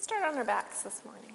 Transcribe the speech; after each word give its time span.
Let's 0.00 0.08
start 0.08 0.24
on 0.24 0.38
our 0.38 0.44
backs 0.46 0.80
this 0.80 1.02
morning. 1.04 1.34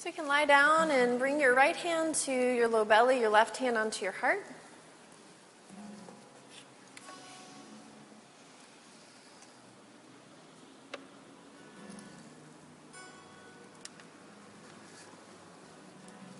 So 0.00 0.08
you 0.08 0.12
can 0.12 0.26
lie 0.26 0.46
down 0.46 0.90
and 0.90 1.16
bring 1.16 1.40
your 1.40 1.54
right 1.54 1.76
hand 1.76 2.16
to 2.16 2.32
your 2.32 2.66
low 2.66 2.84
belly, 2.84 3.20
your 3.20 3.30
left 3.30 3.58
hand 3.58 3.78
onto 3.78 4.02
your 4.02 4.14
heart. 4.14 4.44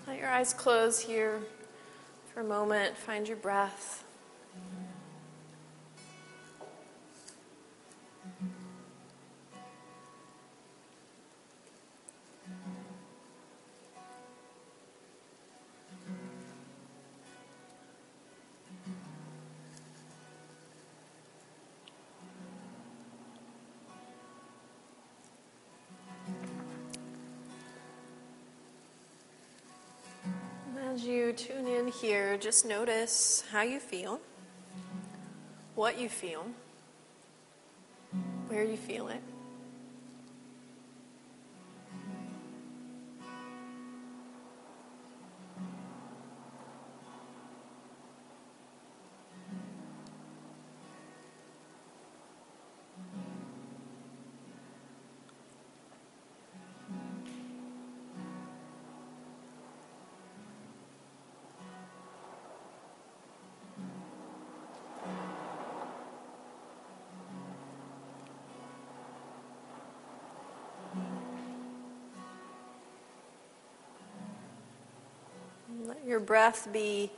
Let 0.05 0.19
your 0.19 0.27
eyes 0.27 0.53
close 0.53 0.99
here 0.99 1.39
for 2.33 2.41
a 2.41 2.43
moment. 2.43 2.97
Find 2.97 3.25
your 3.25 3.37
breath. 3.37 4.03
Here, 31.89 32.37
just 32.37 32.65
notice 32.65 33.43
how 33.51 33.61
you 33.61 33.79
feel, 33.79 34.19
what 35.75 35.99
you 35.99 36.09
feel, 36.09 36.45
where 38.47 38.63
you 38.63 38.77
feel 38.77 39.07
it. 39.09 39.21
Your 76.09 76.19
breath 76.19 76.67
be 76.73 77.11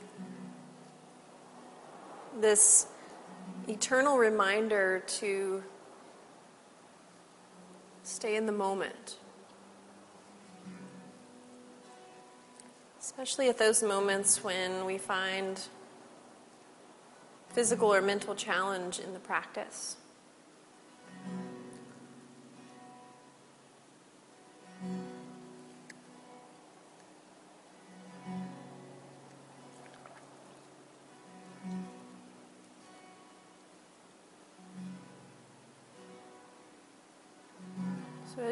this 2.38 2.88
eternal 3.66 4.18
reminder 4.18 5.02
to 5.06 5.64
stay 8.02 8.36
in 8.36 8.44
the 8.44 8.52
moment. 8.52 9.16
Especially 13.00 13.48
at 13.48 13.56
those 13.56 13.82
moments 13.82 14.44
when 14.44 14.84
we 14.84 14.98
find 14.98 15.58
physical 17.48 17.94
or 17.94 18.02
mental 18.02 18.34
challenge 18.34 18.98
in 18.98 19.14
the 19.14 19.20
practice. 19.20 19.96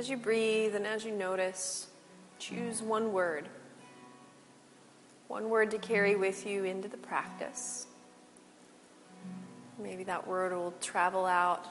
As 0.00 0.09
you 0.09 0.16
breathe 0.16 0.75
and 0.75 0.87
as 0.87 1.05
you 1.05 1.12
notice, 1.12 1.87
choose 2.38 2.81
one 2.81 3.12
word. 3.12 3.47
One 5.28 5.50
word 5.50 5.71
to 5.72 5.78
carry 5.78 6.16
with 6.16 6.47
you 6.47 6.65
into 6.65 6.88
the 6.88 6.97
practice. 6.97 7.87
Maybe 9.78 10.03
that 10.05 10.27
word 10.27 10.53
will 10.53 10.72
travel 10.81 11.27
out, 11.27 11.66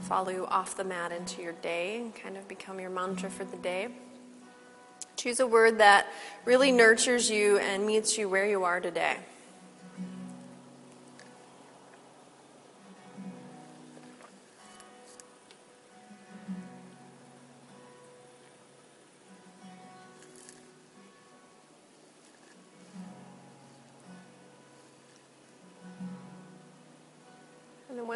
follow 0.00 0.30
you 0.30 0.46
off 0.46 0.78
the 0.78 0.84
mat 0.84 1.12
into 1.12 1.42
your 1.42 1.52
day, 1.52 1.98
and 1.98 2.14
kind 2.14 2.38
of 2.38 2.48
become 2.48 2.80
your 2.80 2.88
mantra 2.88 3.28
for 3.28 3.44
the 3.44 3.58
day. 3.58 3.88
Choose 5.16 5.38
a 5.38 5.46
word 5.46 5.76
that 5.76 6.06
really 6.46 6.72
nurtures 6.72 7.28
you 7.28 7.58
and 7.58 7.84
meets 7.84 8.16
you 8.16 8.30
where 8.30 8.46
you 8.46 8.64
are 8.64 8.80
today. 8.80 9.18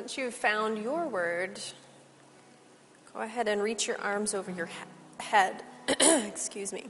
Once 0.07 0.17
you've 0.17 0.35
found 0.35 0.79
your 0.79 1.09
word, 1.09 1.59
go 3.13 3.23
ahead 3.23 3.49
and 3.49 3.61
reach 3.61 3.89
your 3.89 4.01
arms 4.01 4.35
over 4.35 4.53
your 4.53 4.67
he- 4.67 4.75
head. 5.19 5.65
Excuse 5.89 6.73
me. 6.73 6.87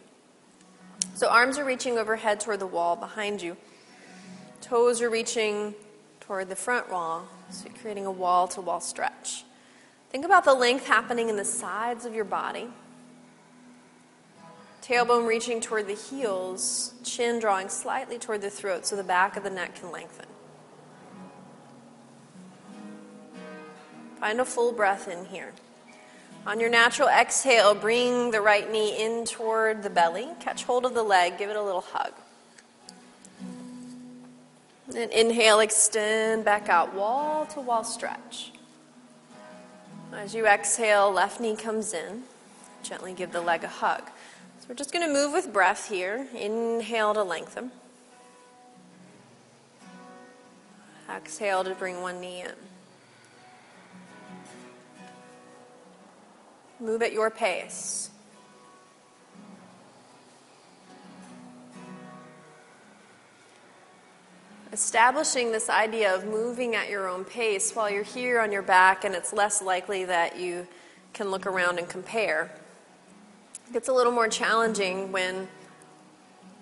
So, 1.14 1.30
arms 1.30 1.56
are 1.56 1.64
reaching 1.64 1.96
overhead 1.96 2.40
toward 2.40 2.60
the 2.60 2.66
wall 2.66 2.94
behind 2.94 3.40
you. 3.40 3.56
Toes 4.60 5.00
are 5.00 5.08
reaching 5.08 5.74
toward 6.20 6.50
the 6.50 6.56
front 6.56 6.90
wall, 6.90 7.26
so 7.48 7.66
you're 7.66 7.78
creating 7.78 8.04
a 8.04 8.10
wall 8.10 8.48
to 8.48 8.60
wall 8.60 8.80
stretch. 8.80 9.44
Think 10.10 10.26
about 10.26 10.44
the 10.44 10.52
length 10.52 10.86
happening 10.86 11.30
in 11.30 11.36
the 11.36 11.44
sides 11.46 12.04
of 12.04 12.14
your 12.14 12.26
body. 12.26 12.68
Tailbone 14.82 15.26
reaching 15.26 15.62
toward 15.62 15.86
the 15.86 15.94
heels, 15.94 16.92
chin 17.02 17.40
drawing 17.40 17.70
slightly 17.70 18.18
toward 18.18 18.42
the 18.42 18.50
throat 18.50 18.84
so 18.84 18.94
the 18.94 19.02
back 19.02 19.38
of 19.38 19.42
the 19.42 19.48
neck 19.48 19.76
can 19.76 19.90
lengthen. 19.90 20.25
Find 24.26 24.40
a 24.40 24.44
full 24.44 24.72
breath 24.72 25.06
in 25.06 25.26
here. 25.26 25.52
On 26.48 26.58
your 26.58 26.68
natural 26.68 27.06
exhale, 27.06 27.76
bring 27.76 28.32
the 28.32 28.40
right 28.40 28.68
knee 28.68 29.00
in 29.00 29.24
toward 29.24 29.84
the 29.84 29.88
belly. 29.88 30.26
Catch 30.40 30.64
hold 30.64 30.84
of 30.84 30.94
the 30.94 31.02
leg, 31.04 31.38
give 31.38 31.48
it 31.48 31.54
a 31.54 31.62
little 31.62 31.84
hug. 31.92 32.12
And 34.96 35.12
inhale, 35.12 35.60
extend 35.60 36.44
back 36.44 36.68
out, 36.68 36.92
wall 36.92 37.46
to 37.46 37.60
wall 37.60 37.84
stretch. 37.84 38.50
As 40.12 40.34
you 40.34 40.44
exhale, 40.44 41.12
left 41.12 41.38
knee 41.40 41.54
comes 41.54 41.94
in. 41.94 42.24
Gently 42.82 43.12
give 43.12 43.30
the 43.30 43.40
leg 43.40 43.62
a 43.62 43.68
hug. 43.68 44.02
So 44.58 44.66
we're 44.68 44.74
just 44.74 44.92
going 44.92 45.06
to 45.06 45.12
move 45.12 45.32
with 45.32 45.52
breath 45.52 45.88
here. 45.88 46.26
Inhale 46.34 47.14
to 47.14 47.22
lengthen. 47.22 47.70
Exhale 51.08 51.62
to 51.62 51.76
bring 51.76 52.02
one 52.02 52.20
knee 52.20 52.40
in. 52.40 52.75
Move 56.78 57.02
at 57.02 57.12
your 57.12 57.30
pace. 57.30 58.10
Establishing 64.72 65.52
this 65.52 65.70
idea 65.70 66.14
of 66.14 66.26
moving 66.26 66.74
at 66.74 66.90
your 66.90 67.08
own 67.08 67.24
pace 67.24 67.74
while 67.74 67.88
you're 67.88 68.02
here 68.02 68.40
on 68.40 68.52
your 68.52 68.60
back, 68.60 69.04
and 69.04 69.14
it's 69.14 69.32
less 69.32 69.62
likely 69.62 70.04
that 70.04 70.38
you 70.38 70.66
can 71.14 71.30
look 71.30 71.46
around 71.46 71.78
and 71.78 71.88
compare. 71.88 72.50
It 73.68 73.72
gets 73.72 73.88
a 73.88 73.92
little 73.92 74.12
more 74.12 74.28
challenging 74.28 75.12
when 75.12 75.48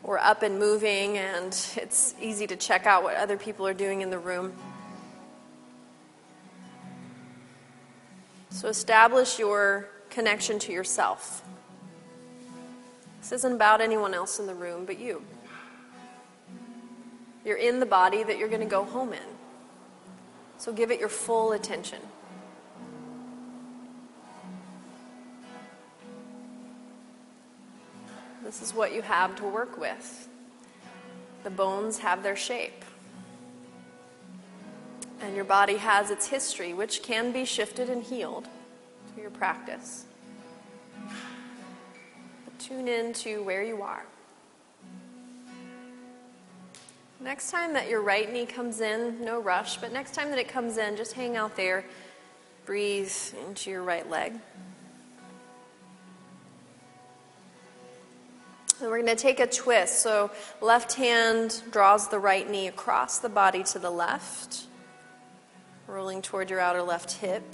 we're 0.05 0.19
up 0.19 0.45
and 0.45 0.61
moving, 0.61 1.19
and 1.19 1.49
it's 1.77 2.15
easy 2.21 2.47
to 2.47 2.55
check 2.55 2.87
out 2.87 3.03
what 3.03 3.17
other 3.17 3.37
people 3.37 3.67
are 3.67 3.75
doing 3.75 4.01
in 4.01 4.11
the 4.11 4.19
room. 4.19 4.53
So 8.51 8.69
establish 8.69 9.41
your 9.41 9.89
connection 10.15 10.61
to 10.61 10.73
yourself. 10.73 11.43
This 13.21 13.33
isn't 13.33 13.55
about 13.55 13.81
anyone 13.81 14.15
else 14.15 14.39
in 14.39 14.47
the 14.47 14.55
room 14.55 14.85
but 14.85 14.99
you. 14.99 15.23
You're 17.45 17.59
in 17.59 17.81
the 17.81 17.87
body 17.87 18.23
that 18.23 18.39
you're 18.39 18.49
going 18.49 18.61
to 18.61 18.67
go 18.67 18.85
home 18.85 19.13
in. 19.13 19.19
So 20.57 20.73
give 20.73 20.91
it 20.91 21.01
your 21.01 21.09
full 21.09 21.53
attention. 21.53 21.99
This 28.45 28.63
is 28.63 28.73
what 28.73 28.95
you 28.95 29.03
have 29.03 29.35
to 29.37 29.45
work 29.45 29.79
with. 29.79 30.29
The 31.43 31.51
bones 31.51 31.99
have 31.99 32.23
their 32.23 32.37
shape. 32.37 32.85
And 35.21 35.35
your 35.35 35.45
body 35.45 35.77
has 35.79 36.11
its 36.11 36.29
history, 36.29 36.73
which 36.73 37.03
can 37.03 37.33
be 37.33 37.45
shifted 37.45 37.91
and 37.91 38.03
healed 38.03 38.49
through 39.15 39.23
your 39.23 39.31
practice. 39.31 40.05
But 42.45 42.59
tune 42.59 42.89
in 42.89 43.13
to 43.15 43.43
where 43.43 43.63
you 43.63 43.83
are. 43.83 44.05
Next 47.21 47.51
time 47.51 47.73
that 47.73 47.89
your 47.89 48.03
right 48.03 48.31
knee 48.31 48.45
comes 48.45 48.81
in, 48.81 49.25
no 49.25 49.41
rush, 49.41 49.79
but 49.79 49.93
next 49.93 50.15
time 50.15 50.29
that 50.31 50.39
it 50.39 50.49
comes 50.49 50.77
in, 50.77 50.97
just 50.97 51.15
hang 51.15 51.37
out 51.37 51.57
there. 51.57 51.85
Breathe 52.67 53.13
into 53.47 53.71
your 53.71 53.83
right 53.83 54.09
leg. 54.11 54.35
And 58.81 58.91
we're 58.91 59.01
going 59.01 59.07
to 59.07 59.23
take 59.23 59.41
a 59.41 59.47
twist. 59.47 60.01
So, 60.01 60.31
left 60.61 60.95
hand 60.95 61.63
draws 61.71 62.09
the 62.09 62.19
right 62.19 62.51
knee 62.51 62.67
across 62.67 63.21
the 63.21 63.29
body 63.29 63.63
to 63.65 63.79
the 63.79 63.91
left, 63.91 64.67
rolling 65.87 66.21
toward 66.21 66.51
your 66.51 66.61
outer 66.61 66.83
left 66.83 67.13
hip. 67.13 67.45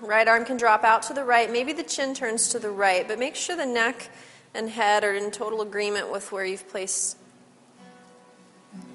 Right 0.00 0.28
arm 0.28 0.44
can 0.44 0.56
drop 0.56 0.84
out 0.84 1.02
to 1.04 1.12
the 1.12 1.24
right. 1.24 1.50
Maybe 1.50 1.72
the 1.72 1.82
chin 1.82 2.14
turns 2.14 2.48
to 2.50 2.58
the 2.58 2.70
right, 2.70 3.06
but 3.06 3.18
make 3.18 3.34
sure 3.34 3.56
the 3.56 3.66
neck 3.66 4.10
and 4.54 4.70
head 4.70 5.02
are 5.04 5.14
in 5.14 5.30
total 5.30 5.60
agreement 5.60 6.10
with 6.10 6.30
where 6.30 6.44
you've 6.44 6.68
placed 6.68 7.16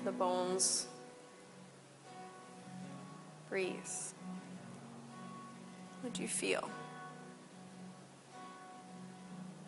the 0.05 0.11
bones. 0.11 0.87
Breathe. 3.49 3.75
What 6.01 6.13
do 6.13 6.21
you 6.21 6.27
feel? 6.27 6.69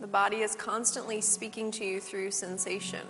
The 0.02 0.08
body 0.08 0.38
is 0.38 0.56
constantly 0.56 1.22
speaking 1.22 1.72
to 1.72 1.86
you 1.86 2.02
through 2.02 2.32
sensation. 2.32 3.06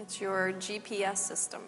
It's 0.00 0.20
your 0.20 0.52
GPS 0.52 1.18
system. 1.18 1.60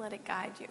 Let 0.00 0.14
it 0.14 0.24
guide 0.24 0.52
you. 0.58 0.66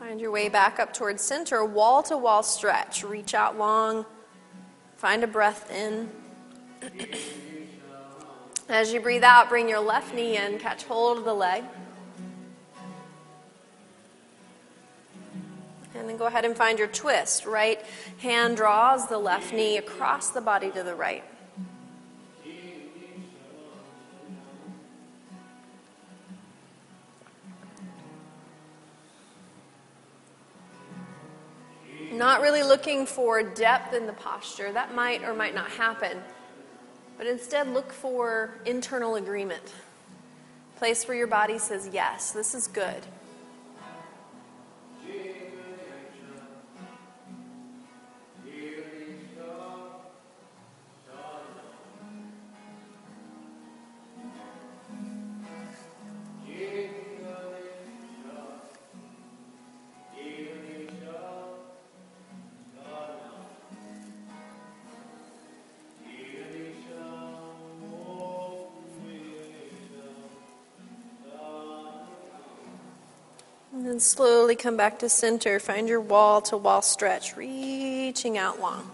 Find 0.00 0.20
your 0.20 0.32
way 0.32 0.48
back 0.48 0.80
up 0.80 0.92
towards 0.92 1.22
center, 1.22 1.64
wall 1.64 2.02
to 2.02 2.18
wall 2.18 2.42
stretch. 2.42 3.04
Reach 3.04 3.34
out 3.34 3.56
long. 3.56 4.04
Find 4.96 5.22
a 5.22 5.28
breath 5.28 5.70
in. 5.70 6.10
As 8.68 8.92
you 8.92 8.98
breathe 8.98 9.22
out, 9.22 9.48
bring 9.48 9.68
your 9.68 9.78
left 9.78 10.12
knee 10.12 10.36
in, 10.36 10.58
catch 10.58 10.82
hold 10.82 11.18
of 11.18 11.24
the 11.24 11.34
leg. 11.34 11.62
And 16.04 16.10
then 16.10 16.18
go 16.18 16.26
ahead 16.26 16.44
and 16.44 16.54
find 16.54 16.78
your 16.78 16.88
twist. 16.88 17.46
Right 17.46 17.80
hand 18.18 18.58
draws 18.58 19.08
the 19.08 19.16
left 19.16 19.54
knee 19.54 19.78
across 19.78 20.28
the 20.28 20.42
body 20.42 20.70
to 20.72 20.82
the 20.82 20.94
right. 20.94 21.24
Not 32.12 32.42
really 32.42 32.62
looking 32.62 33.06
for 33.06 33.42
depth 33.42 33.94
in 33.94 34.06
the 34.06 34.12
posture. 34.12 34.70
That 34.72 34.94
might 34.94 35.22
or 35.22 35.32
might 35.32 35.54
not 35.54 35.70
happen. 35.70 36.18
But 37.16 37.26
instead, 37.28 37.68
look 37.68 37.94
for 37.94 38.58
internal 38.66 39.14
agreement. 39.14 39.72
Place 40.76 41.08
where 41.08 41.16
your 41.16 41.28
body 41.28 41.56
says, 41.58 41.88
Yes, 41.90 42.32
this 42.32 42.54
is 42.54 42.66
good. 42.66 43.06
Slowly 73.98 74.56
come 74.56 74.76
back 74.76 74.98
to 75.00 75.08
center. 75.08 75.60
Find 75.60 75.88
your 75.88 76.00
wall 76.00 76.40
to 76.42 76.56
wall 76.56 76.82
stretch, 76.82 77.36
reaching 77.36 78.36
out 78.36 78.60
long. 78.60 78.90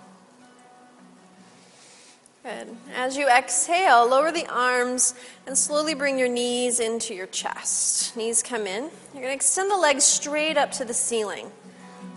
Good. 2.43 2.75
As 2.97 3.19
you 3.19 3.29
exhale, 3.29 4.08
lower 4.08 4.32
the 4.32 4.47
arms 4.47 5.14
and 5.47 5.56
slowly 5.58 5.94
bring 5.94 6.19
your 6.19 6.29
knees 6.29 6.81
into 6.81 7.14
your 7.14 7.26
chest. 7.26 8.17
Knees 8.17 8.43
come 8.43 8.67
in. 8.67 8.85
You're 9.12 9.23
going 9.23 9.26
to 9.26 9.32
extend 9.32 9.70
the 9.70 9.76
legs 9.76 10.05
straight 10.05 10.56
up 10.56 10.73
to 10.73 10.85
the 10.87 10.94
ceiling. 10.94 11.52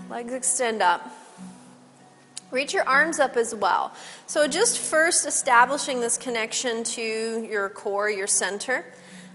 Legs 0.09 0.31
extend 0.31 0.81
up. 0.81 1.11
Reach 2.51 2.73
your 2.73 2.87
arms 2.87 3.19
up 3.19 3.35
as 3.35 3.53
well. 3.53 3.93
So, 4.27 4.47
just 4.47 4.77
first 4.77 5.25
establishing 5.25 5.99
this 5.99 6.17
connection 6.17 6.83
to 6.83 7.47
your 7.49 7.67
core, 7.69 8.09
your 8.09 8.27
center. 8.27 8.85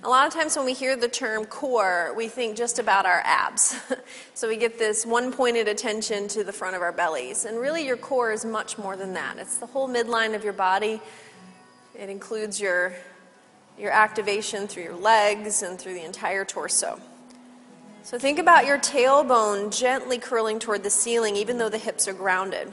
A 0.05 0.09
lot 0.09 0.29
of 0.29 0.33
times 0.33 0.57
when 0.57 0.65
we 0.65 0.75
hear 0.75 0.95
the 0.95 1.09
term 1.09 1.45
core, 1.45 2.15
we 2.17 2.29
think 2.29 2.57
just 2.57 2.79
about 2.79 3.05
our 3.05 3.21
abs. 3.25 3.77
so 4.35 4.47
we 4.47 4.57
get 4.57 4.79
this 4.79 5.05
one 5.05 5.33
pointed 5.33 5.67
attention 5.67 6.29
to 6.29 6.45
the 6.45 6.53
front 6.53 6.77
of 6.77 6.83
our 6.83 6.93
bellies. 6.93 7.45
And 7.45 7.59
really, 7.59 7.85
your 7.85 7.97
core 7.97 8.31
is 8.31 8.45
much 8.45 8.79
more 8.79 8.97
than 8.97 9.15
that. 9.15 9.39
It's 9.39 9.57
the 9.57 9.67
whole 9.67 9.89
midline 9.89 10.37
of 10.37 10.45
your 10.45 10.53
body, 10.53 11.01
it 11.99 12.09
includes 12.09 12.61
your, 12.61 12.93
your 13.77 13.91
activation 13.91 14.69
through 14.69 14.85
your 14.85 14.97
legs 14.97 15.63
and 15.63 15.81
through 15.81 15.95
the 15.95 16.05
entire 16.05 16.45
torso. 16.45 17.01
So 18.05 18.21
think 18.21 18.39
about 18.39 18.67
your 18.67 18.79
tailbone 18.79 19.77
gently 19.77 20.19
curling 20.19 20.61
toward 20.61 20.85
the 20.85 20.91
ceiling, 20.91 21.35
even 21.35 21.59
though 21.59 21.69
the 21.69 21.77
hips 21.77 22.07
are 22.07 22.13
grounded. 22.13 22.73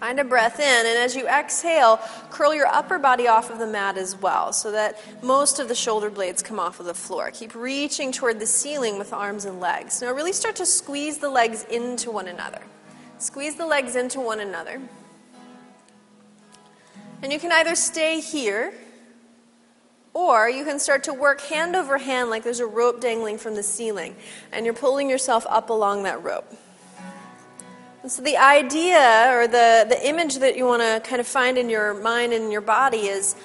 Find 0.00 0.18
a 0.18 0.24
breath 0.24 0.58
in, 0.58 0.86
and 0.86 0.96
as 0.98 1.14
you 1.14 1.28
exhale, 1.28 2.00
curl 2.30 2.54
your 2.54 2.66
upper 2.66 2.98
body 2.98 3.28
off 3.28 3.50
of 3.50 3.58
the 3.58 3.66
mat 3.66 3.98
as 3.98 4.16
well 4.16 4.50
so 4.50 4.72
that 4.72 4.98
most 5.22 5.58
of 5.58 5.68
the 5.68 5.74
shoulder 5.74 6.08
blades 6.08 6.42
come 6.42 6.58
off 6.58 6.80
of 6.80 6.86
the 6.86 6.94
floor. 6.94 7.30
Keep 7.30 7.54
reaching 7.54 8.10
toward 8.10 8.40
the 8.40 8.46
ceiling 8.46 8.96
with 8.96 9.12
arms 9.12 9.44
and 9.44 9.60
legs. 9.60 10.00
Now, 10.00 10.14
really 10.14 10.32
start 10.32 10.56
to 10.56 10.64
squeeze 10.64 11.18
the 11.18 11.28
legs 11.28 11.64
into 11.64 12.10
one 12.10 12.28
another. 12.28 12.62
Squeeze 13.18 13.56
the 13.56 13.66
legs 13.66 13.94
into 13.94 14.20
one 14.20 14.40
another. 14.40 14.80
And 17.22 17.30
you 17.30 17.38
can 17.38 17.52
either 17.52 17.74
stay 17.74 18.20
here 18.20 18.72
or 20.14 20.48
you 20.48 20.64
can 20.64 20.78
start 20.78 21.04
to 21.04 21.12
work 21.12 21.42
hand 21.42 21.76
over 21.76 21.98
hand 21.98 22.30
like 22.30 22.42
there's 22.42 22.60
a 22.60 22.66
rope 22.66 23.02
dangling 23.02 23.36
from 23.36 23.54
the 23.54 23.62
ceiling 23.62 24.16
and 24.50 24.64
you're 24.64 24.74
pulling 24.74 25.10
yourself 25.10 25.46
up 25.50 25.68
along 25.68 26.04
that 26.04 26.24
rope. 26.24 26.50
So 28.08 28.22
the 28.22 28.38
idea 28.38 29.30
or 29.30 29.46
the, 29.46 29.84
the 29.86 30.08
image 30.08 30.36
that 30.36 30.56
you 30.56 30.64
want 30.64 30.80
to 30.80 31.06
kind 31.06 31.20
of 31.20 31.26
find 31.26 31.58
in 31.58 31.68
your 31.68 31.92
mind 31.92 32.32
and 32.32 32.50
your 32.50 32.62
body 32.62 33.08
is 33.08 33.36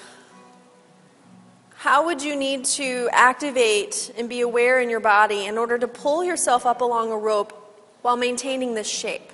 how 1.74 2.06
would 2.06 2.22
you 2.22 2.34
need 2.34 2.64
to 2.64 3.10
activate 3.12 4.10
and 4.16 4.30
be 4.30 4.40
aware 4.40 4.80
in 4.80 4.88
your 4.88 5.00
body 5.00 5.44
in 5.44 5.58
order 5.58 5.76
to 5.76 5.86
pull 5.86 6.24
yourself 6.24 6.64
up 6.64 6.80
along 6.80 7.12
a 7.12 7.18
rope 7.18 7.52
while 8.00 8.16
maintaining 8.16 8.72
this 8.72 8.88
shape? 8.88 9.30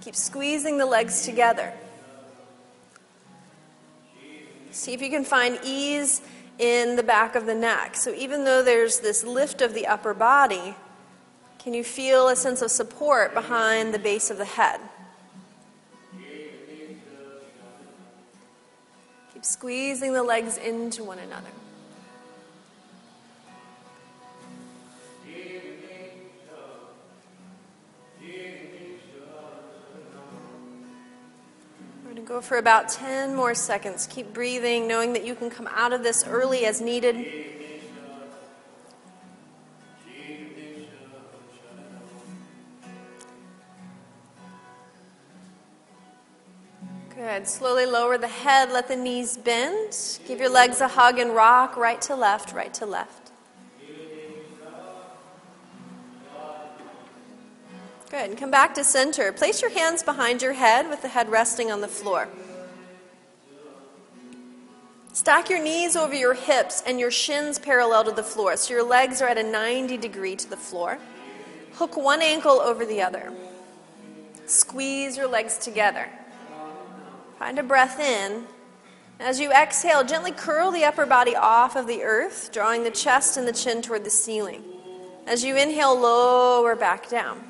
Keep 0.00 0.14
squeezing 0.14 0.78
the 0.78 0.86
legs 0.86 1.24
together. 1.24 1.72
See 4.70 4.92
if 4.92 5.02
you 5.02 5.10
can 5.10 5.24
find 5.24 5.58
ease 5.64 6.20
in 6.60 6.94
the 6.94 7.02
back 7.02 7.34
of 7.34 7.46
the 7.46 7.54
neck. 7.54 7.96
So 7.96 8.14
even 8.14 8.44
though 8.44 8.62
there's 8.62 9.00
this 9.00 9.24
lift 9.24 9.60
of 9.60 9.74
the 9.74 9.88
upper 9.88 10.14
body, 10.14 10.76
can 11.66 11.74
you 11.74 11.82
feel 11.82 12.28
a 12.28 12.36
sense 12.36 12.62
of 12.62 12.70
support 12.70 13.34
behind 13.34 13.92
the 13.92 13.98
base 13.98 14.30
of 14.30 14.38
the 14.38 14.44
head? 14.44 14.78
Keep 19.34 19.44
squeezing 19.44 20.12
the 20.12 20.22
legs 20.22 20.58
into 20.58 21.02
one 21.02 21.18
another. 21.18 21.48
We're 32.04 32.12
going 32.12 32.14
to 32.14 32.22
go 32.22 32.40
for 32.40 32.58
about 32.58 32.90
10 32.90 33.34
more 33.34 33.56
seconds. 33.56 34.06
Keep 34.06 34.32
breathing, 34.32 34.86
knowing 34.86 35.14
that 35.14 35.26
you 35.26 35.34
can 35.34 35.50
come 35.50 35.66
out 35.74 35.92
of 35.92 36.04
this 36.04 36.24
early 36.28 36.64
as 36.64 36.80
needed. 36.80 37.55
Good. 47.26 47.48
Slowly 47.48 47.86
lower 47.86 48.18
the 48.18 48.28
head, 48.28 48.70
let 48.70 48.86
the 48.86 48.94
knees 48.94 49.36
bend. 49.36 50.20
Give 50.28 50.38
your 50.38 50.48
legs 50.48 50.80
a 50.80 50.86
hug 50.86 51.18
and 51.18 51.34
rock 51.34 51.76
right 51.76 52.00
to 52.02 52.14
left, 52.14 52.52
right 52.52 52.72
to 52.74 52.86
left. 52.86 53.32
Good. 58.10 58.36
Come 58.36 58.52
back 58.52 58.74
to 58.74 58.84
center. 58.84 59.32
Place 59.32 59.60
your 59.60 59.72
hands 59.72 60.04
behind 60.04 60.40
your 60.40 60.52
head 60.52 60.88
with 60.88 61.02
the 61.02 61.08
head 61.08 61.28
resting 61.28 61.72
on 61.72 61.80
the 61.80 61.88
floor. 61.88 62.28
Stack 65.12 65.50
your 65.50 65.60
knees 65.60 65.96
over 65.96 66.14
your 66.14 66.34
hips 66.34 66.80
and 66.86 67.00
your 67.00 67.10
shins 67.10 67.58
parallel 67.58 68.04
to 68.04 68.12
the 68.12 68.22
floor. 68.22 68.56
So 68.56 68.72
your 68.72 68.84
legs 68.84 69.20
are 69.20 69.26
at 69.26 69.36
a 69.36 69.42
90 69.42 69.96
degree 69.96 70.36
to 70.36 70.48
the 70.48 70.56
floor. 70.56 70.98
Hook 71.72 71.96
one 71.96 72.22
ankle 72.22 72.60
over 72.60 72.86
the 72.86 73.02
other. 73.02 73.32
Squeeze 74.46 75.16
your 75.16 75.26
legs 75.26 75.58
together. 75.58 76.08
Find 77.38 77.58
a 77.58 77.62
breath 77.62 78.00
in. 78.00 78.46
As 79.18 79.40
you 79.40 79.50
exhale, 79.50 80.04
gently 80.04 80.32
curl 80.32 80.70
the 80.70 80.84
upper 80.84 81.06
body 81.06 81.34
off 81.34 81.76
of 81.76 81.86
the 81.86 82.02
earth, 82.02 82.50
drawing 82.52 82.84
the 82.84 82.90
chest 82.90 83.36
and 83.36 83.46
the 83.46 83.52
chin 83.52 83.82
toward 83.82 84.04
the 84.04 84.10
ceiling. 84.10 84.62
As 85.26 85.42
you 85.42 85.56
inhale, 85.56 85.98
lower 85.98 86.76
back 86.76 87.08
down. 87.08 87.42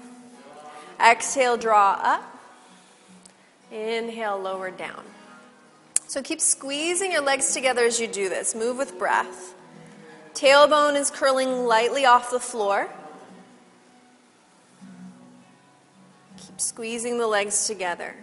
Exhale, 1.00 1.56
draw 1.56 1.98
up. 2.02 2.22
Inhale, 3.70 4.38
lower 4.38 4.70
down. 4.70 5.02
So 6.06 6.22
keep 6.22 6.40
squeezing 6.40 7.12
your 7.12 7.22
legs 7.22 7.52
together 7.52 7.84
as 7.84 8.00
you 8.00 8.06
do 8.06 8.28
this. 8.28 8.54
Move 8.54 8.78
with 8.78 8.98
breath. 8.98 9.54
Tailbone 10.34 10.94
is 10.94 11.10
curling 11.10 11.66
lightly 11.66 12.04
off 12.04 12.30
the 12.30 12.40
floor. 12.40 12.88
Keep 16.36 16.60
squeezing 16.60 17.18
the 17.18 17.26
legs 17.26 17.66
together. 17.66 18.14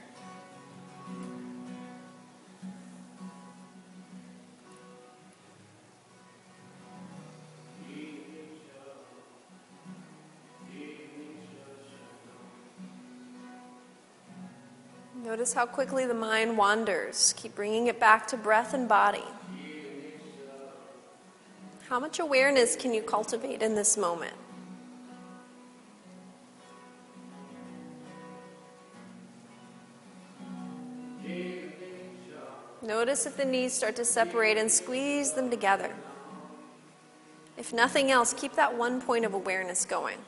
Notice 15.34 15.56
how 15.56 15.66
quickly 15.66 16.06
the 16.06 16.14
mind 16.14 16.60
wanders. 16.60 17.34
Keep 17.38 17.56
bringing 17.56 17.88
it 17.88 18.00
back 18.00 18.28
to 18.28 18.38
breath 18.38 18.76
and 18.76 18.88
body. 18.88 19.24
How 21.90 22.00
much 22.00 22.20
awareness 22.20 22.76
can 22.76 22.94
you 22.94 23.02
cultivate 23.02 23.64
in 23.64 23.74
this 23.74 23.98
moment? 23.98 24.36
Notice 32.84 33.26
if 33.26 33.36
the 33.36 33.46
knees 33.46 33.74
start 33.74 33.96
to 33.96 34.06
separate 34.06 34.60
and 34.60 34.72
squeeze 34.72 35.34
them 35.34 35.50
together. 35.50 35.96
If 37.58 37.74
nothing 37.74 38.12
else, 38.12 38.36
keep 38.36 38.54
that 38.54 38.78
one 38.78 39.02
point 39.02 39.26
of 39.26 39.34
awareness 39.34 39.84
going. 39.84 40.20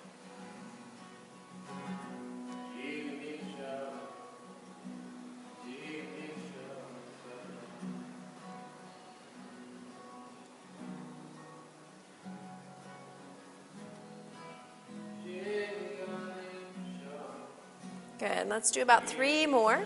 Good. 18.46 18.52
Let's 18.52 18.72
do 18.72 18.82
about 18.82 19.08
three 19.08 19.46
more. 19.46 19.84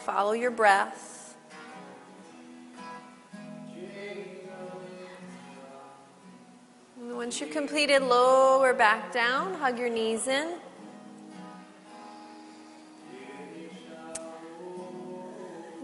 Follow 0.00 0.32
your 0.32 0.50
breath. 0.50 1.36
Once 6.98 7.40
you've 7.40 7.50
completed, 7.50 8.02
lower 8.02 8.72
back 8.72 9.12
down, 9.12 9.54
hug 9.54 9.78
your 9.78 9.88
knees 9.88 10.26
in. 10.26 10.54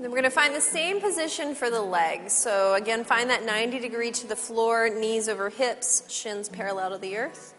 then 0.01 0.11
we're 0.11 0.17
going 0.17 0.25
to 0.25 0.31
find 0.31 0.53
the 0.53 0.61
same 0.61 1.01
position 1.01 1.55
for 1.55 1.71
the 1.71 1.81
legs. 1.81 2.33
So, 2.33 2.75
again, 2.75 3.05
find 3.05 3.31
that 3.31 3.45
90 3.45 3.79
degree 3.79 4.11
to 4.11 4.27
the 4.27 4.35
floor, 4.35 4.89
knees 4.89 5.29
over 5.29 5.49
hips, 5.49 6.03
shins 6.11 6.49
parallel 6.49 6.91
to 6.91 6.99
the 6.99 7.17
earth. 7.17 7.55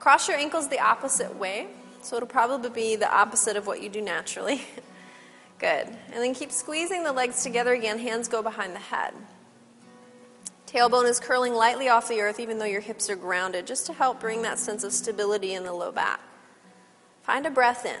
Cross 0.00 0.28
your 0.28 0.38
ankles 0.38 0.68
the 0.68 0.80
opposite 0.80 1.36
way. 1.36 1.68
So 2.02 2.16
it'll 2.16 2.26
probably 2.26 2.70
be 2.70 2.96
the 2.96 3.12
opposite 3.14 3.56
of 3.56 3.66
what 3.66 3.82
you 3.82 3.90
do 3.90 4.00
naturally. 4.00 4.62
Good. 5.58 5.86
And 5.86 6.14
then 6.14 6.34
keep 6.34 6.50
squeezing 6.50 7.04
the 7.04 7.12
legs 7.12 7.42
together 7.42 7.74
again. 7.74 7.98
Hands 7.98 8.26
go 8.26 8.42
behind 8.42 8.74
the 8.74 8.80
head. 8.80 9.12
Tailbone 10.66 11.08
is 11.08 11.20
curling 11.20 11.52
lightly 11.52 11.88
off 11.88 12.08
the 12.08 12.20
earth, 12.20 12.40
even 12.40 12.58
though 12.58 12.64
your 12.64 12.80
hips 12.80 13.10
are 13.10 13.16
grounded, 13.16 13.66
just 13.66 13.86
to 13.86 13.92
help 13.92 14.20
bring 14.20 14.42
that 14.42 14.58
sense 14.58 14.84
of 14.84 14.92
stability 14.92 15.52
in 15.52 15.64
the 15.64 15.72
low 15.72 15.92
back. 15.92 16.20
Find 17.22 17.44
a 17.44 17.50
breath 17.50 17.84
in. 17.84 18.00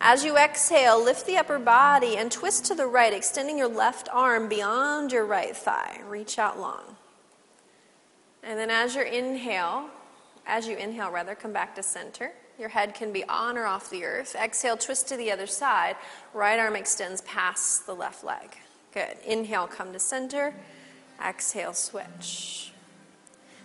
As 0.00 0.24
you 0.24 0.36
exhale, 0.36 1.02
lift 1.02 1.26
the 1.26 1.36
upper 1.36 1.58
body 1.58 2.16
and 2.16 2.32
twist 2.32 2.64
to 2.66 2.74
the 2.74 2.86
right, 2.86 3.12
extending 3.12 3.58
your 3.58 3.68
left 3.68 4.08
arm 4.12 4.48
beyond 4.48 5.12
your 5.12 5.26
right 5.26 5.54
thigh. 5.54 6.00
Reach 6.08 6.38
out 6.38 6.58
long. 6.58 6.96
And 8.42 8.58
then 8.58 8.70
as 8.70 8.94
you 8.94 9.02
inhale, 9.02 9.90
as 10.46 10.66
you 10.66 10.76
inhale, 10.76 11.10
rather, 11.10 11.34
come 11.34 11.52
back 11.52 11.74
to 11.76 11.82
center. 11.82 12.32
Your 12.58 12.68
head 12.68 12.94
can 12.94 13.12
be 13.12 13.24
on 13.24 13.58
or 13.58 13.64
off 13.64 13.90
the 13.90 14.04
earth. 14.04 14.36
Exhale, 14.36 14.76
twist 14.76 15.08
to 15.08 15.16
the 15.16 15.32
other 15.32 15.46
side. 15.46 15.96
Right 16.32 16.58
arm 16.58 16.76
extends 16.76 17.20
past 17.22 17.86
the 17.86 17.94
left 17.94 18.22
leg. 18.22 18.56
Good. 18.92 19.16
Inhale, 19.24 19.66
come 19.66 19.92
to 19.92 19.98
center. 19.98 20.54
Exhale, 21.24 21.74
switch. 21.74 22.72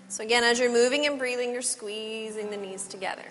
So, 0.07 0.23
again, 0.23 0.43
as 0.43 0.59
you're 0.59 0.71
moving 0.71 1.05
and 1.05 1.19
breathing, 1.19 1.51
you're 1.51 1.61
squeezing 1.61 2.49
the 2.49 2.57
knees 2.57 2.87
together. 2.87 3.25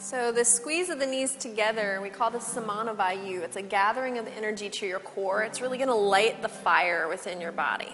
So, 0.00 0.30
the 0.30 0.44
squeeze 0.44 0.90
of 0.90 1.00
the 1.00 1.06
knees 1.06 1.34
together, 1.34 1.98
we 2.00 2.08
call 2.08 2.30
this 2.30 2.46
Samana 2.46 2.94
Vayu. 2.94 3.42
It's 3.42 3.56
a 3.56 3.62
gathering 3.62 4.16
of 4.16 4.26
the 4.26 4.30
energy 4.30 4.70
to 4.70 4.86
your 4.86 5.00
core. 5.00 5.42
It's 5.42 5.60
really 5.60 5.76
going 5.76 5.88
to 5.88 5.94
light 5.94 6.40
the 6.40 6.48
fire 6.48 7.08
within 7.08 7.40
your 7.40 7.50
body. 7.50 7.92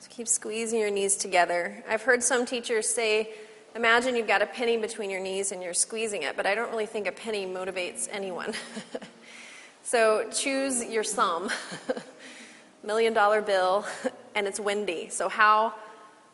So, 0.00 0.08
keep 0.10 0.28
squeezing 0.28 0.78
your 0.78 0.90
knees 0.90 1.16
together. 1.16 1.82
I've 1.88 2.02
heard 2.02 2.22
some 2.22 2.44
teachers 2.44 2.86
say, 2.86 3.30
imagine 3.74 4.16
you've 4.16 4.26
got 4.26 4.42
a 4.42 4.46
penny 4.46 4.76
between 4.76 5.08
your 5.08 5.18
knees 5.18 5.50
and 5.50 5.62
you're 5.62 5.72
squeezing 5.72 6.24
it, 6.24 6.36
but 6.36 6.44
I 6.44 6.54
don't 6.54 6.70
really 6.70 6.86
think 6.86 7.06
a 7.06 7.12
penny 7.12 7.46
motivates 7.46 8.06
anyone. 8.12 8.52
so, 9.82 10.28
choose 10.30 10.84
your 10.84 11.04
sum 11.04 11.48
million 12.84 13.14
dollar 13.14 13.40
bill, 13.40 13.86
and 14.34 14.46
it's 14.46 14.60
windy. 14.60 15.08
So, 15.08 15.30
how, 15.30 15.72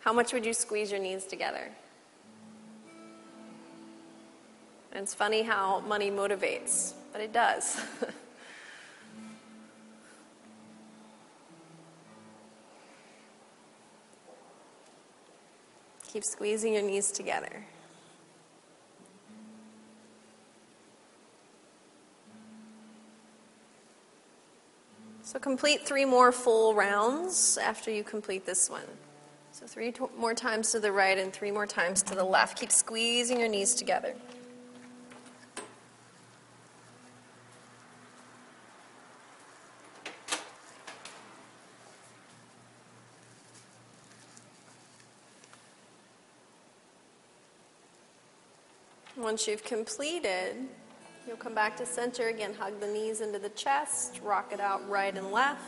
how 0.01 0.13
much 0.13 0.33
would 0.33 0.45
you 0.45 0.53
squeeze 0.53 0.91
your 0.91 1.01
knees 1.01 1.27
together? 1.27 1.71
And 4.93 5.03
it's 5.03 5.15
funny 5.15 5.43
how 5.43 5.81
money 5.81 6.11
motivates, 6.11 6.93
but 7.13 7.23
it 7.23 7.33
does. 7.33 7.81
Keep 16.13 16.25
squeezing 16.25 16.75
your 16.75 16.83
knees 16.83 17.11
together. 17.11 17.65
So 25.23 25.39
complete 25.39 25.87
three 25.87 26.05
more 26.05 26.31
full 26.33 26.75
rounds 26.75 27.57
after 27.57 27.91
you 27.91 28.05
complete 28.05 28.45
this 28.45 28.69
one. 28.69 28.83
So 29.53 29.67
three 29.67 29.95
more 30.19 30.35
times 30.35 30.73
to 30.73 30.81
the 30.81 30.93
right 30.93 31.17
and 31.17 31.33
three 31.33 31.51
more 31.51 31.67
times 31.67 32.03
to 32.03 32.15
the 32.15 32.25
left. 32.25 32.61
Keep 32.61 32.71
squeezing 32.71 33.41
your 33.41 33.49
knees 33.49 33.75
together. 33.75 34.15
Once 49.23 49.47
you've 49.47 49.62
completed, 49.62 50.57
you'll 51.29 51.37
come 51.37 51.55
back 51.55 51.76
to 51.76 51.87
center 51.87 52.26
again. 52.26 52.52
Hug 52.55 52.81
the 52.81 52.88
knees 52.88 53.21
into 53.21 53.38
the 53.38 53.50
chest, 53.50 54.21
rock 54.25 54.52
it 54.52 54.59
out 54.59 54.87
right 54.91 55.17
and 55.17 55.31
left. 55.31 55.62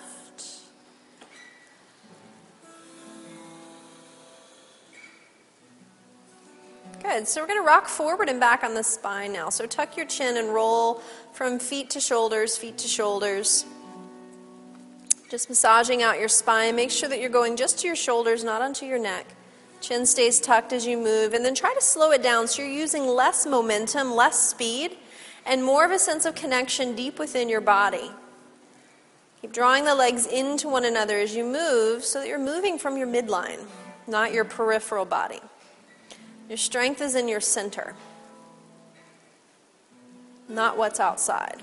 Good. 7.00 7.28
So 7.28 7.40
we're 7.40 7.46
going 7.46 7.60
to 7.60 7.66
rock 7.66 7.86
forward 7.86 8.28
and 8.28 8.40
back 8.40 8.64
on 8.64 8.74
the 8.74 8.82
spine 8.82 9.32
now. 9.32 9.50
So 9.50 9.66
tuck 9.66 9.96
your 9.96 10.06
chin 10.06 10.36
and 10.36 10.52
roll 10.52 11.00
from 11.32 11.60
feet 11.60 11.90
to 11.90 12.00
shoulders, 12.00 12.56
feet 12.56 12.78
to 12.78 12.88
shoulders. 12.88 13.66
Just 15.30 15.48
massaging 15.48 16.02
out 16.02 16.18
your 16.18 16.28
spine. 16.28 16.74
Make 16.74 16.90
sure 16.90 17.08
that 17.08 17.20
you're 17.20 17.30
going 17.30 17.56
just 17.56 17.78
to 17.80 17.86
your 17.86 17.94
shoulders, 17.94 18.42
not 18.42 18.62
onto 18.62 18.84
your 18.84 18.98
neck. 18.98 19.26
Chin 19.84 20.06
stays 20.06 20.40
tucked 20.40 20.72
as 20.72 20.86
you 20.86 20.96
move. 20.96 21.34
And 21.34 21.44
then 21.44 21.54
try 21.54 21.74
to 21.74 21.80
slow 21.80 22.10
it 22.10 22.22
down 22.22 22.48
so 22.48 22.62
you're 22.62 22.70
using 22.70 23.06
less 23.06 23.44
momentum, 23.44 24.14
less 24.14 24.48
speed, 24.48 24.96
and 25.44 25.62
more 25.62 25.84
of 25.84 25.90
a 25.90 25.98
sense 25.98 26.24
of 26.24 26.34
connection 26.34 26.94
deep 26.96 27.18
within 27.18 27.50
your 27.50 27.60
body. 27.60 28.10
Keep 29.42 29.52
drawing 29.52 29.84
the 29.84 29.94
legs 29.94 30.26
into 30.26 30.70
one 30.70 30.86
another 30.86 31.18
as 31.18 31.36
you 31.36 31.44
move 31.44 32.02
so 32.02 32.20
that 32.20 32.28
you're 32.28 32.38
moving 32.38 32.78
from 32.78 32.96
your 32.96 33.06
midline, 33.06 33.60
not 34.06 34.32
your 34.32 34.46
peripheral 34.46 35.04
body. 35.04 35.40
Your 36.48 36.56
strength 36.56 37.02
is 37.02 37.14
in 37.14 37.28
your 37.28 37.40
center, 37.40 37.94
not 40.48 40.78
what's 40.78 40.98
outside. 40.98 41.62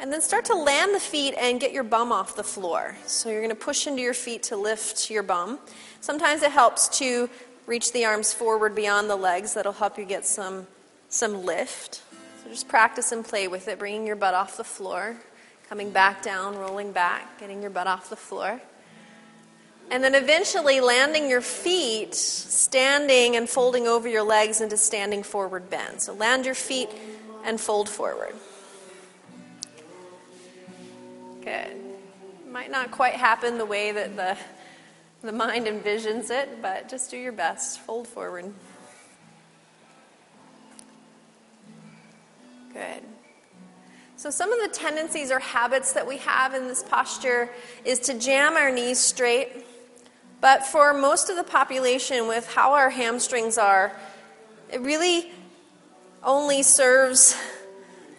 And 0.00 0.12
then 0.12 0.20
start 0.20 0.44
to 0.44 0.54
land 0.54 0.94
the 0.94 1.00
feet 1.00 1.34
and 1.36 1.58
get 1.58 1.72
your 1.72 1.82
bum 1.82 2.12
off 2.12 2.36
the 2.36 2.44
floor. 2.44 2.96
So 3.06 3.30
you're 3.30 3.40
going 3.40 3.50
to 3.50 3.56
push 3.56 3.88
into 3.88 4.00
your 4.00 4.14
feet 4.14 4.44
to 4.44 4.56
lift 4.56 5.10
your 5.10 5.24
bum. 5.24 5.58
Sometimes 6.00 6.42
it 6.42 6.52
helps 6.52 6.88
to 6.98 7.28
reach 7.66 7.92
the 7.92 8.04
arms 8.04 8.32
forward 8.32 8.74
beyond 8.74 9.10
the 9.10 9.16
legs. 9.16 9.54
That'll 9.54 9.72
help 9.72 9.98
you 9.98 10.04
get 10.04 10.24
some, 10.24 10.66
some 11.08 11.44
lift. 11.44 12.02
So 12.42 12.50
just 12.50 12.68
practice 12.68 13.12
and 13.12 13.24
play 13.24 13.48
with 13.48 13.68
it, 13.68 13.78
bringing 13.78 14.06
your 14.06 14.16
butt 14.16 14.34
off 14.34 14.56
the 14.56 14.64
floor, 14.64 15.16
coming 15.68 15.90
back 15.90 16.22
down, 16.22 16.56
rolling 16.56 16.92
back, 16.92 17.38
getting 17.38 17.60
your 17.60 17.70
butt 17.70 17.86
off 17.86 18.08
the 18.08 18.16
floor. 18.16 18.60
And 19.90 20.04
then 20.04 20.14
eventually 20.14 20.80
landing 20.80 21.30
your 21.30 21.40
feet, 21.40 22.14
standing 22.14 23.36
and 23.36 23.48
folding 23.48 23.86
over 23.86 24.06
your 24.08 24.22
legs 24.22 24.60
into 24.60 24.76
standing 24.76 25.22
forward 25.22 25.70
bend. 25.70 26.02
So 26.02 26.12
land 26.12 26.44
your 26.44 26.54
feet 26.54 26.90
and 27.44 27.60
fold 27.60 27.88
forward. 27.88 28.34
Good. 31.42 31.76
Might 32.50 32.70
not 32.70 32.90
quite 32.90 33.14
happen 33.14 33.56
the 33.56 33.64
way 33.64 33.92
that 33.92 34.16
the, 34.16 34.36
the 35.22 35.32
mind 35.32 35.66
envisions 35.66 36.30
it, 36.30 36.62
but 36.62 36.88
just 36.88 37.10
do 37.10 37.16
your 37.16 37.32
best. 37.32 37.80
Fold 37.80 38.06
forward. 38.06 38.52
Good. 42.72 43.02
So, 44.16 44.30
some 44.30 44.52
of 44.52 44.60
the 44.60 44.76
tendencies 44.76 45.30
or 45.30 45.38
habits 45.38 45.92
that 45.92 46.06
we 46.06 46.18
have 46.18 46.54
in 46.54 46.68
this 46.68 46.82
posture 46.82 47.50
is 47.84 48.00
to 48.00 48.18
jam 48.18 48.56
our 48.56 48.70
knees 48.70 48.98
straight. 48.98 49.64
But 50.40 50.64
for 50.64 50.92
most 50.92 51.30
of 51.30 51.36
the 51.36 51.44
population, 51.44 52.28
with 52.28 52.46
how 52.52 52.74
our 52.74 52.90
hamstrings 52.90 53.58
are, 53.58 53.92
it 54.70 54.80
really 54.80 55.32
only 56.22 56.62
serves 56.62 57.36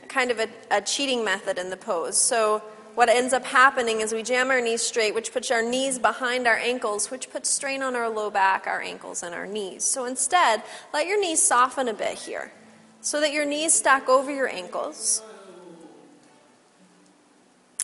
kind 0.09 0.31
of 0.31 0.39
a, 0.39 0.49
a 0.71 0.81
cheating 0.81 1.23
method 1.23 1.57
in 1.57 1.69
the 1.69 1.77
pose. 1.77 2.17
So, 2.17 2.61
what 2.99 3.07
ends 3.07 3.31
up 3.31 3.45
happening 3.45 4.01
is 4.01 4.11
we 4.11 4.21
jam 4.21 4.49
our 4.49 4.59
knees 4.59 4.81
straight, 4.81 5.15
which 5.15 5.31
puts 5.31 5.49
our 5.51 5.63
knees 5.63 5.97
behind 5.97 6.45
our 6.45 6.57
ankles, 6.57 7.09
which 7.09 7.29
puts 7.29 7.49
strain 7.49 7.81
on 7.81 7.95
our 7.95 8.09
low 8.09 8.29
back, 8.29 8.67
our 8.67 8.81
ankles, 8.81 9.23
and 9.23 9.33
our 9.33 9.47
knees. 9.47 9.85
So 9.85 10.03
instead, 10.03 10.63
let 10.93 11.07
your 11.07 11.17
knees 11.17 11.41
soften 11.41 11.87
a 11.87 11.93
bit 11.93 12.15
here 12.15 12.51
so 12.99 13.21
that 13.21 13.31
your 13.31 13.45
knees 13.45 13.73
stack 13.73 14.09
over 14.09 14.29
your 14.29 14.49
ankles. 14.49 15.23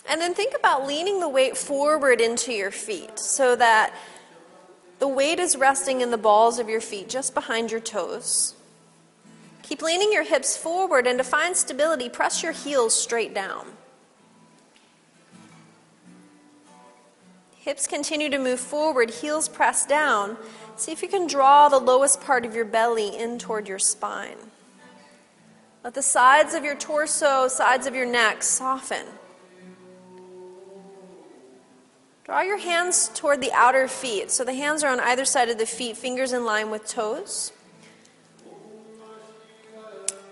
And 0.06 0.20
then 0.20 0.34
think 0.34 0.52
about 0.54 0.86
leaning 0.86 1.20
the 1.20 1.30
weight 1.30 1.56
forward 1.56 2.20
into 2.20 2.52
your 2.52 2.70
feet 2.70 3.18
so 3.18 3.56
that 3.56 3.94
the 4.98 5.08
weight 5.08 5.38
is 5.38 5.56
resting 5.56 6.02
in 6.02 6.10
the 6.10 6.18
balls 6.18 6.58
of 6.58 6.68
your 6.68 6.82
feet 6.82 7.08
just 7.08 7.32
behind 7.32 7.70
your 7.70 7.80
toes. 7.80 8.54
Keep 9.62 9.80
leaning 9.80 10.12
your 10.12 10.24
hips 10.24 10.58
forward, 10.58 11.06
and 11.06 11.16
to 11.16 11.24
find 11.24 11.56
stability, 11.56 12.10
press 12.10 12.42
your 12.42 12.52
heels 12.52 12.94
straight 12.94 13.32
down. 13.32 13.68
Hips 17.66 17.88
continue 17.88 18.30
to 18.30 18.38
move 18.38 18.60
forward, 18.60 19.10
heels 19.10 19.48
press 19.48 19.84
down. 19.84 20.36
See 20.76 20.92
if 20.92 21.02
you 21.02 21.08
can 21.08 21.26
draw 21.26 21.68
the 21.68 21.80
lowest 21.80 22.20
part 22.20 22.46
of 22.46 22.54
your 22.54 22.64
belly 22.64 23.08
in 23.08 23.40
toward 23.40 23.66
your 23.66 23.80
spine. 23.80 24.36
Let 25.82 25.94
the 25.94 26.00
sides 26.00 26.54
of 26.54 26.62
your 26.62 26.76
torso, 26.76 27.48
sides 27.48 27.88
of 27.88 27.94
your 27.96 28.06
neck 28.06 28.44
soften. 28.44 29.04
Draw 32.22 32.42
your 32.42 32.58
hands 32.58 33.10
toward 33.12 33.40
the 33.40 33.52
outer 33.52 33.88
feet. 33.88 34.30
So 34.30 34.44
the 34.44 34.54
hands 34.54 34.84
are 34.84 34.92
on 34.92 35.00
either 35.00 35.24
side 35.24 35.48
of 35.48 35.58
the 35.58 35.66
feet, 35.66 35.96
fingers 35.96 36.32
in 36.32 36.44
line 36.44 36.70
with 36.70 36.86
toes. 36.86 37.50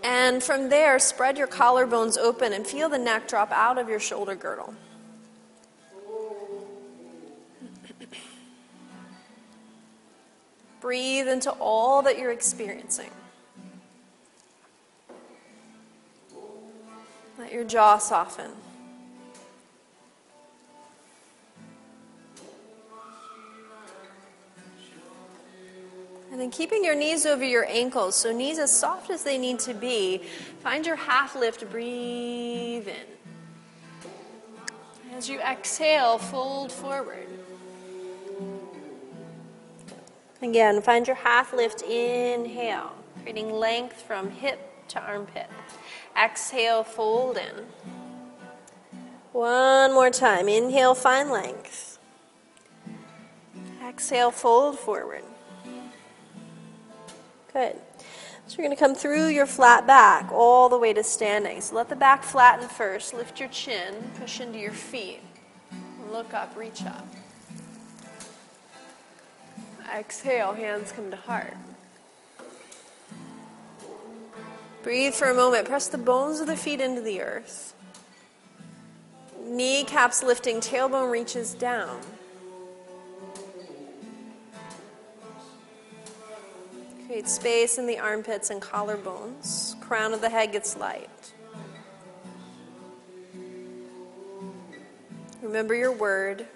And 0.05 0.41
from 0.41 0.69
there, 0.69 1.01
spread 1.01 1.37
your 1.37 1.49
collarbones 1.49 2.17
open 2.17 2.53
and 2.53 2.65
feel 2.65 2.89
the 2.89 2.99
neck 2.99 3.27
drop 3.27 3.51
out 3.51 3.77
of 3.77 3.89
your 3.89 3.99
shoulder 3.99 4.37
girdle. 4.37 4.75
Breathe 10.85 11.29
into 11.29 11.51
all 11.53 12.03
that 12.03 12.19
you're 12.19 12.31
experiencing. 12.31 13.09
Let 17.39 17.51
your 17.55 17.65
jaw 17.65 17.97
soften. 17.97 18.51
And 26.31 26.39
then 26.39 26.51
keeping 26.51 26.85
your 26.85 26.95
knees 26.95 27.25
over 27.25 27.43
your 27.43 27.65
ankles, 27.65 28.15
so 28.15 28.31
knees 28.31 28.59
as 28.59 28.71
soft 28.71 29.09
as 29.09 29.25
they 29.25 29.39
need 29.39 29.61
to 29.61 29.73
be. 29.73 30.19
Find 30.63 30.85
your 30.85 30.97
half 30.97 31.35
lift, 31.35 31.67
breathe 31.71 32.89
in. 32.89 33.07
As 35.17 35.31
you 35.31 35.41
exhale, 35.41 36.19
fold 36.19 36.71
forward. 36.71 37.34
Again, 40.45 40.83
find 40.83 41.07
your 41.07 41.17
half 41.17 41.55
lift. 41.55 41.81
Inhale, 41.81 42.93
creating 43.23 43.51
length 43.51 44.03
from 44.03 44.31
hip 44.31 44.61
to 44.89 45.01
armpit. 45.01 45.49
Exhale, 46.23 46.85
fold 46.85 47.39
in. 47.39 47.65
One 49.33 49.95
more 49.95 50.11
time. 50.11 50.47
Inhale, 50.47 50.95
find 50.95 51.31
length. 51.31 51.99
Exhale, 53.83 54.31
fold 54.31 54.79
forward. 54.79 55.25
Good. 57.51 57.77
So 58.47 58.59
you're 58.59 58.67
going 58.67 58.77
to 58.77 58.81
come 58.81 58.95
through 58.95 59.29
your 59.29 59.47
flat 59.47 59.87
back 59.87 60.31
all 60.31 60.69
the 60.69 60.79
way 60.79 60.93
to 60.93 61.03
standing. 61.03 61.63
So 61.63 61.75
let 61.75 61.89
the 61.89 61.97
back 61.97 62.23
flatten 62.23 62.69
first. 62.69 63.15
Lift 63.15 63.41
your 63.41 63.49
chin, 63.49 63.95
push 64.21 64.41
into 64.41 64.59
your 64.59 64.73
feet. 64.73 65.21
Look 66.13 66.35
up, 66.35 66.55
reach 66.55 66.85
up. 66.85 67.07
Exhale, 69.95 70.55
hands 70.55 70.91
come 70.91 71.13
to 71.13 71.17
heart. 71.17 71.57
Breathe 74.83 75.15
for 75.15 75.31
a 75.31 75.35
moment. 75.35 75.69
Press 75.69 75.87
the 75.87 75.99
bones 75.99 76.41
of 76.41 76.49
the 76.49 76.57
feet 76.57 76.81
into 76.81 77.01
the 77.01 77.23
earth. 77.23 77.75
Kneecaps 79.41 80.25
lifting, 80.25 80.61
tailbone 80.61 81.13
reaches 81.13 81.55
down. 81.55 82.01
Create 87.07 87.29
space 87.29 87.79
in 87.79 87.87
the 87.87 88.01
armpits 88.01 88.51
and 88.51 88.61
collarbones. 88.61 89.81
Crown 89.81 90.13
of 90.13 90.21
the 90.21 90.29
head 90.29 90.51
gets 90.51 90.77
light. 90.77 91.09
Remember 95.41 95.75
your 95.75 95.93
word. 95.93 96.49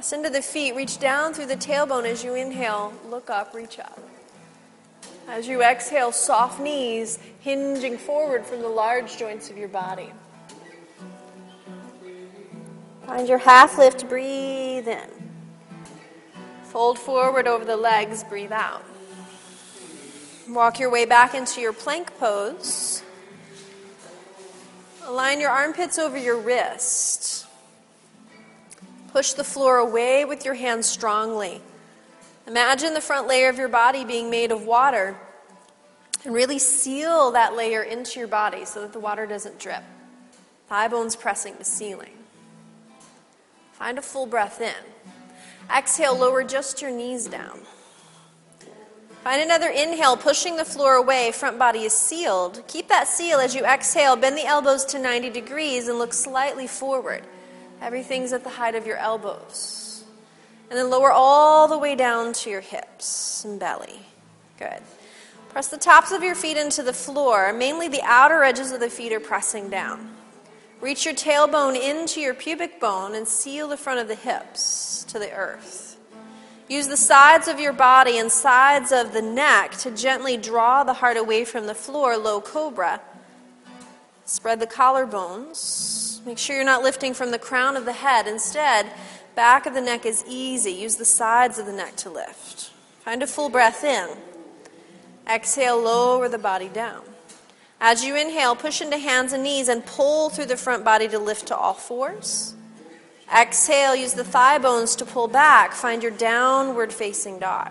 Press 0.00 0.14
into 0.14 0.30
the 0.30 0.40
feet, 0.40 0.74
reach 0.74 0.98
down 0.98 1.34
through 1.34 1.44
the 1.44 1.56
tailbone 1.56 2.06
as 2.06 2.24
you 2.24 2.34
inhale, 2.34 2.94
look 3.10 3.28
up, 3.28 3.52
reach 3.52 3.78
up. 3.78 4.00
As 5.28 5.46
you 5.46 5.60
exhale, 5.60 6.10
soft 6.10 6.58
knees 6.58 7.18
hinging 7.40 7.98
forward 7.98 8.46
from 8.46 8.62
the 8.62 8.68
large 8.70 9.18
joints 9.18 9.50
of 9.50 9.58
your 9.58 9.68
body. 9.68 10.10
Find 13.04 13.28
your 13.28 13.36
half 13.36 13.76
lift, 13.76 14.08
breathe 14.08 14.88
in. 14.88 15.10
Fold 16.62 16.98
forward 16.98 17.46
over 17.46 17.66
the 17.66 17.76
legs, 17.76 18.24
breathe 18.24 18.52
out. 18.52 18.82
Walk 20.48 20.80
your 20.80 20.88
way 20.88 21.04
back 21.04 21.34
into 21.34 21.60
your 21.60 21.74
plank 21.74 22.16
pose. 22.18 23.02
Align 25.04 25.40
your 25.40 25.50
armpits 25.50 25.98
over 25.98 26.16
your 26.16 26.38
wrist. 26.38 27.39
Push 29.12 29.32
the 29.32 29.44
floor 29.44 29.78
away 29.78 30.24
with 30.24 30.44
your 30.44 30.54
hands 30.54 30.86
strongly. 30.86 31.60
Imagine 32.46 32.94
the 32.94 33.00
front 33.00 33.26
layer 33.26 33.48
of 33.48 33.58
your 33.58 33.68
body 33.68 34.04
being 34.04 34.30
made 34.30 34.52
of 34.52 34.64
water 34.64 35.16
and 36.24 36.34
really 36.34 36.58
seal 36.58 37.30
that 37.32 37.56
layer 37.56 37.82
into 37.82 38.18
your 38.18 38.28
body 38.28 38.64
so 38.64 38.80
that 38.80 38.92
the 38.92 39.00
water 39.00 39.26
doesn't 39.26 39.58
drip. 39.58 39.82
Thigh 40.68 40.88
bones 40.88 41.16
pressing 41.16 41.56
the 41.58 41.64
ceiling. 41.64 42.12
Find 43.72 43.98
a 43.98 44.02
full 44.02 44.26
breath 44.26 44.60
in. 44.60 44.74
Exhale, 45.74 46.16
lower 46.16 46.44
just 46.44 46.82
your 46.82 46.90
knees 46.90 47.26
down. 47.26 47.60
Find 49.24 49.42
another 49.42 49.68
inhale, 49.68 50.16
pushing 50.16 50.56
the 50.56 50.64
floor 50.64 50.94
away. 50.94 51.32
Front 51.32 51.58
body 51.58 51.80
is 51.80 51.92
sealed. 51.92 52.62
Keep 52.68 52.88
that 52.88 53.06
seal 53.06 53.38
as 53.38 53.54
you 53.54 53.64
exhale. 53.64 54.16
Bend 54.16 54.36
the 54.36 54.46
elbows 54.46 54.84
to 54.86 54.98
90 54.98 55.30
degrees 55.30 55.88
and 55.88 55.98
look 55.98 56.12
slightly 56.12 56.66
forward. 56.66 57.24
Everything's 57.80 58.32
at 58.32 58.44
the 58.44 58.50
height 58.50 58.74
of 58.74 58.86
your 58.86 58.96
elbows. 58.96 60.04
And 60.68 60.78
then 60.78 60.90
lower 60.90 61.10
all 61.10 61.66
the 61.66 61.78
way 61.78 61.94
down 61.94 62.32
to 62.34 62.50
your 62.50 62.60
hips 62.60 63.44
and 63.44 63.58
belly. 63.58 64.00
Good. 64.58 64.82
Press 65.48 65.68
the 65.68 65.78
tops 65.78 66.12
of 66.12 66.22
your 66.22 66.34
feet 66.36 66.56
into 66.56 66.82
the 66.82 66.92
floor. 66.92 67.52
Mainly 67.52 67.88
the 67.88 68.02
outer 68.04 68.44
edges 68.44 68.70
of 68.70 68.78
the 68.80 68.90
feet 68.90 69.12
are 69.12 69.20
pressing 69.20 69.68
down. 69.68 70.14
Reach 70.80 71.04
your 71.04 71.14
tailbone 71.14 71.76
into 71.76 72.20
your 72.20 72.34
pubic 72.34 72.80
bone 72.80 73.14
and 73.14 73.26
seal 73.26 73.68
the 73.68 73.76
front 73.76 74.00
of 74.00 74.08
the 74.08 74.14
hips 74.14 75.04
to 75.08 75.18
the 75.18 75.32
earth. 75.32 75.98
Use 76.68 76.86
the 76.86 76.96
sides 76.96 77.48
of 77.48 77.58
your 77.58 77.72
body 77.72 78.16
and 78.16 78.30
sides 78.30 78.92
of 78.92 79.12
the 79.12 79.20
neck 79.20 79.72
to 79.78 79.90
gently 79.90 80.36
draw 80.36 80.84
the 80.84 80.94
heart 80.94 81.16
away 81.16 81.44
from 81.44 81.66
the 81.66 81.74
floor, 81.74 82.16
low 82.16 82.40
cobra. 82.40 83.00
Spread 84.24 84.60
the 84.60 84.68
collarbones. 84.68 85.99
Make 86.26 86.38
sure 86.38 86.56
you're 86.56 86.64
not 86.64 86.82
lifting 86.82 87.14
from 87.14 87.30
the 87.30 87.38
crown 87.38 87.76
of 87.76 87.84
the 87.86 87.92
head. 87.92 88.26
Instead, 88.26 88.86
back 89.34 89.66
of 89.66 89.74
the 89.74 89.80
neck 89.80 90.04
is 90.04 90.24
easy. 90.28 90.72
Use 90.72 90.96
the 90.96 91.04
sides 91.04 91.58
of 91.58 91.66
the 91.66 91.72
neck 91.72 91.96
to 91.96 92.10
lift. 92.10 92.70
Find 93.00 93.22
a 93.22 93.26
full 93.26 93.48
breath 93.48 93.82
in. 93.84 94.08
Exhale, 95.28 95.80
lower 95.80 96.28
the 96.28 96.38
body 96.38 96.68
down. 96.68 97.02
As 97.80 98.04
you 98.04 98.14
inhale, 98.14 98.54
push 98.54 98.82
into 98.82 98.98
hands 98.98 99.32
and 99.32 99.42
knees 99.42 99.68
and 99.68 99.84
pull 99.86 100.28
through 100.28 100.46
the 100.46 100.56
front 100.56 100.84
body 100.84 101.08
to 101.08 101.18
lift 101.18 101.46
to 101.46 101.56
all 101.56 101.72
fours. 101.72 102.54
Exhale, 103.34 103.96
use 103.96 104.12
the 104.12 104.24
thigh 104.24 104.58
bones 104.58 104.96
to 104.96 105.06
pull 105.06 105.28
back. 105.28 105.72
Find 105.72 106.02
your 106.02 106.12
downward 106.12 106.92
facing 106.92 107.38
dog. 107.38 107.70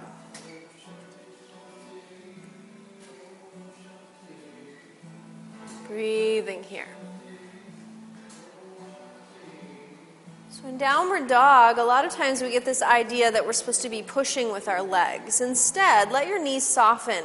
Breathing 5.88 6.64
here. 6.64 6.88
So, 10.62 10.67
in 10.67 10.78
downward 10.78 11.30
dog, 11.30 11.78
a 11.78 11.84
lot 11.84 12.04
of 12.04 12.12
times 12.12 12.41
we 12.41 12.52
get 12.52 12.65
this 12.65 12.82
idea 12.82 13.32
that 13.32 13.45
we're 13.45 13.54
supposed 13.54 13.82
to 13.84 13.89
be 13.89 14.02
pushing 14.02 14.52
with 14.52 14.67
our 14.67 14.82
legs. 14.82 15.39
Instead, 15.39 16.12
let 16.12 16.28
your 16.28 16.41
knees 16.41 16.67
soften. 16.67 17.24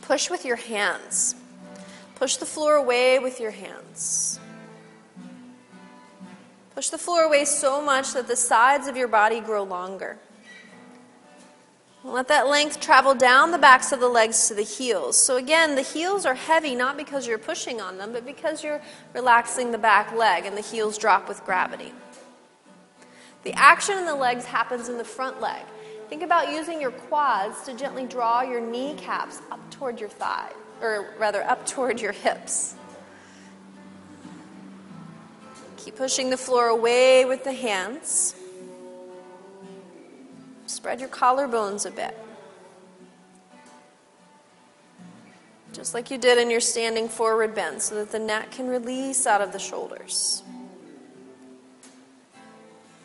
Push 0.00 0.30
with 0.30 0.46
your 0.46 0.56
hands. 0.56 1.34
Push 2.14 2.36
the 2.36 2.46
floor 2.46 2.76
away 2.76 3.18
with 3.18 3.40
your 3.40 3.50
hands. 3.50 4.40
Push 6.74 6.88
the 6.88 6.96
floor 6.96 7.24
away 7.24 7.44
so 7.44 7.82
much 7.82 8.14
that 8.14 8.26
the 8.26 8.36
sides 8.36 8.86
of 8.86 8.96
your 8.96 9.08
body 9.08 9.40
grow 9.40 9.62
longer. 9.62 10.18
Let 12.08 12.28
that 12.28 12.48
length 12.48 12.80
travel 12.80 13.14
down 13.14 13.50
the 13.50 13.58
backs 13.58 13.92
of 13.92 14.00
the 14.00 14.08
legs 14.08 14.48
to 14.48 14.54
the 14.54 14.62
heels. 14.62 15.18
So, 15.20 15.36
again, 15.36 15.74
the 15.74 15.82
heels 15.82 16.24
are 16.24 16.34
heavy 16.34 16.74
not 16.74 16.96
because 16.96 17.26
you're 17.26 17.36
pushing 17.36 17.82
on 17.82 17.98
them, 17.98 18.12
but 18.12 18.24
because 18.24 18.64
you're 18.64 18.80
relaxing 19.12 19.72
the 19.72 19.78
back 19.78 20.14
leg 20.14 20.46
and 20.46 20.56
the 20.56 20.62
heels 20.62 20.96
drop 20.96 21.28
with 21.28 21.44
gravity. 21.44 21.92
The 23.44 23.52
action 23.52 23.98
in 23.98 24.06
the 24.06 24.14
legs 24.14 24.46
happens 24.46 24.88
in 24.88 24.96
the 24.96 25.04
front 25.04 25.42
leg. 25.42 25.62
Think 26.08 26.22
about 26.22 26.50
using 26.50 26.80
your 26.80 26.92
quads 26.92 27.62
to 27.64 27.74
gently 27.74 28.06
draw 28.06 28.40
your 28.40 28.62
kneecaps 28.62 29.42
up 29.50 29.60
toward 29.70 30.00
your 30.00 30.08
thigh, 30.08 30.50
or 30.80 31.14
rather, 31.18 31.42
up 31.42 31.66
toward 31.66 32.00
your 32.00 32.12
hips. 32.12 32.74
Keep 35.76 35.96
pushing 35.96 36.30
the 36.30 36.38
floor 36.38 36.68
away 36.68 37.26
with 37.26 37.44
the 37.44 37.52
hands. 37.52 38.34
Spread 40.68 41.00
your 41.00 41.08
collarbones 41.08 41.86
a 41.86 41.90
bit. 41.90 42.16
Just 45.72 45.94
like 45.94 46.10
you 46.10 46.18
did 46.18 46.38
in 46.38 46.50
your 46.50 46.60
standing 46.60 47.08
forward 47.08 47.54
bend, 47.54 47.82
so 47.82 47.94
that 47.94 48.12
the 48.12 48.18
neck 48.18 48.50
can 48.50 48.68
release 48.68 49.26
out 49.26 49.40
of 49.40 49.52
the 49.52 49.58
shoulders. 49.58 50.42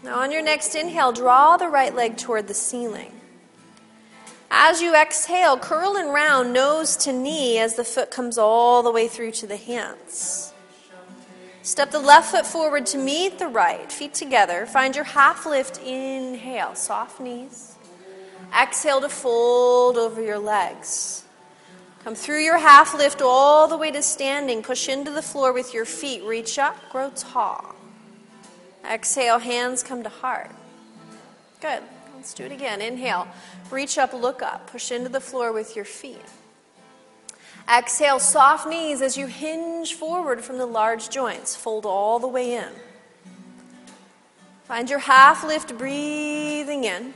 Now, 0.04 0.20
on 0.20 0.32
your 0.32 0.44
next 0.44 0.76
inhale, 0.76 1.14
draw 1.14 1.56
the 1.56 1.70
right 1.70 1.96
leg 1.96 2.18
toward 2.18 2.48
the 2.48 2.54
ceiling. 2.54 3.14
As 4.52 4.82
you 4.82 4.96
exhale, 4.96 5.58
curl 5.58 5.96
and 5.96 6.14
round 6.14 6.54
nose 6.54 6.96
to 6.98 7.14
knee 7.14 7.58
as 7.60 7.76
the 7.76 7.84
foot 7.84 8.12
comes 8.12 8.38
all 8.38 8.84
the 8.84 8.92
way 8.92 9.08
through 9.08 9.32
to 9.32 9.48
the 9.48 9.58
hands. 9.58 10.53
Step 11.64 11.92
the 11.92 12.00
left 12.00 12.32
foot 12.32 12.46
forward 12.46 12.86
to 12.88 12.98
meet 12.98 13.40
the 13.40 13.48
right, 13.48 13.90
feet 13.90 14.14
together. 14.14 14.66
Find 14.66 14.94
your 14.96 15.06
half 15.06 15.46
lift. 15.46 15.82
Inhale, 15.82 16.76
soft 16.76 17.22
knees. 17.22 17.78
Exhale 18.54 19.00
to 19.00 19.08
fold 19.08 19.98
over 19.98 20.22
your 20.22 20.40
legs. 20.40 21.24
Come 22.04 22.16
through 22.16 22.42
your 22.42 22.58
half 22.58 22.94
lift 22.94 23.22
all 23.22 23.70
the 23.70 23.78
way 23.78 23.92
to 23.92 24.04
standing. 24.04 24.62
Push 24.62 24.90
into 24.90 25.10
the 25.10 25.22
floor 25.22 25.54
with 25.54 25.74
your 25.74 25.86
feet. 25.86 26.22
Reach 26.24 26.60
up, 26.60 26.76
grow 26.92 27.12
tall. 27.16 27.76
Exhale, 28.86 29.40
hands 29.40 29.84
come 29.84 30.04
to 30.04 30.10
heart. 30.10 30.52
Good. 31.62 31.82
Let's 32.18 32.34
do 32.34 32.44
it 32.44 32.52
again. 32.52 32.82
Inhale, 32.82 33.28
reach 33.72 33.98
up, 33.98 34.12
look 34.12 34.42
up. 34.42 34.68
Push 34.68 34.92
into 34.92 35.08
the 35.08 35.22
floor 35.22 35.54
with 35.54 35.78
your 35.78 35.86
feet. 35.86 36.22
Exhale, 37.70 38.20
soft 38.20 38.68
knees 38.68 39.02
as 39.02 39.18
you 39.18 39.28
hinge 39.28 39.94
forward 39.94 40.42
from 40.42 40.58
the 40.58 40.66
large 40.66 41.10
joints. 41.10 41.56
Fold 41.56 41.86
all 41.86 42.20
the 42.20 42.28
way 42.28 42.54
in. 42.56 42.70
Find 44.66 44.90
your 44.90 45.00
half 45.00 45.44
lift, 45.44 45.78
breathing 45.78 46.84
in. 46.84 47.14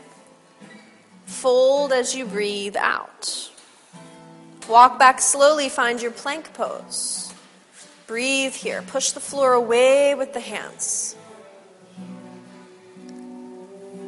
Fold 1.26 1.92
as 1.92 2.16
you 2.16 2.26
breathe 2.26 2.78
out. 2.78 3.52
Walk 4.70 5.00
back 5.00 5.22
slowly, 5.22 5.70
find 5.70 6.02
your 6.02 6.12
plank 6.12 6.54
pose. 6.54 7.34
Breathe 8.08 8.54
here. 8.54 8.82
Push 8.82 9.12
the 9.12 9.20
floor 9.20 9.54
away 9.54 10.16
with 10.16 10.34
the 10.34 10.40
hands. 10.40 11.16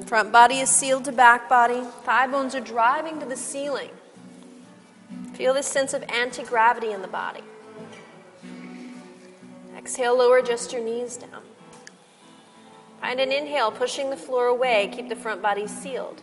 Front 0.05 0.31
body 0.31 0.59
is 0.59 0.69
sealed 0.69 1.05
to 1.05 1.11
back 1.11 1.49
body. 1.49 1.81
Thigh 2.03 2.27
bones 2.27 2.55
are 2.55 2.61
driving 2.61 3.19
to 3.19 3.25
the 3.25 3.35
ceiling. 3.35 3.91
Feel 5.33 5.53
this 5.53 5.67
sense 5.67 5.93
of 5.93 6.03
anti 6.09 6.43
gravity 6.43 6.91
in 6.91 7.01
the 7.01 7.07
body. 7.07 7.43
Exhale, 9.77 10.17
lower 10.17 10.41
just 10.41 10.73
your 10.73 10.83
knees 10.83 11.17
down. 11.17 11.41
Find 12.99 13.19
an 13.19 13.31
inhale, 13.31 13.71
pushing 13.71 14.09
the 14.09 14.17
floor 14.17 14.47
away. 14.47 14.91
Keep 14.93 15.07
the 15.07 15.15
front 15.15 15.41
body 15.41 15.67
sealed. 15.67 16.21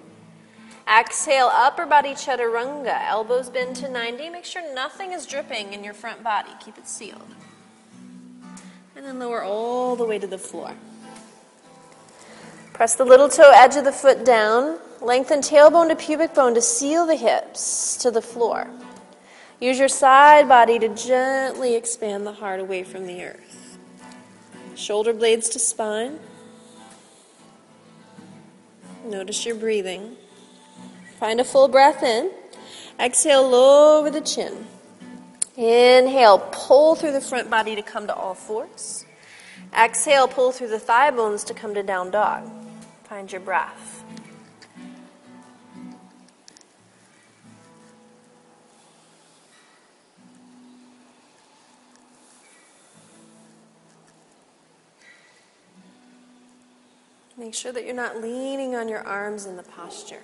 Exhale, 0.87 1.51
upper 1.53 1.87
body 1.87 2.11
chaturanga. 2.11 3.09
Elbows 3.09 3.49
bend 3.49 3.77
to 3.77 3.88
90. 3.88 4.29
Make 4.29 4.44
sure 4.44 4.62
nothing 4.75 5.12
is 5.12 5.27
dripping 5.27 5.72
in 5.72 5.83
your 5.83 5.94
front 5.94 6.22
body. 6.22 6.51
Keep 6.64 6.79
it 6.79 6.87
sealed. 6.87 7.35
And 8.94 9.05
then 9.05 9.18
lower 9.18 9.42
all 9.42 9.96
the 9.96 10.05
way 10.05 10.18
to 10.18 10.27
the 10.27 10.38
floor. 10.38 10.75
Press 12.72 12.94
the 12.94 13.05
little 13.05 13.29
toe 13.29 13.53
edge 13.55 13.77
of 13.77 13.85
the 13.85 13.92
foot 13.92 14.25
down. 14.25 14.79
Lengthen 15.07 15.38
tailbone 15.38 15.88
to 15.90 15.95
pubic 15.95 16.35
bone 16.35 16.53
to 16.55 16.61
seal 16.61 17.07
the 17.07 17.14
hips 17.14 17.97
to 17.99 18.11
the 18.11 18.21
floor. 18.21 18.66
Use 19.61 19.79
your 19.79 19.87
side 19.87 20.49
body 20.49 20.81
to 20.81 20.88
gently 20.88 21.77
expand 21.77 22.27
the 22.27 22.33
heart 22.33 22.59
away 22.59 22.83
from 22.83 23.07
the 23.07 23.23
earth. 23.23 23.79
Shoulder 24.75 25.12
blades 25.12 25.49
to 25.51 25.61
spine. 25.61 26.19
Notice 29.05 29.47
your 29.47 29.55
breathing. 29.55 30.16
Find 31.21 31.38
a 31.38 31.45
full 31.45 31.69
breath 31.69 32.03
in. 32.03 32.33
Exhale, 32.99 33.49
lower 33.49 34.11
the 34.11 34.21
chin. 34.21 34.66
Inhale, 35.57 36.40
pull 36.51 36.97
through 36.97 37.12
the 37.12 37.21
front 37.21 37.49
body 37.49 37.77
to 37.77 37.83
come 37.83 38.09
to 38.09 38.14
all 38.14 38.35
fours. 38.35 39.05
Exhale, 39.73 40.27
pull 40.27 40.51
through 40.51 40.71
the 40.71 40.81
thigh 40.81 41.12
bones 41.12 41.45
to 41.45 41.55
come 41.55 41.75
to 41.75 41.85
down 41.85 42.11
dog. 42.11 42.51
Find 43.05 43.31
your 43.31 43.40
breath. 43.40 43.96
Make 57.47 57.55
sure 57.55 57.71
that 57.71 57.85
you're 57.85 57.95
not 57.95 58.21
leaning 58.21 58.75
on 58.75 58.89
your 58.89 59.07
arms 59.07 59.47
in 59.47 59.57
the 59.57 59.63
posture. 59.63 60.23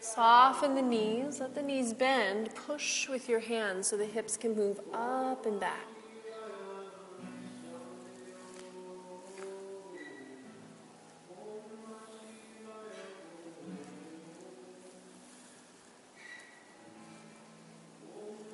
Soften 0.00 0.74
the 0.74 0.80
knees, 0.80 1.38
let 1.38 1.54
the 1.54 1.60
knees 1.60 1.92
bend. 1.92 2.54
Push 2.54 3.10
with 3.10 3.28
your 3.28 3.40
hands 3.40 3.88
so 3.88 3.98
the 3.98 4.06
hips 4.06 4.38
can 4.38 4.56
move 4.56 4.80
up 4.94 5.44
and 5.44 5.60
back. 5.60 5.86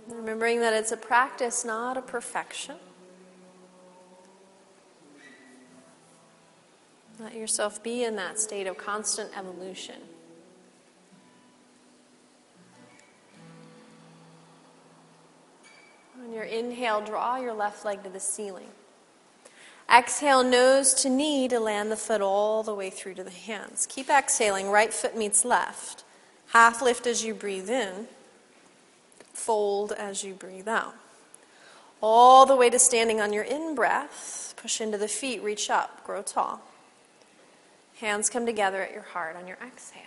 Remembering 0.08 0.58
that 0.58 0.72
it's 0.72 0.90
a 0.90 0.96
practice, 0.96 1.64
not 1.64 1.96
a 1.96 2.02
perfection. 2.02 2.74
Let 7.26 7.34
yourself 7.34 7.82
be 7.82 8.04
in 8.04 8.14
that 8.14 8.38
state 8.38 8.68
of 8.68 8.78
constant 8.78 9.36
evolution. 9.36 9.96
On 16.22 16.32
your 16.32 16.44
inhale, 16.44 17.00
draw 17.00 17.38
your 17.38 17.52
left 17.52 17.84
leg 17.84 18.04
to 18.04 18.08
the 18.08 18.20
ceiling. 18.20 18.68
Exhale, 19.92 20.44
nose 20.44 20.94
to 20.94 21.08
knee 21.08 21.48
to 21.48 21.58
land 21.58 21.90
the 21.90 21.96
foot 21.96 22.20
all 22.20 22.62
the 22.62 22.72
way 22.72 22.90
through 22.90 23.14
to 23.14 23.24
the 23.24 23.30
hands. 23.30 23.88
Keep 23.90 24.08
exhaling, 24.08 24.70
right 24.70 24.94
foot 24.94 25.16
meets 25.16 25.44
left. 25.44 26.04
Half 26.52 26.80
lift 26.80 27.08
as 27.08 27.24
you 27.24 27.34
breathe 27.34 27.68
in, 27.68 28.06
fold 29.32 29.90
as 29.90 30.22
you 30.22 30.34
breathe 30.34 30.68
out. 30.68 30.94
All 32.00 32.46
the 32.46 32.54
way 32.54 32.70
to 32.70 32.78
standing 32.78 33.20
on 33.20 33.32
your 33.32 33.42
in 33.42 33.74
breath, 33.74 34.54
push 34.56 34.80
into 34.80 34.96
the 34.96 35.08
feet, 35.08 35.42
reach 35.42 35.70
up, 35.70 36.04
grow 36.04 36.22
tall. 36.22 36.62
Hands 38.00 38.28
come 38.28 38.44
together 38.44 38.82
at 38.82 38.92
your 38.92 39.02
heart 39.02 39.36
on 39.36 39.46
your 39.46 39.58
exhale. 39.66 40.02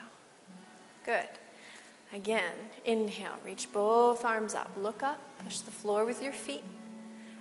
Good. 1.05 1.27
Again, 2.13 2.53
inhale, 2.85 3.37
reach 3.45 3.71
both 3.71 4.25
arms 4.25 4.55
up, 4.55 4.71
look 4.77 5.03
up, 5.03 5.19
push 5.43 5.59
the 5.59 5.71
floor 5.71 6.05
with 6.05 6.21
your 6.21 6.33
feet. 6.33 6.63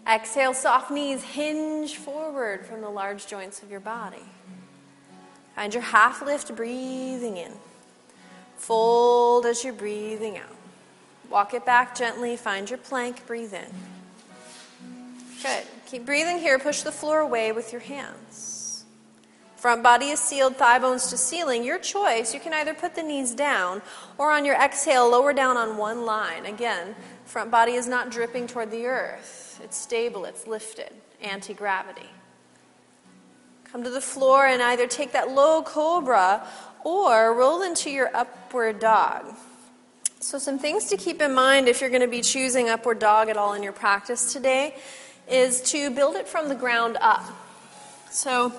Exhale, 0.06 0.54
soft 0.54 0.90
knees 0.90 1.22
hinge 1.22 1.96
forward 1.96 2.64
from 2.64 2.80
the 2.80 2.88
large 2.88 3.26
joints 3.26 3.62
of 3.62 3.70
your 3.70 3.80
body. 3.80 4.24
Find 5.54 5.74
your 5.74 5.82
half 5.82 6.22
lift, 6.22 6.54
breathing 6.54 7.36
in. 7.36 7.52
Fold 8.56 9.44
as 9.44 9.64
you're 9.64 9.72
breathing 9.72 10.38
out. 10.38 10.56
Walk 11.30 11.52
it 11.52 11.66
back 11.66 11.94
gently, 11.94 12.36
find 12.36 12.70
your 12.70 12.78
plank, 12.78 13.26
breathe 13.26 13.52
in. 13.52 13.70
Good. 15.42 15.64
Keep 15.86 16.06
breathing 16.06 16.38
here, 16.38 16.58
push 16.58 16.82
the 16.82 16.92
floor 16.92 17.20
away 17.20 17.52
with 17.52 17.72
your 17.72 17.82
hands. 17.82 18.47
Front 19.58 19.82
body 19.82 20.06
is 20.10 20.20
sealed, 20.20 20.56
thigh 20.56 20.78
bones 20.78 21.08
to 21.08 21.16
ceiling. 21.16 21.64
Your 21.64 21.78
choice. 21.78 22.32
You 22.32 22.40
can 22.40 22.54
either 22.54 22.72
put 22.72 22.94
the 22.94 23.02
knees 23.02 23.34
down 23.34 23.82
or 24.16 24.30
on 24.30 24.44
your 24.44 24.54
exhale, 24.54 25.10
lower 25.10 25.32
down 25.32 25.56
on 25.56 25.76
one 25.76 26.06
line. 26.06 26.46
Again, 26.46 26.94
front 27.26 27.50
body 27.50 27.72
is 27.72 27.86
not 27.86 28.10
dripping 28.10 28.46
toward 28.46 28.70
the 28.70 28.86
earth 28.86 29.48
it's 29.62 29.76
stable, 29.76 30.24
it's 30.24 30.46
lifted, 30.46 30.92
anti 31.20 31.54
gravity. 31.54 32.08
Come 33.64 33.84
to 33.84 33.90
the 33.90 34.00
floor 34.00 34.46
and 34.46 34.62
either 34.62 34.86
take 34.86 35.12
that 35.12 35.30
low 35.30 35.62
cobra 35.62 36.46
or 36.84 37.34
roll 37.34 37.62
into 37.62 37.90
your 37.90 38.14
upward 38.14 38.80
dog. 38.80 39.34
So, 40.20 40.38
some 40.38 40.58
things 40.58 40.86
to 40.86 40.96
keep 40.96 41.20
in 41.20 41.34
mind 41.34 41.68
if 41.68 41.80
you're 41.80 41.90
going 41.90 42.02
to 42.02 42.08
be 42.08 42.22
choosing 42.22 42.68
upward 42.68 42.98
dog 42.98 43.28
at 43.28 43.36
all 43.36 43.54
in 43.54 43.62
your 43.62 43.72
practice 43.72 44.32
today 44.32 44.74
is 45.30 45.60
to 45.72 45.90
build 45.90 46.16
it 46.16 46.26
from 46.26 46.48
the 46.48 46.54
ground 46.54 46.96
up. 47.00 47.24
So, 48.10 48.52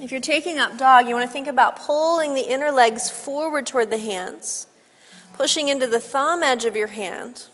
if 0.00 0.10
you're 0.10 0.20
taking 0.20 0.58
up 0.58 0.78
dog, 0.78 1.06
you 1.06 1.14
want 1.14 1.28
to 1.28 1.32
think 1.32 1.46
about 1.46 1.76
pulling 1.76 2.34
the 2.34 2.50
inner 2.50 2.70
legs 2.72 3.10
forward 3.10 3.66
toward 3.66 3.90
the 3.90 3.98
hands, 3.98 4.66
pushing 5.34 5.68
into 5.68 5.86
the 5.86 6.00
thumb 6.00 6.42
edge 6.42 6.64
of 6.64 6.74
your 6.74 6.88
hand, 6.88 7.44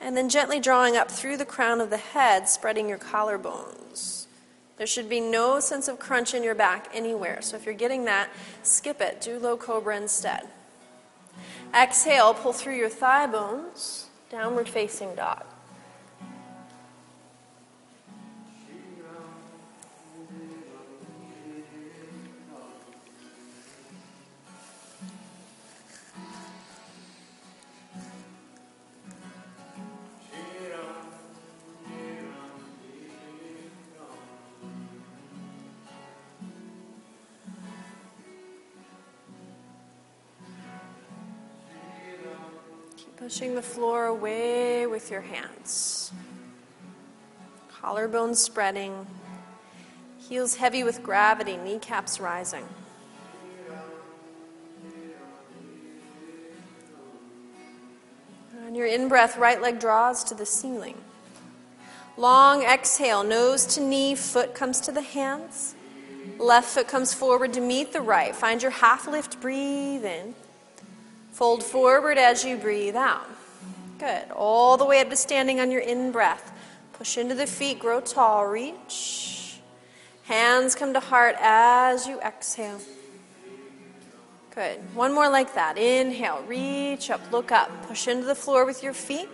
and 0.00 0.16
then 0.16 0.28
gently 0.28 0.58
drawing 0.58 0.96
up 0.96 1.10
through 1.10 1.36
the 1.36 1.44
crown 1.44 1.80
of 1.80 1.90
the 1.90 1.96
head, 1.98 2.48
spreading 2.48 2.88
your 2.88 2.98
collarbones. 2.98 4.26
There 4.78 4.86
should 4.86 5.08
be 5.08 5.20
no 5.20 5.60
sense 5.60 5.86
of 5.86 5.98
crunch 6.00 6.34
in 6.34 6.42
your 6.42 6.54
back 6.54 6.88
anywhere. 6.92 7.40
So 7.42 7.56
if 7.56 7.66
you're 7.66 7.74
getting 7.74 8.04
that, 8.06 8.30
skip 8.62 9.00
it. 9.00 9.20
Do 9.20 9.38
low 9.38 9.56
cobra 9.56 9.96
instead. 9.96 10.48
Exhale, 11.74 12.34
pull 12.34 12.52
through 12.52 12.76
your 12.76 12.88
thigh 12.88 13.26
bones, 13.26 14.08
downward 14.30 14.68
facing 14.68 15.14
dog. 15.14 15.44
Pushing 43.32 43.54
the 43.54 43.62
floor 43.62 44.04
away 44.04 44.86
with 44.86 45.10
your 45.10 45.22
hands. 45.22 46.12
Collarbones 47.80 48.36
spreading. 48.36 49.06
Heels 50.18 50.56
heavy 50.56 50.84
with 50.84 51.02
gravity, 51.02 51.56
kneecaps 51.56 52.20
rising. 52.20 52.66
On 58.66 58.74
your 58.74 58.86
in 58.86 59.08
breath, 59.08 59.38
right 59.38 59.62
leg 59.62 59.80
draws 59.80 60.22
to 60.24 60.34
the 60.34 60.44
ceiling. 60.44 60.98
Long 62.18 62.62
exhale, 62.62 63.24
nose 63.24 63.64
to 63.76 63.80
knee, 63.80 64.14
foot 64.14 64.54
comes 64.54 64.78
to 64.82 64.92
the 64.92 65.00
hands. 65.00 65.74
Left 66.38 66.68
foot 66.68 66.86
comes 66.86 67.14
forward 67.14 67.54
to 67.54 67.62
meet 67.62 67.94
the 67.94 68.02
right. 68.02 68.36
Find 68.36 68.60
your 68.60 68.72
half 68.72 69.08
lift, 69.08 69.40
breathe 69.40 70.04
in. 70.04 70.34
Fold 71.32 71.64
forward 71.64 72.18
as 72.18 72.44
you 72.44 72.56
breathe 72.56 72.94
out. 72.94 73.26
Good. 73.98 74.30
All 74.32 74.76
the 74.76 74.84
way 74.84 75.00
up 75.00 75.10
to 75.10 75.16
standing 75.16 75.60
on 75.60 75.70
your 75.70 75.80
in 75.80 76.12
breath. 76.12 76.52
Push 76.92 77.16
into 77.16 77.34
the 77.34 77.46
feet, 77.46 77.78
grow 77.78 78.00
tall, 78.00 78.46
reach. 78.46 79.58
Hands 80.24 80.74
come 80.74 80.92
to 80.92 81.00
heart 81.00 81.36
as 81.40 82.06
you 82.06 82.20
exhale. 82.20 82.80
Good. 84.54 84.80
One 84.94 85.14
more 85.14 85.30
like 85.30 85.54
that. 85.54 85.78
Inhale, 85.78 86.44
reach 86.46 87.10
up, 87.10 87.20
look 87.32 87.50
up, 87.50 87.86
push 87.88 88.06
into 88.06 88.26
the 88.26 88.34
floor 88.34 88.66
with 88.66 88.82
your 88.82 88.92
feet. 88.92 89.28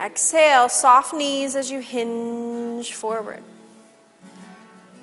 Exhale, 0.00 0.68
soft 0.68 1.14
knees 1.14 1.54
as 1.54 1.70
you 1.70 1.80
hinge 1.80 2.92
forward. 2.92 3.42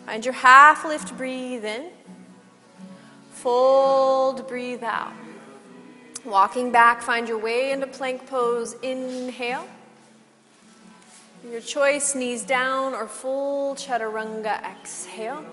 Find 0.05 0.23
your 0.23 0.33
half 0.33 0.85
lift, 0.85 1.17
breathe 1.17 1.63
in. 1.63 1.89
Fold, 3.31 4.47
breathe 4.47 4.83
out. 4.83 5.13
Walking 6.25 6.71
back, 6.71 7.03
find 7.03 7.27
your 7.27 7.37
way 7.37 7.71
into 7.71 7.85
plank 7.85 8.25
pose. 8.25 8.73
Inhale. 8.81 9.67
Your 11.49 11.61
choice, 11.61 12.15
knees 12.15 12.43
down 12.43 12.95
or 12.95 13.07
full 13.07 13.75
chaturanga. 13.75 14.63
Exhale. 14.63 15.45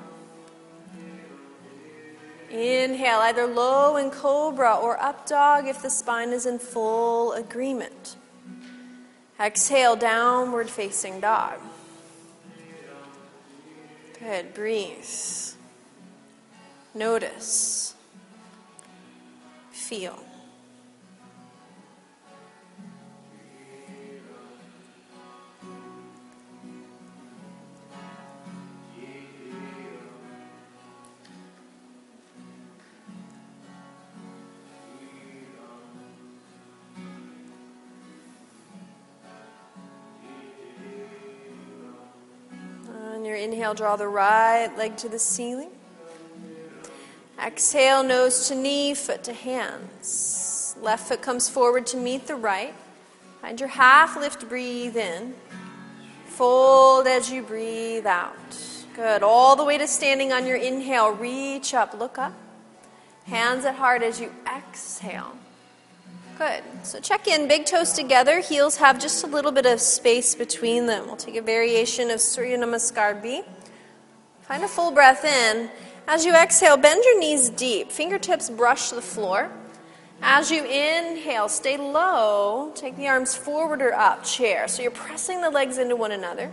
Inhale, 2.50 3.18
either 3.20 3.46
low 3.46 3.96
in 3.98 4.11
cobra 4.11 4.74
or 4.74 4.98
up 4.98 5.26
dog 5.26 5.66
if 5.66 5.82
the 5.82 5.90
spine 5.90 6.30
is 6.30 6.46
in 6.46 6.58
full 6.58 7.32
agreement. 7.32 8.16
Exhale, 9.38 9.96
downward 9.96 10.70
facing 10.70 11.20
dog. 11.20 11.58
Good, 14.18 14.54
breathe. 14.54 15.04
Notice. 16.94 17.94
Feel. 19.70 20.22
Inhale, 43.26 43.74
draw 43.74 43.96
the 43.96 44.08
right 44.08 44.70
leg 44.76 44.96
to 44.98 45.08
the 45.08 45.18
ceiling. 45.18 45.70
Exhale, 47.44 48.02
nose 48.02 48.48
to 48.48 48.54
knee, 48.54 48.94
foot 48.94 49.24
to 49.24 49.32
hands. 49.32 50.76
Left 50.80 51.08
foot 51.08 51.22
comes 51.22 51.48
forward 51.48 51.87
to 51.88 51.96
meet 51.96 52.26
the 52.26 52.37
right. 52.37 52.74
Find 53.40 53.58
your 53.58 53.68
half 53.68 54.16
lift, 54.16 54.48
breathe 54.48 54.96
in. 54.96 55.35
Fold 56.26 57.06
as 57.06 57.30
you 57.30 57.42
breathe 57.42 58.06
out. 58.06 58.37
Good. 58.94 59.22
All 59.22 59.56
the 59.56 59.64
way 59.64 59.78
to 59.78 59.88
standing 59.88 60.32
on 60.32 60.46
your 60.46 60.56
inhale. 60.56 61.11
Reach 61.11 61.74
up, 61.74 61.98
look 61.98 62.18
up. 62.18 62.35
Hands 63.24 63.64
at 63.64 63.76
heart 63.76 64.02
as 64.02 64.20
you 64.20 64.32
exhale. 64.46 65.37
Good. 66.38 66.62
So 66.82 66.98
check 66.98 67.28
in, 67.28 67.46
big 67.46 67.66
toes 67.66 67.92
together, 67.92 68.40
heels 68.40 68.76
have 68.78 68.98
just 68.98 69.22
a 69.22 69.26
little 69.26 69.52
bit 69.52 69.66
of 69.66 69.80
space 69.80 70.34
between 70.34 70.86
them. 70.86 71.06
We'll 71.06 71.16
take 71.16 71.36
a 71.36 71.42
variation 71.42 72.10
of 72.10 72.20
Surya 72.20 72.58
Namaskar 72.58 73.22
B. 73.22 73.42
Find 74.42 74.64
a 74.64 74.68
full 74.68 74.90
breath 74.90 75.24
in. 75.24 75.70
As 76.08 76.24
you 76.24 76.34
exhale, 76.34 76.76
bend 76.76 77.04
your 77.04 77.20
knees 77.20 77.50
deep. 77.50 77.92
Fingertips 77.92 78.50
brush 78.50 78.90
the 78.90 79.02
floor. 79.02 79.50
As 80.20 80.50
you 80.50 80.64
inhale, 80.64 81.48
stay 81.48 81.76
low. 81.76 82.72
Take 82.74 82.96
the 82.96 83.08
arms 83.08 83.36
forward 83.36 83.82
or 83.82 83.92
up, 83.92 84.24
chair. 84.24 84.68
So 84.68 84.82
you're 84.82 84.90
pressing 84.90 85.42
the 85.42 85.50
legs 85.50 85.78
into 85.78 85.96
one 85.96 86.12
another. 86.12 86.50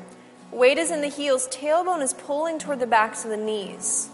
Weight 0.52 0.78
is 0.78 0.92
in 0.92 1.02
the 1.02 1.08
heels, 1.08 1.48
tailbone 1.48 2.02
is 2.02 2.14
pulling 2.14 2.58
toward 2.58 2.80
the 2.80 2.88
backs 2.88 3.24
of 3.24 3.30
the 3.30 3.38
knees. 3.38 4.10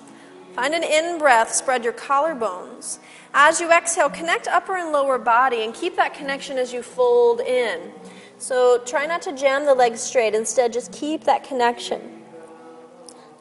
Find 0.56 0.74
an 0.74 0.84
in 0.84 1.18
breath, 1.18 1.54
spread 1.54 1.84
your 1.84 1.92
collarbones. 1.92 3.00
As 3.34 3.60
you 3.60 3.70
exhale, 3.70 4.10
connect 4.10 4.48
upper 4.48 4.78
and 4.78 4.94
lower 4.94 5.18
body 5.18 5.66
and 5.66 5.74
keep 5.74 5.98
that 5.98 6.14
connection 6.14 6.58
as 6.58 6.72
you 6.72 6.82
fold 6.82 7.42
in. 7.42 7.92
So 8.38 8.82
try 8.86 9.06
not 9.06 9.22
to 9.24 9.34
jam 9.34 9.66
the 9.66 9.74
legs 9.74 10.00
straight, 10.00 10.34
instead, 10.34 10.72
just 10.72 10.94
keep 10.94 11.26
that 11.26 11.44
connection. 11.44 12.24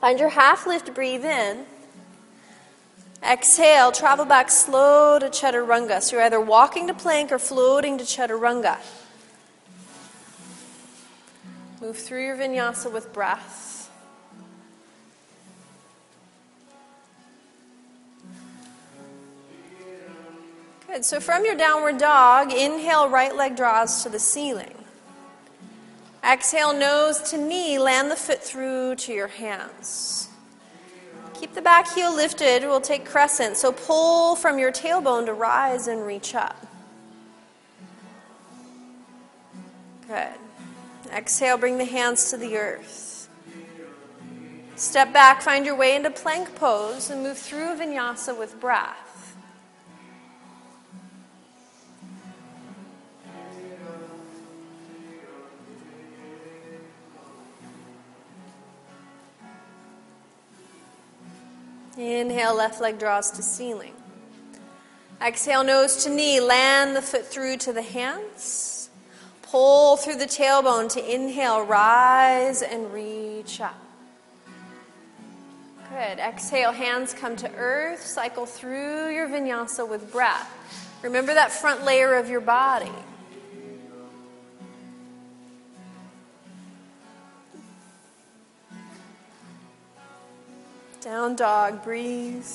Find 0.00 0.18
your 0.18 0.31
half 0.31 0.66
lift, 0.66 0.92
breathe 0.92 1.24
in. 1.24 1.66
Exhale, 3.22 3.92
travel 3.92 4.24
back 4.24 4.50
slow 4.50 5.20
to 5.20 5.27
chaturanga. 5.27 6.03
So 6.03 6.16
you're 6.16 6.24
either 6.24 6.40
walking 6.40 6.88
to 6.88 6.94
plank 6.94 7.31
or 7.31 7.38
floating 7.38 7.96
to 7.98 8.05
chaturanga. 8.05 8.79
Move 11.81 11.96
through 11.96 12.24
your 12.24 12.37
vinyasa 12.37 12.92
with 12.92 13.12
breath. 13.12 13.63
Good. 20.94 21.04
So 21.04 21.18
from 21.18 21.44
your 21.44 21.57
downward 21.57 21.98
dog, 21.98 22.52
inhale, 22.52 23.09
right 23.09 23.35
leg 23.35 23.57
draws 23.57 24.04
to 24.04 24.09
the 24.09 24.20
ceiling. 24.20 24.76
Exhale, 26.24 26.72
nose 26.72 27.20
to 27.30 27.37
knee, 27.37 27.80
land 27.80 28.12
the 28.12 28.16
foot 28.16 28.40
through 28.40 28.94
to 28.96 29.12
your 29.12 29.26
hands. 29.26 30.28
Keep 31.35 31.54
the 31.54 31.62
back 31.62 31.92
heel 31.92 32.14
lifted. 32.14 32.62
We'll 32.62 32.80
take 32.80 33.04
crescent. 33.04 33.57
So 33.57 33.72
pull 33.72 34.37
from 34.37 34.57
your 34.57 34.70
tailbone 34.70 35.26
to 35.26 35.33
rise 35.33 35.88
and 35.88 36.07
reach 36.07 36.37
up. 36.37 36.64
Good. 40.07 40.28
Exhale, 41.12 41.59
bring 41.59 41.78
the 41.78 41.87
hands 41.87 42.30
to 42.30 42.37
the 42.37 42.57
earth. 42.57 43.28
Step 44.76 45.12
back, 45.12 45.42
find 45.42 45.66
your 45.66 45.74
way 45.74 45.96
into 45.96 46.11
plank 46.11 46.54
pose, 46.54 47.11
and 47.11 47.24
move 47.24 47.37
through 47.37 47.74
vinyasa 47.78 48.38
with 48.38 48.61
breath. 48.61 49.04
Inhale, 61.96 62.57
left 62.57 62.80
leg 62.80 62.98
draws 62.98 63.30
to 63.33 63.42
ceiling. 63.42 63.94
Exhale, 65.22 65.64
nose 65.64 66.04
to 66.04 66.11
knee. 66.11 66.40
Land 66.40 66.96
the 66.96 67.02
foot 67.02 67.26
through 67.26 67.59
to 67.59 67.72
the 67.72 67.83
hands. 67.83 68.90
Pull 69.42 69.96
through 69.96 70.16
the 70.16 70.26
tailbone 70.26 70.90
to 70.94 71.14
inhale, 71.14 71.64
rise 71.64 72.62
and 72.62 72.92
reach 72.92 73.61
up. 73.61 73.78
Good. 75.90 76.18
Exhale, 76.18 76.72
hands 76.72 77.14
come 77.14 77.37
to 77.37 77.50
earth. 77.54 78.04
Cycle 78.04 78.46
through 78.46 79.14
your 79.14 79.28
vinyasa 79.28 79.88
with 79.88 80.11
breath. 80.11 80.50
Remember 81.02 81.33
that 81.35 81.52
front 81.52 81.85
layer 81.85 82.14
of 82.14 82.28
your 82.28 82.40
body. 82.40 82.90
Down 91.05 91.37
dog, 91.37 91.85
breathe. 91.85 92.47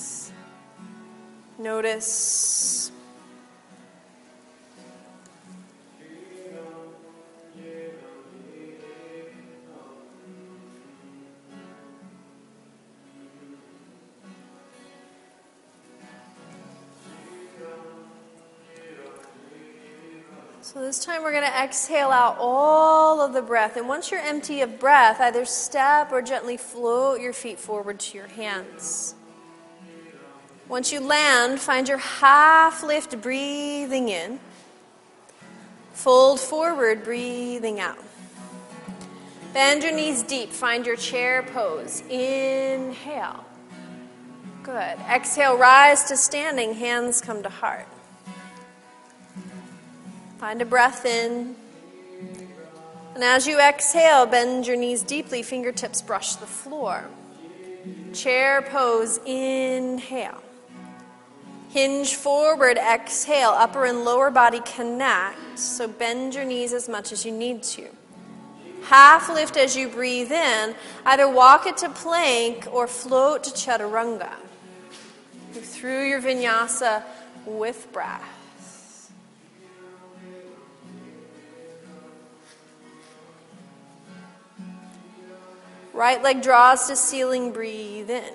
Notice. 1.59 2.91
So 20.71 20.81
this 20.81 21.03
time 21.03 21.23
we're 21.23 21.31
going 21.31 21.51
to 21.51 21.63
exhale 21.63 22.11
out 22.11 22.37
all 22.39 23.21
of 23.21 23.33
the 23.33 23.41
breath. 23.41 23.75
And 23.75 23.87
once 23.87 24.11
you're 24.11 24.19
empty 24.19 24.61
of 24.61 24.79
breath, 24.79 25.19
either 25.19 25.43
step 25.43 26.11
or 26.11 26.21
gently 26.21 26.57
float 26.57 27.21
your 27.21 27.33
feet 27.33 27.57
forward 27.57 27.99
to 28.01 28.17
your 28.19 28.27
hands. 28.27 29.15
Once 30.67 30.91
you 30.91 30.99
land, 30.99 31.59
find 31.59 31.87
your 31.87 31.97
half 31.97 32.83
lift 32.83 33.19
breathing 33.19 34.09
in. 34.09 34.39
Fold 35.93 36.39
forward, 36.39 37.03
breathing 37.03 37.79
out. 37.79 37.97
Bend 39.55 39.81
your 39.81 39.91
knees 39.91 40.21
deep. 40.21 40.51
Find 40.51 40.85
your 40.85 40.97
chair 40.97 41.41
pose. 41.51 42.03
Inhale. 42.11 43.43
Good. 44.61 44.99
Exhale, 45.09 45.57
rise 45.57 46.03
to 46.03 46.15
standing. 46.15 46.75
Hands 46.75 47.19
come 47.21 47.41
to 47.41 47.49
heart. 47.49 47.87
Find 50.39 50.61
a 50.61 50.65
breath 50.65 51.05
in. 51.05 51.53
And 53.13 53.23
as 53.25 53.45
you 53.45 53.59
exhale, 53.59 54.25
bend 54.25 54.65
your 54.65 54.77
knees 54.77 55.03
deeply, 55.03 55.43
fingertips 55.43 56.01
brush 56.01 56.35
the 56.35 56.47
floor. 56.47 57.09
Chair 58.13 58.61
pose, 58.61 59.19
inhale. 59.25 60.41
Hinge 61.67 62.15
forward, 62.15 62.77
exhale. 62.77 63.49
Upper 63.49 63.83
and 63.83 64.05
lower 64.05 64.31
body 64.31 64.61
connect. 64.61 65.59
So 65.59 65.89
bend 65.89 66.35
your 66.35 66.45
knees 66.45 66.71
as 66.71 66.87
much 66.87 67.11
as 67.11 67.25
you 67.25 67.33
need 67.33 67.61
to. 67.63 67.89
Half 68.83 69.27
lift 69.27 69.57
as 69.57 69.75
you 69.75 69.89
breathe 69.89 70.31
in. 70.31 70.73
Either 71.05 71.29
walk 71.29 71.67
it 71.67 71.75
to 71.79 71.89
plank 71.89 72.65
or 72.71 72.87
float 72.87 73.43
to 73.43 73.51
chaturanga. 73.51 74.31
Through 75.51 76.07
your 76.07 76.21
vinyasa 76.21 77.03
with 77.45 77.91
breath. 77.91 78.38
Right 85.99 86.23
leg 86.23 86.41
draws 86.41 86.87
to 86.87 86.95
ceiling, 86.95 87.51
breathe 87.51 88.09
in. 88.09 88.33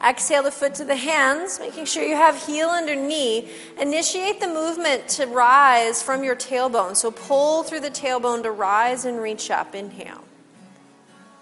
Exhale 0.00 0.44
the 0.44 0.52
foot 0.52 0.76
to 0.76 0.84
the 0.84 0.94
hands, 0.94 1.58
making 1.58 1.86
sure 1.86 2.04
you 2.04 2.14
have 2.14 2.46
heel 2.46 2.68
under 2.68 2.94
knee. 2.94 3.50
Initiate 3.80 4.38
the 4.38 4.46
movement 4.46 5.08
to 5.08 5.26
rise 5.26 6.04
from 6.04 6.22
your 6.22 6.36
tailbone. 6.36 6.94
So 6.94 7.10
pull 7.10 7.64
through 7.64 7.80
the 7.80 7.90
tailbone 7.90 8.44
to 8.44 8.52
rise 8.52 9.04
and 9.04 9.20
reach 9.20 9.50
up. 9.50 9.74
Inhale. 9.74 10.22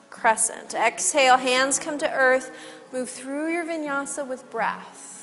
Crescent. 0.09 0.73
Exhale, 0.73 1.37
hands 1.37 1.79
come 1.79 1.99
to 1.99 2.11
earth. 2.11 2.51
Move 2.91 3.11
through 3.11 3.53
your 3.53 3.67
vinyasa 3.67 4.27
with 4.27 4.51
breath. 4.51 5.20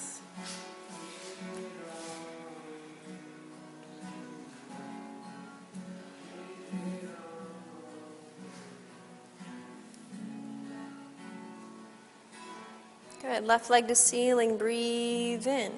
Good. 13.27 13.45
Left 13.45 13.69
leg 13.69 13.89
to 13.89 13.95
ceiling. 13.95 14.57
Breathe 14.57 15.47
in. 15.47 15.73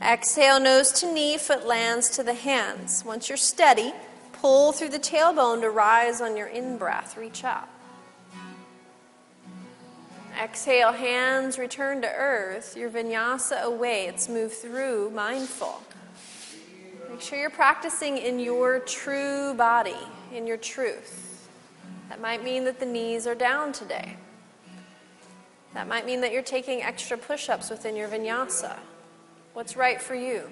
Exhale, 0.00 0.58
nose 0.58 0.90
to 0.92 1.12
knee, 1.12 1.36
foot 1.36 1.66
lands 1.66 2.08
to 2.16 2.22
the 2.22 2.32
hands. 2.32 3.04
Once 3.04 3.28
you're 3.28 3.36
steady, 3.36 3.92
pull 4.32 4.72
through 4.72 4.88
the 4.88 4.98
tailbone 4.98 5.60
to 5.60 5.68
rise 5.68 6.22
on 6.22 6.38
your 6.38 6.46
in 6.46 6.78
breath. 6.78 7.18
Reach 7.18 7.44
up. 7.44 7.68
Exhale, 10.42 10.92
hands 10.92 11.58
return 11.58 12.00
to 12.00 12.08
earth. 12.10 12.74
Your 12.74 12.88
vinyasa 12.88 13.60
awaits. 13.64 14.26
Move 14.26 14.54
through, 14.54 15.10
mindful. 15.10 15.82
Make 17.10 17.20
sure 17.20 17.38
you're 17.38 17.50
practicing 17.50 18.16
in 18.16 18.38
your 18.38 18.78
true 18.78 19.52
body, 19.52 19.92
in 20.32 20.46
your 20.46 20.56
truth. 20.56 21.50
That 22.08 22.18
might 22.18 22.42
mean 22.42 22.64
that 22.64 22.80
the 22.80 22.86
knees 22.86 23.26
are 23.26 23.34
down 23.34 23.72
today. 23.72 24.16
That 25.74 25.86
might 25.86 26.04
mean 26.04 26.20
that 26.22 26.32
you're 26.32 26.42
taking 26.42 26.82
extra 26.82 27.16
push 27.16 27.48
ups 27.48 27.70
within 27.70 27.96
your 27.96 28.08
vinyasa. 28.08 28.76
What's 29.52 29.76
right 29.76 30.00
for 30.00 30.14
you? 30.14 30.50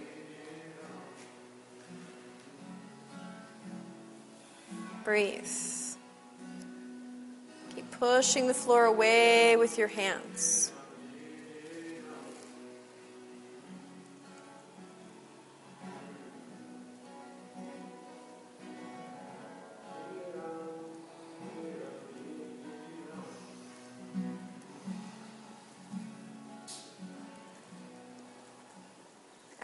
Breathe. 5.05 5.47
Keep 7.75 7.91
pushing 7.93 8.47
the 8.47 8.55
floor 8.55 8.85
away 8.85 9.57
with 9.57 9.79
your 9.79 9.89
hands. 9.89 10.73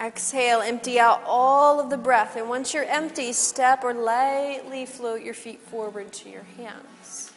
Exhale, 0.04 0.60
empty 0.60 1.00
out 1.00 1.22
all 1.26 1.80
of 1.80 1.88
the 1.88 1.96
breath. 1.96 2.36
And 2.36 2.48
once 2.48 2.74
you're 2.74 2.84
empty, 2.84 3.32
step 3.32 3.84
or 3.84 3.94
lightly 3.94 4.84
float 4.84 5.22
your 5.22 5.32
feet 5.32 5.60
forward 5.60 6.12
to 6.14 6.28
your 6.28 6.44
hands. 6.58 7.32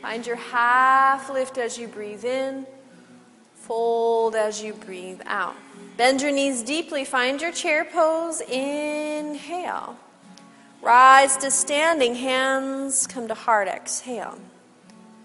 Find 0.00 0.24
your 0.24 0.36
half 0.36 1.30
lift 1.30 1.58
as 1.58 1.76
you 1.76 1.88
breathe 1.88 2.24
in. 2.24 2.66
Fold 3.56 4.36
as 4.36 4.62
you 4.62 4.72
breathe 4.72 5.20
out. 5.26 5.56
Bend 5.96 6.22
your 6.22 6.30
knees 6.30 6.62
deeply. 6.62 7.04
Find 7.04 7.40
your 7.40 7.50
chair 7.50 7.84
pose. 7.84 8.40
Inhale. 8.42 9.96
Rise 10.80 11.36
to 11.38 11.50
standing. 11.50 12.14
Hands 12.14 13.06
come 13.08 13.26
to 13.26 13.34
heart. 13.34 13.66
Exhale. 13.66 14.38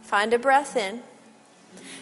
Find 0.02 0.34
a 0.34 0.40
breath 0.40 0.76
in. 0.76 1.04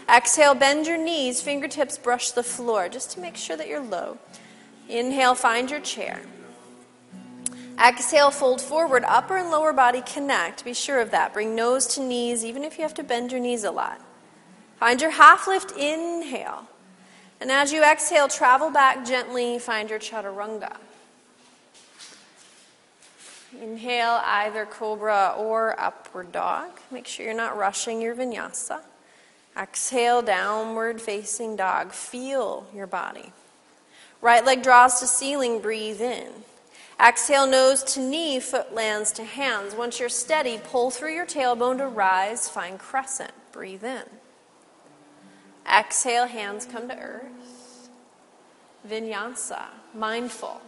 Exhale, 0.10 0.56
bend 0.56 0.88
your 0.88 0.98
knees, 0.98 1.42
fingertips 1.42 1.98
brush 1.98 2.32
the 2.32 2.44
floor 2.44 2.88
just 2.88 3.12
to 3.12 3.20
make 3.20 3.36
sure 3.36 3.58
that 3.58 3.68
you're 3.68 3.82
low. 3.82 4.18
Inhale, 4.88 5.36
find 5.36 5.70
your 5.70 5.82
chair. 5.82 6.22
Exhale, 7.80 8.32
fold 8.32 8.62
forward, 8.62 9.04
upper 9.06 9.38
and 9.38 9.52
lower 9.52 9.74
body 9.74 10.02
connect. 10.02 10.66
Be 10.66 10.74
sure 10.74 11.00
of 11.00 11.12
that. 11.12 11.34
Bring 11.34 11.56
nose 11.56 11.86
to 11.96 12.02
knees, 12.02 12.44
even 12.44 12.64
if 12.64 12.78
you 12.78 12.84
have 12.84 12.94
to 12.96 13.04
bend 13.04 13.32
your 13.32 13.42
knees 13.42 13.64
a 13.64 13.72
lot. 13.72 14.02
Find 14.80 15.02
your 15.02 15.12
half 15.12 15.48
lift, 15.48 15.72
inhale. 15.72 16.68
And 17.40 17.52
as 17.52 17.72
you 17.72 17.84
exhale, 17.84 18.28
travel 18.28 18.72
back 18.72 19.06
gently, 19.06 19.60
find 19.60 19.90
your 19.90 20.00
chaturanga. 20.00 20.78
Inhale 23.62 24.22
either 24.24 24.66
cobra 24.66 25.36
or 25.38 25.80
upward 25.80 26.32
dog. 26.32 26.80
Make 26.92 27.08
sure 27.08 27.26
you're 27.26 27.36
not 27.36 27.58
rushing 27.58 28.02
your 28.02 28.16
vinyasa. 28.16 28.82
Exhale, 29.58 30.22
downward 30.22 31.02
facing 31.02 31.56
dog. 31.56 31.92
Feel 31.92 32.68
your 32.74 32.88
body. 32.88 33.32
Right 34.22 34.46
leg 34.46 34.62
draws 34.62 35.00
to 35.00 35.08
ceiling, 35.08 35.62
breathe 35.62 36.02
in. 36.02 36.30
Exhale, 37.00 37.48
nose 37.48 37.84
to 37.84 38.00
knee, 38.00 38.40
foot 38.40 38.74
lands 38.74 39.12
to 39.14 39.24
hands. 39.24 39.76
Once 39.76 40.00
you're 40.00 40.10
steady, 40.10 40.60
pull 40.64 40.90
through 40.90 41.14
your 41.14 41.26
tailbone 41.26 41.78
to 41.78 41.88
rise, 41.88 42.50
find 42.50 42.80
crescent, 42.80 43.32
breathe 43.52 43.84
in. 43.84 44.04
Exhale, 45.72 46.28
hands 46.28 46.66
come 46.66 46.88
to 46.88 46.98
earth. 46.98 47.90
Vinyasa, 48.88 49.66
mindful. 49.94 50.62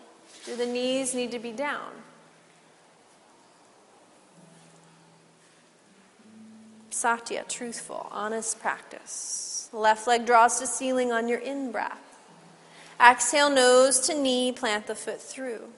Do 0.46 0.56
the 0.56 0.66
knees 0.66 1.16
need 1.16 1.32
to 1.32 1.40
be 1.40 1.52
down? 1.52 1.92
Satya, 7.00 7.46
truthful, 7.48 8.10
honest 8.12 8.60
practice. 8.60 9.70
Left 9.72 10.06
leg 10.06 10.26
draws 10.26 10.60
to 10.60 10.68
ceiling 10.68 11.14
on 11.14 11.30
your 11.30 11.40
in 11.40 11.72
breath. 11.72 12.20
Exhale, 13.00 13.50
nose 13.50 14.02
to 14.02 14.14
knee, 14.14 14.52
plant 14.52 14.86
the 14.86 14.96
foot 14.96 15.22
through. 15.22 15.70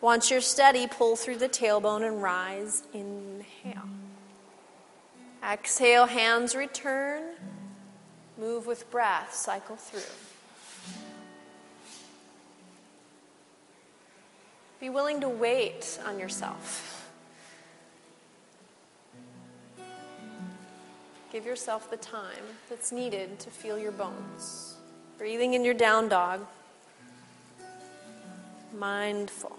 Once 0.00 0.30
you're 0.30 0.40
steady, 0.40 0.86
pull 0.86 1.16
through 1.16 1.38
the 1.38 1.48
tailbone 1.48 2.06
and 2.06 2.22
rise. 2.22 2.84
Inhale. 2.92 3.88
Exhale, 5.42 6.06
hands 6.06 6.54
return. 6.54 7.34
Move 8.38 8.68
with 8.68 8.88
breath, 8.92 9.34
cycle 9.34 9.74
through. 9.74 10.02
Be 14.78 14.88
willing 14.88 15.20
to 15.20 15.28
wait 15.28 15.98
on 16.06 16.20
yourself. 16.20 16.93
Give 21.34 21.46
yourself 21.46 21.90
the 21.90 21.96
time 21.96 22.44
that's 22.70 22.92
needed 22.92 23.40
to 23.40 23.50
feel 23.50 23.76
your 23.76 23.90
bones. 23.90 24.76
Breathing 25.18 25.54
in 25.54 25.64
your 25.64 25.74
down 25.74 26.08
dog. 26.08 26.46
Mindful. 28.72 29.58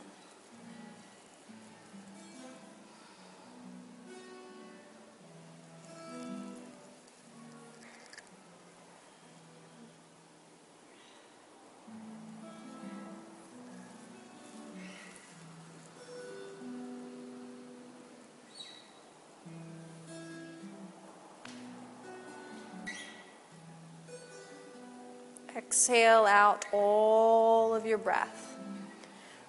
Exhale 25.56 26.26
out 26.26 26.66
all 26.74 27.74
of 27.74 27.86
your 27.86 27.98
breath. 27.98 28.58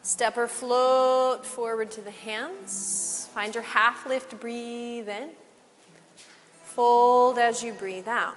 Step 0.02 0.36
or 0.36 0.46
float 0.46 1.44
forward 1.44 1.90
to 1.90 2.00
the 2.00 2.12
hands. 2.12 3.28
Find 3.34 3.54
your 3.54 3.64
half 3.64 4.06
lift, 4.06 4.38
breathe 4.38 5.08
in. 5.08 5.30
Fold 6.62 7.38
as 7.38 7.64
you 7.64 7.72
breathe 7.72 8.06
out. 8.06 8.36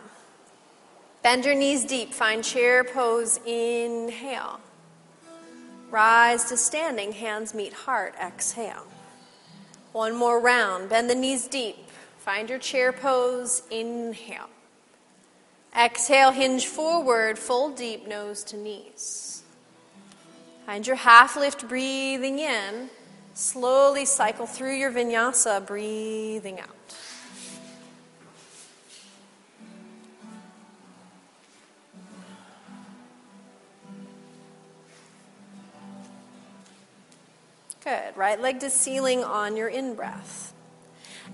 Bend 1.21 1.45
your 1.45 1.53
knees 1.53 1.83
deep. 1.83 2.13
Find 2.13 2.43
chair 2.43 2.83
pose. 2.83 3.39
Inhale. 3.45 4.61
Rise 5.91 6.45
to 6.45 6.57
standing. 6.57 7.11
Hands 7.11 7.53
meet 7.53 7.73
heart. 7.73 8.15
Exhale. 8.19 8.87
One 9.91 10.15
more 10.15 10.39
round. 10.39 10.89
Bend 10.89 11.09
the 11.09 11.15
knees 11.15 11.47
deep. 11.47 11.77
Find 12.17 12.49
your 12.49 12.59
chair 12.59 12.93
pose. 12.93 13.63
Inhale. 13.69 14.49
Exhale, 15.77 16.31
hinge 16.31 16.65
forward, 16.65 17.37
fold 17.37 17.75
deep, 17.75 18.07
nose 18.07 18.43
to 18.45 18.57
knees. 18.57 19.43
Find 20.65 20.85
your 20.85 20.97
half 20.97 21.35
lift, 21.35 21.67
breathing 21.67 22.39
in. 22.39 22.89
Slowly 23.33 24.05
cycle 24.05 24.45
through 24.45 24.75
your 24.75 24.91
vinyasa, 24.91 25.65
breathing 25.65 26.59
out. 26.59 26.69
Good. 37.83 38.17
Right 38.17 38.39
leg 38.39 38.59
to 38.59 38.69
ceiling 38.69 39.23
on 39.23 39.55
your 39.55 39.69
in 39.69 39.95
breath. 39.95 40.53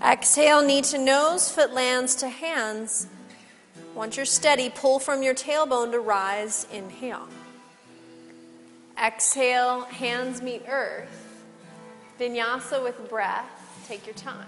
Exhale, 0.00 0.62
knee 0.62 0.80
to 0.82 0.98
nose, 0.98 1.50
foot 1.50 1.74
lands 1.74 2.14
to 2.16 2.28
hands. 2.28 3.08
Once 3.96 4.18
you're 4.18 4.26
steady, 4.26 4.68
pull 4.68 4.98
from 4.98 5.22
your 5.22 5.34
tailbone 5.34 5.90
to 5.90 5.98
rise. 5.98 6.66
Inhale. 6.70 7.26
Exhale, 9.02 9.84
hands 9.84 10.42
meet 10.42 10.62
earth. 10.68 11.42
Vinyasa 12.20 12.84
with 12.84 13.08
breath. 13.08 13.48
Take 13.88 14.04
your 14.04 14.14
time. 14.14 14.46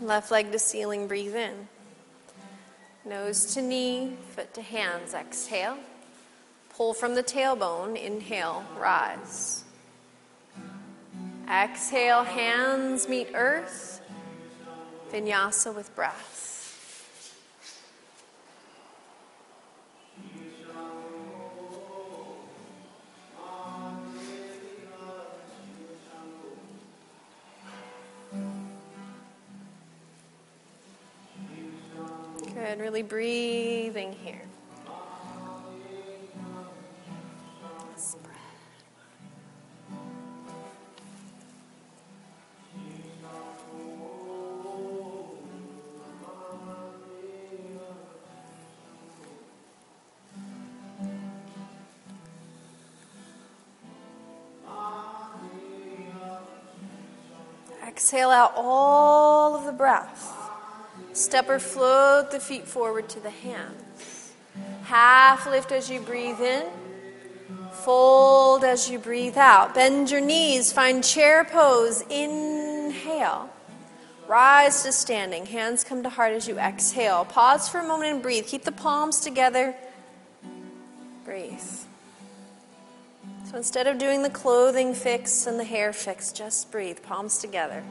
Left 0.00 0.30
leg 0.30 0.52
to 0.52 0.58
ceiling, 0.58 1.06
breathe 1.06 1.36
in. 1.36 1.68
Nose 3.06 3.54
to 3.54 3.62
knee, 3.62 4.16
foot 4.30 4.52
to 4.54 4.62
hands. 4.62 5.14
Exhale. 5.14 5.78
Pull 6.70 6.92
from 6.92 7.14
the 7.14 7.22
tailbone. 7.22 7.96
Inhale, 7.96 8.64
rise. 8.76 9.64
Exhale, 11.48 12.24
hands 12.24 13.08
meet 13.08 13.28
earth. 13.32 14.00
Vinyasa 15.12 15.72
with 15.72 15.94
breath. 15.94 16.35
Good. 32.66 32.80
Really 32.80 33.02
breathing 33.02 34.12
here. 34.12 34.42
Exhale 57.86 58.30
out 58.30 58.54
all 58.56 59.54
of 59.54 59.64
the 59.64 59.72
breath. 59.72 60.45
Step 61.16 61.48
or 61.48 61.58
float 61.58 62.30
the 62.30 62.38
feet 62.38 62.68
forward 62.68 63.08
to 63.08 63.20
the 63.20 63.30
hands. 63.30 64.34
Half 64.84 65.46
lift 65.46 65.72
as 65.72 65.90
you 65.90 65.98
breathe 66.00 66.40
in. 66.42 66.64
Fold 67.72 68.64
as 68.64 68.90
you 68.90 68.98
breathe 68.98 69.38
out. 69.38 69.74
Bend 69.74 70.10
your 70.10 70.20
knees. 70.20 70.74
Find 70.74 71.02
chair 71.02 71.42
pose. 71.42 72.02
Inhale. 72.10 73.48
Rise 74.28 74.82
to 74.82 74.92
standing. 74.92 75.46
Hands 75.46 75.82
come 75.84 76.02
to 76.02 76.10
heart 76.10 76.32
as 76.32 76.46
you 76.46 76.58
exhale. 76.58 77.24
Pause 77.24 77.70
for 77.70 77.78
a 77.78 77.86
moment 77.86 78.12
and 78.12 78.22
breathe. 78.22 78.44
Keep 78.44 78.64
the 78.64 78.72
palms 78.72 79.20
together. 79.20 79.74
Breathe. 81.24 81.58
So 83.50 83.56
instead 83.56 83.86
of 83.86 83.96
doing 83.96 84.22
the 84.22 84.28
clothing 84.28 84.92
fix 84.92 85.46
and 85.46 85.58
the 85.58 85.64
hair 85.64 85.94
fix, 85.94 86.30
just 86.30 86.70
breathe, 86.70 86.98
palms 87.02 87.38
together. 87.38 87.82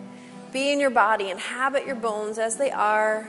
Be 0.55 0.71
in 0.71 0.79
your 0.79 0.89
body, 0.89 1.31
inhabit 1.31 1.85
your 1.85 1.97
bones 1.97 2.39
as 2.39 2.55
they 2.55 2.71
are. 2.71 3.27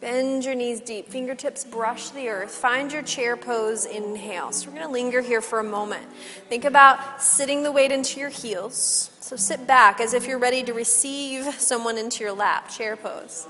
Bend 0.00 0.46
your 0.46 0.54
knees 0.54 0.80
deep, 0.80 1.10
fingertips 1.10 1.66
brush 1.66 2.08
the 2.08 2.30
earth. 2.30 2.52
Find 2.52 2.90
your 2.90 3.02
chair 3.02 3.36
pose, 3.36 3.84
inhale. 3.84 4.52
So 4.52 4.70
we're 4.70 4.76
going 4.76 4.86
to 4.86 4.92
linger 4.94 5.20
here 5.20 5.42
for 5.42 5.60
a 5.60 5.64
moment. 5.64 6.06
Think 6.48 6.64
about 6.64 7.20
sitting 7.20 7.62
the 7.64 7.70
weight 7.70 7.92
into 7.92 8.18
your 8.18 8.30
heels. 8.30 9.10
So 9.28 9.36
sit 9.36 9.66
back 9.66 10.00
as 10.00 10.14
if 10.14 10.26
you're 10.26 10.38
ready 10.38 10.62
to 10.62 10.72
receive 10.72 11.44
someone 11.60 11.98
into 11.98 12.24
your 12.24 12.32
lap, 12.32 12.70
chair 12.70 12.96
pose. 12.96 13.46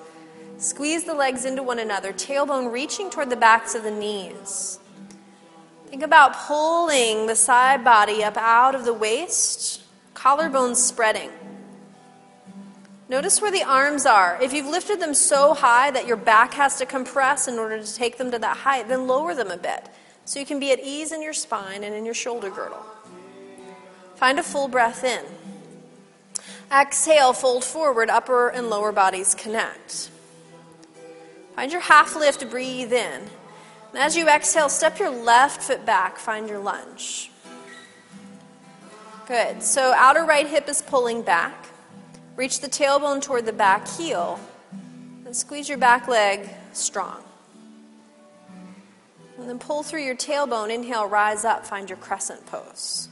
Squeeze 0.57 1.05
the 1.05 1.15
legs 1.15 1.45
into 1.45 1.63
one 1.63 1.79
another, 1.79 2.13
tailbone 2.13 2.73
reaching 2.73 3.11
toward 3.11 3.31
the 3.31 3.37
backs 3.37 3.77
of 3.77 3.85
the 3.85 3.93
knees. 3.93 4.81
Think 5.87 6.03
about 6.03 6.35
pulling 6.35 7.29
the 7.29 7.37
side 7.37 7.85
body 7.85 8.25
up 8.25 8.37
out 8.37 8.75
of 8.75 8.85
the 8.85 8.93
waist, 8.93 9.81
collarbones 10.15 10.79
spreading. 10.79 11.31
Notice 13.09 13.41
where 13.41 13.53
the 13.53 13.63
arms 13.63 14.05
are. 14.05 14.37
If 14.43 14.53
you've 14.53 14.67
lifted 14.67 14.99
them 14.99 15.15
so 15.15 15.55
high 15.55 15.93
that 15.93 16.09
your 16.09 16.17
back 16.17 16.55
has 16.55 16.75
to 16.79 16.87
compress 16.87 17.47
in 17.47 17.57
order 17.57 17.81
to 17.81 17.95
take 17.95 18.19
them 18.19 18.33
to 18.33 18.39
that 18.41 18.57
height, 18.57 18.89
then 18.89 19.07
lower 19.07 19.33
them 19.33 19.53
a 19.53 19.57
bit 19.57 19.89
so 20.25 20.41
you 20.41 20.45
can 20.45 20.59
be 20.59 20.73
at 20.73 20.81
ease 20.81 21.13
in 21.13 21.23
your 21.23 21.33
spine 21.33 21.85
and 21.85 21.95
in 21.95 22.05
your 22.05 22.15
shoulder 22.15 22.51
girdle. 22.51 22.85
Find 24.17 24.41
a 24.41 24.43
full 24.43 24.67
breath 24.67 25.05
in. 25.05 25.25
Exhale, 26.71 27.33
fold 27.33 27.65
forward, 27.65 28.11
upper 28.11 28.49
and 28.49 28.69
lower 28.69 28.93
bodies 28.93 29.35
connect. 29.35 30.11
Find 31.57 31.73
your 31.73 31.81
half 31.81 32.15
lift, 32.15 32.49
breathe 32.51 32.93
in. 32.93 33.23
And 33.91 33.99
as 33.99 34.17
you 34.17 34.29
exhale, 34.29 34.69
step 34.69 34.99
your 34.99 35.11
left 35.11 35.63
foot 35.63 35.87
back, 35.87 36.19
find 36.19 36.49
your 36.49 36.59
lunge. 36.59 37.31
Good. 39.27 39.63
So 39.63 39.93
outer 39.97 40.25
right 40.25 40.47
hip 40.47 40.69
is 40.69 40.83
pulling 40.83 41.23
back. 41.23 41.67
Reach 42.37 42.61
the 42.61 42.69
tailbone 42.69 43.21
toward 43.21 43.47
the 43.47 43.53
back 43.53 43.89
heel 43.89 44.39
and 45.25 45.35
squeeze 45.35 45.69
your 45.69 45.79
back 45.79 46.07
leg 46.07 46.49
strong. 46.73 47.23
And 49.39 49.49
then 49.49 49.59
pull 49.59 49.83
through 49.83 50.05
your 50.05 50.17
tailbone. 50.17 50.73
Inhale, 50.73 51.07
rise 51.07 51.45
up, 51.45 51.67
find 51.67 51.91
your 51.91 51.99
crescent 51.99 52.47
pose. 52.47 53.08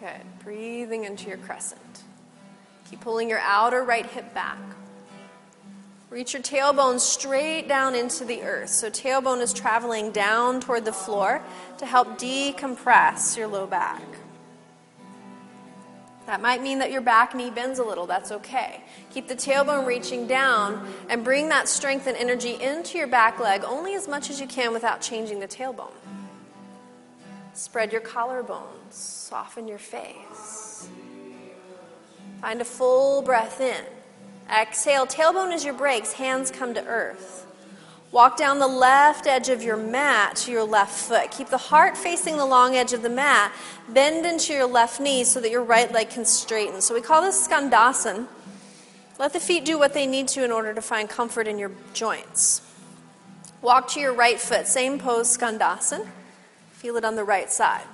Good. 0.00 0.44
Breathing 0.44 1.04
into 1.04 1.28
your 1.28 1.38
crescent. 1.38 2.04
Keep 2.88 3.00
pulling 3.00 3.28
your 3.28 3.40
outer 3.40 3.82
right 3.82 4.06
hip 4.06 4.32
back. 4.32 4.58
Reach 6.10 6.32
your 6.32 6.42
tailbone 6.42 7.00
straight 7.00 7.68
down 7.68 7.94
into 7.94 8.24
the 8.24 8.42
earth. 8.42 8.70
So, 8.70 8.88
tailbone 8.88 9.42
is 9.42 9.52
traveling 9.52 10.10
down 10.10 10.60
toward 10.60 10.86
the 10.86 10.92
floor 10.92 11.42
to 11.78 11.84
help 11.84 12.18
decompress 12.18 13.36
your 13.36 13.46
low 13.46 13.66
back. 13.66 14.02
That 16.24 16.40
might 16.40 16.62
mean 16.62 16.78
that 16.78 16.90
your 16.90 17.00
back 17.00 17.34
knee 17.34 17.50
bends 17.50 17.78
a 17.78 17.84
little. 17.84 18.06
That's 18.06 18.30
okay. 18.32 18.82
Keep 19.10 19.28
the 19.28 19.34
tailbone 19.34 19.86
reaching 19.86 20.26
down 20.26 20.86
and 21.08 21.24
bring 21.24 21.48
that 21.48 21.68
strength 21.68 22.06
and 22.06 22.16
energy 22.16 22.52
into 22.62 22.98
your 22.98 23.06
back 23.06 23.40
leg 23.40 23.64
only 23.64 23.94
as 23.94 24.06
much 24.06 24.30
as 24.30 24.40
you 24.40 24.46
can 24.46 24.72
without 24.72 25.00
changing 25.00 25.40
the 25.40 25.48
tailbone. 25.48 25.92
Spread 27.58 27.90
your 27.90 28.02
collarbones, 28.02 28.92
soften 28.92 29.66
your 29.66 29.78
face. 29.78 30.88
Find 32.40 32.60
a 32.60 32.64
full 32.64 33.20
breath 33.20 33.60
in. 33.60 33.84
Exhale, 34.48 35.08
tailbone 35.08 35.52
is 35.52 35.64
your 35.64 35.74
brakes, 35.74 36.12
hands 36.12 36.52
come 36.52 36.72
to 36.74 36.86
earth. 36.86 37.48
Walk 38.12 38.36
down 38.36 38.60
the 38.60 38.68
left 38.68 39.26
edge 39.26 39.48
of 39.48 39.60
your 39.60 39.76
mat 39.76 40.36
to 40.36 40.52
your 40.52 40.62
left 40.62 40.92
foot. 40.92 41.32
Keep 41.32 41.48
the 41.48 41.58
heart 41.58 41.96
facing 41.96 42.36
the 42.36 42.46
long 42.46 42.76
edge 42.76 42.92
of 42.92 43.02
the 43.02 43.10
mat. 43.10 43.50
Bend 43.88 44.24
into 44.24 44.52
your 44.52 44.68
left 44.68 45.00
knee 45.00 45.24
so 45.24 45.40
that 45.40 45.50
your 45.50 45.64
right 45.64 45.90
leg 45.90 46.10
can 46.10 46.24
straighten. 46.24 46.80
So 46.80 46.94
we 46.94 47.00
call 47.00 47.22
this 47.22 47.48
Skandasana. 47.48 48.28
Let 49.18 49.32
the 49.32 49.40
feet 49.40 49.64
do 49.64 49.80
what 49.80 49.94
they 49.94 50.06
need 50.06 50.28
to 50.28 50.44
in 50.44 50.52
order 50.52 50.72
to 50.74 50.80
find 50.80 51.10
comfort 51.10 51.48
in 51.48 51.58
your 51.58 51.72
joints. 51.92 52.62
Walk 53.62 53.88
to 53.88 54.00
your 54.00 54.14
right 54.14 54.38
foot, 54.38 54.68
same 54.68 55.00
pose, 55.00 55.36
Skandasana. 55.36 56.06
Feel 56.78 56.96
it 56.96 57.04
on 57.04 57.14
the 57.14 57.24
right 57.24 57.50
side. 57.50 57.86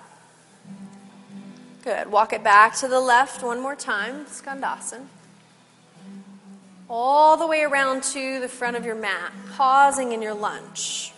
Good. 1.82 2.10
Walk 2.10 2.32
it 2.32 2.42
back 2.42 2.74
to 2.76 2.88
the 2.88 3.00
left 3.00 3.42
one 3.42 3.60
more 3.60 3.76
time, 3.76 4.24
Skandasana 4.24 5.02
all 6.88 7.36
the 7.36 7.46
way 7.46 7.62
around 7.62 8.02
to 8.02 8.40
the 8.40 8.48
front 8.48 8.76
of 8.76 8.84
your 8.84 8.94
mat, 8.94 9.32
pausing 9.52 10.12
in 10.12 10.20
your 10.20 10.34
lunge. 10.34 11.12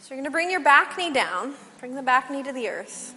So 0.00 0.14
you're 0.14 0.16
going 0.16 0.24
to 0.24 0.30
bring 0.30 0.50
your 0.50 0.60
back 0.60 0.98
knee 0.98 1.12
down, 1.12 1.54
bring 1.80 1.94
the 1.94 2.02
back 2.02 2.30
knee 2.30 2.42
to 2.42 2.52
the 2.52 2.68
earth. 2.68 3.14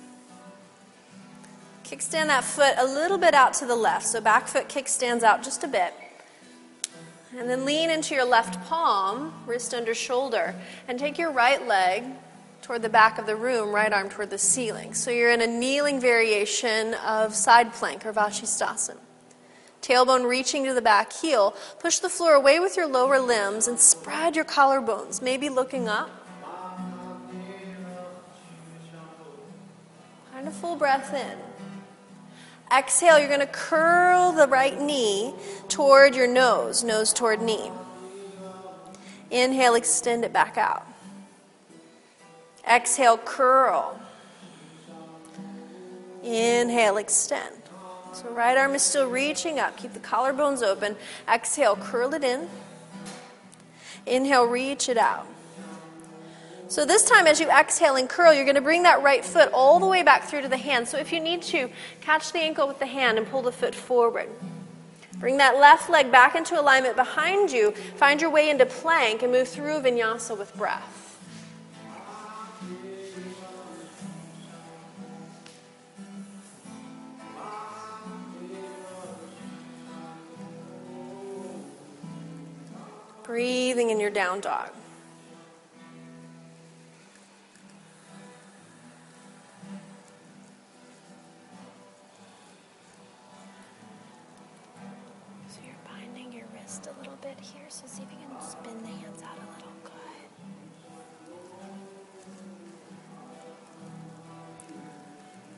Kickstand 1.83 2.27
that 2.27 2.43
foot 2.43 2.73
a 2.77 2.85
little 2.85 3.17
bit 3.17 3.33
out 3.33 3.53
to 3.55 3.65
the 3.65 3.75
left, 3.75 4.05
so 4.07 4.19
back 4.21 4.47
foot 4.47 4.67
kickstands 4.67 5.23
out 5.23 5.43
just 5.43 5.63
a 5.63 5.67
bit. 5.67 5.93
And 7.37 7.49
then 7.49 7.65
lean 7.65 7.89
into 7.89 8.15
your 8.15 8.25
left 8.25 8.63
palm, 8.67 9.33
wrist 9.45 9.73
under 9.73 9.93
shoulder, 9.93 10.55
and 10.87 10.97
take 10.97 11.17
your 11.17 11.31
right 11.31 11.67
leg 11.67 12.05
toward 12.66 12.82
the 12.82 12.89
back 12.89 13.20
of 13.20 13.28
the 13.28 13.36
room, 13.36 13.70
right 13.70 13.93
arm 13.93 14.09
toward 14.09 14.32
the 14.32 14.39
ceiling. 14.39 14.95
So 14.95 15.11
you're 15.11 15.30
in 15.30 15.39
a 15.39 15.45
kneeling 15.45 15.99
variation 15.99 16.95
of 16.95 17.36
side 17.36 17.72
plank 17.74 18.03
or 18.07 18.11
Vashisthasana 18.11 18.97
tailbone 19.84 20.28
reaching 20.28 20.66
to 20.66 20.74
the 20.74 20.82
back 20.82 21.13
heel. 21.13 21.53
Push 21.78 21.99
the 21.99 22.09
floor 22.09 22.34
away 22.34 22.59
with 22.59 22.76
your 22.76 22.88
lower 22.88 23.20
limbs 23.20 23.68
and 23.68 23.80
spread 23.80 24.36
your 24.36 24.45
collarbones, 24.45 25.22
maybe 25.22 25.47
looking 25.47 25.88
up. 25.88 26.09
Find 30.34 30.47
a 30.47 30.51
full 30.51 30.76
breath 30.76 31.13
in. 31.13 31.38
Exhale, 32.76 33.20
you're 33.20 33.28
going 33.28 33.41
to 33.41 33.45
curl 33.45 34.32
the 34.32 34.47
right 34.47 34.82
knee 34.82 35.36
toward 35.70 36.16
your 36.16 36.26
nose, 36.26 36.84
nose 36.84 37.13
toward 37.13 37.43
knee. 37.43 37.70
Inhale, 39.30 39.76
extend 39.76 40.26
it 40.26 40.34
back 40.34 40.57
out. 40.57 40.94
Exhale, 42.68 43.18
curl. 43.18 43.99
Inhale, 46.24 46.97
extend. 46.97 47.55
So, 48.13 48.30
right 48.30 48.57
arm 48.57 48.74
is 48.76 48.82
still 48.82 49.07
reaching 49.07 49.59
up. 49.59 49.78
Keep 49.78 49.93
the 49.93 49.99
collarbones 49.99 50.63
open. 50.63 50.95
Exhale, 51.28 51.76
curl 51.76 52.13
it 52.13 52.24
in. 52.24 52.47
Inhale, 54.05 54.45
reach 54.45 54.89
it 54.89 54.97
out. 54.97 55.28
So, 56.68 56.86
this 56.86 57.07
time 57.07 57.28
as 57.28 57.39
you 57.39 57.49
exhale 57.49 57.95
and 57.95 58.09
curl, 58.09 58.34
you're 58.34 58.45
going 58.45 58.55
to 58.55 58.61
bring 58.61 58.84
that 58.84 59.03
right 59.03 59.24
foot 59.24 59.51
all 59.53 59.80
the 59.80 59.86
way 59.86 60.01
back 60.01 60.24
through 60.24 60.41
to 60.41 60.47
the 60.47 60.57
hand. 60.57 60.88
So, 60.88 60.97
if 60.97 61.11
you 61.13 61.20
need 61.20 61.43
to, 61.43 61.70
catch 62.01 62.32
the 62.32 62.39
ankle 62.39 62.68
with 62.68 62.80
the 62.80 62.88
hand 62.88 63.18
and 63.18 63.28
pull 63.28 63.41
the 63.43 63.51
foot 63.51 63.76
forward. 63.76 64.30
Bring 65.20 65.38
that 65.38 65.57
left 65.57 65.89
leg 65.89 66.11
back 66.11 66.36
into 66.36 66.59
alignment 66.59 66.95
behind 66.95 67.51
you. 67.51 67.72
Find 67.72 68.20
your 68.20 68.30
way 68.30 68.49
into 68.49 68.66
plank 68.66 69.24
and 69.24 69.32
move 69.32 69.47
through 69.47 69.82
vinyasa 69.82 70.38
with 70.38 70.55
breath. 70.55 70.94
Breathing 83.26 83.89
in 83.89 83.99
your 83.99 84.11
down 84.11 84.39
dog. 84.39 84.69
So 95.49 95.59
you're 95.65 95.73
binding 95.89 96.32
your 96.32 96.45
wrist 96.53 96.86
a 96.88 96.99
little 96.99 97.17
bit 97.23 97.39
here, 97.39 97.63
so 97.69 97.88
see 97.88 98.03
if 98.03 98.11
you 98.11 98.17
can 98.28 98.47
spin 98.47 98.80
the 98.84 98.89
hands 98.89 99.23
out 99.23 99.38
a 99.38 99.45
little. 99.55 99.71
Good. 99.84 100.28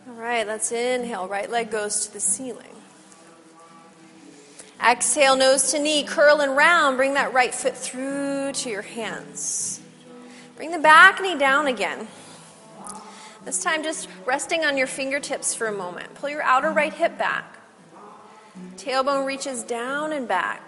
All 0.08 0.14
right, 0.14 0.48
let's 0.48 0.72
inhale. 0.72 1.28
Right 1.28 1.50
leg 1.50 1.70
goes 1.70 2.08
to 2.08 2.14
the 2.14 2.22
ceiling. 2.22 2.77
Exhale, 4.86 5.36
nose 5.36 5.72
to 5.72 5.80
knee, 5.80 6.04
curl 6.04 6.40
and 6.40 6.56
round. 6.56 6.98
Bring 6.98 7.16
that 7.16 7.34
right 7.34 7.54
foot 7.54 7.76
through 7.76 8.52
to 8.54 8.70
your 8.70 8.84
hands. 8.84 9.80
Bring 10.56 10.72
the 10.72 10.80
back 10.80 11.22
knee 11.22 11.38
down 11.38 11.68
again. 11.68 12.08
This 13.44 13.64
time, 13.64 13.82
just 13.82 14.10
resting 14.26 14.66
on 14.66 14.78
your 14.78 14.88
fingertips 14.88 15.54
for 15.56 15.68
a 15.68 15.72
moment. 15.72 16.14
Pull 16.16 16.30
your 16.30 16.44
outer 16.44 16.72
right 16.72 16.94
hip 16.94 17.18
back. 17.18 17.58
Tailbone 18.76 19.26
reaches 19.26 19.64
down 19.64 20.12
and 20.12 20.28
back. 20.28 20.62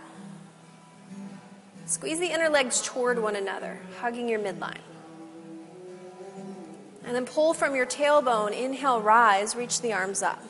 Squeeze 1.85 2.19
the 2.19 2.31
inner 2.31 2.49
legs 2.49 2.81
toward 2.81 3.19
one 3.19 3.35
another, 3.35 3.79
hugging 3.99 4.29
your 4.29 4.39
midline. 4.39 4.77
And 7.03 7.15
then 7.15 7.25
pull 7.25 7.53
from 7.53 7.75
your 7.75 7.87
tailbone. 7.87 8.51
Inhale, 8.51 9.01
rise, 9.01 9.55
reach 9.55 9.81
the 9.81 9.93
arms 9.93 10.21
up. 10.21 10.41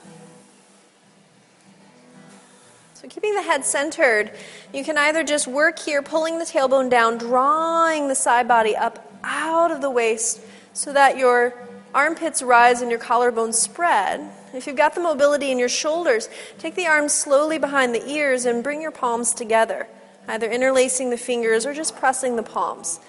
So, 3.02 3.08
keeping 3.08 3.34
the 3.34 3.42
head 3.42 3.64
centered, 3.64 4.30
you 4.74 4.84
can 4.84 4.98
either 4.98 5.24
just 5.24 5.48
work 5.48 5.80
here, 5.80 6.02
pulling 6.02 6.38
the 6.38 6.44
tailbone 6.44 6.90
down, 6.90 7.18
drawing 7.18 8.10
the 8.10 8.16
side 8.16 8.46
body 8.46 8.76
up 8.76 9.10
out 9.24 9.72
of 9.72 9.80
the 9.80 9.90
waist 9.90 10.42
so 10.74 10.92
that 10.92 11.18
your 11.18 11.54
armpits 11.94 12.42
rise 12.42 12.82
and 12.82 12.92
your 12.92 13.00
collarbones 13.00 13.54
spread. 13.54 14.30
If 14.54 14.68
you've 14.68 14.76
got 14.76 14.96
the 14.96 15.02
mobility 15.02 15.50
in 15.50 15.58
your 15.58 15.70
shoulders, 15.70 16.28
take 16.58 16.76
the 16.76 16.88
arms 16.88 17.14
slowly 17.14 17.58
behind 17.58 17.96
the 17.96 18.06
ears 18.06 18.44
and 18.44 18.62
bring 18.62 18.82
your 18.82 18.92
palms 18.92 19.32
together, 19.32 19.88
either 20.28 20.52
interlacing 20.52 21.10
the 21.10 21.16
fingers 21.16 21.66
or 21.66 21.74
just 21.74 21.96
pressing 21.96 22.36
the 22.36 22.44
palms. 22.44 23.00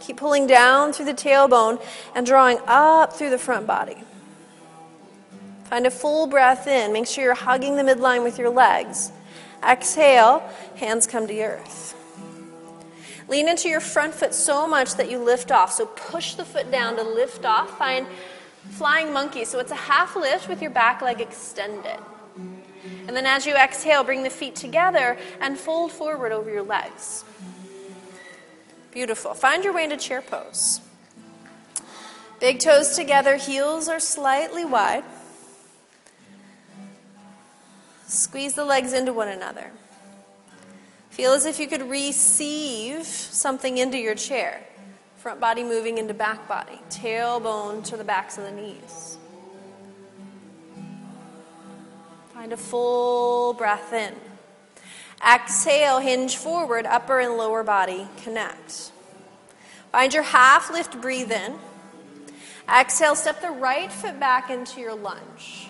Keep 0.00 0.16
pulling 0.16 0.48
down 0.48 0.92
through 0.92 1.06
the 1.06 1.14
tailbone 1.14 1.80
and 2.16 2.26
drawing 2.26 2.58
up 2.66 3.12
through 3.12 3.30
the 3.30 3.38
front 3.38 3.68
body. 3.68 3.98
Find 5.70 5.86
a 5.86 5.90
full 5.90 6.26
breath 6.26 6.66
in. 6.66 6.92
Make 6.92 7.06
sure 7.06 7.22
you're 7.22 7.34
hugging 7.34 7.76
the 7.76 7.84
midline 7.84 8.24
with 8.24 8.38
your 8.38 8.50
legs. 8.50 9.12
Exhale, 9.62 10.42
hands 10.74 11.06
come 11.06 11.28
to 11.28 11.40
earth. 11.40 11.94
Lean 13.28 13.48
into 13.48 13.68
your 13.68 13.78
front 13.78 14.12
foot 14.12 14.34
so 14.34 14.66
much 14.66 14.96
that 14.96 15.08
you 15.08 15.18
lift 15.18 15.52
off. 15.52 15.72
So 15.72 15.86
push 15.86 16.34
the 16.34 16.44
foot 16.44 16.72
down 16.72 16.96
to 16.96 17.04
lift 17.04 17.44
off. 17.44 17.78
Find 17.78 18.08
flying 18.70 19.12
monkey. 19.12 19.44
So 19.44 19.60
it's 19.60 19.70
a 19.70 19.76
half 19.76 20.16
lift 20.16 20.48
with 20.48 20.60
your 20.60 20.72
back 20.72 21.02
leg 21.02 21.20
extended. 21.20 22.00
And 23.06 23.16
then 23.16 23.26
as 23.26 23.46
you 23.46 23.54
exhale, 23.54 24.02
bring 24.02 24.24
the 24.24 24.30
feet 24.30 24.56
together 24.56 25.16
and 25.40 25.56
fold 25.56 25.92
forward 25.92 26.32
over 26.32 26.50
your 26.50 26.64
legs. 26.64 27.24
Beautiful. 28.90 29.34
Find 29.34 29.62
your 29.62 29.72
way 29.72 29.84
into 29.84 29.96
chair 29.96 30.20
pose. 30.20 30.80
Big 32.40 32.58
toes 32.58 32.96
together, 32.96 33.36
heels 33.36 33.86
are 33.86 34.00
slightly 34.00 34.64
wide. 34.64 35.04
Squeeze 38.10 38.54
the 38.54 38.64
legs 38.64 38.92
into 38.92 39.12
one 39.12 39.28
another. 39.28 39.70
Feel 41.10 41.30
as 41.30 41.46
if 41.46 41.60
you 41.60 41.68
could 41.68 41.88
receive 41.88 43.06
something 43.06 43.78
into 43.78 43.98
your 43.98 44.16
chair. 44.16 44.64
Front 45.18 45.38
body 45.38 45.62
moving 45.62 45.96
into 45.96 46.12
back 46.12 46.48
body, 46.48 46.80
tailbone 46.90 47.84
to 47.84 47.96
the 47.96 48.02
backs 48.02 48.36
of 48.36 48.42
the 48.42 48.50
knees. 48.50 49.16
Find 52.34 52.52
a 52.52 52.56
full 52.56 53.52
breath 53.52 53.92
in. 53.92 54.16
Exhale, 55.24 56.00
hinge 56.00 56.34
forward, 56.34 56.86
upper 56.86 57.20
and 57.20 57.36
lower 57.36 57.62
body 57.62 58.08
connect. 58.24 58.90
Find 59.92 60.12
your 60.12 60.24
half 60.24 60.68
lift, 60.68 61.00
breathe 61.00 61.30
in. 61.30 61.60
Exhale, 62.68 63.14
step 63.14 63.40
the 63.40 63.50
right 63.50 63.92
foot 63.92 64.18
back 64.18 64.50
into 64.50 64.80
your 64.80 64.96
lunge. 64.96 65.69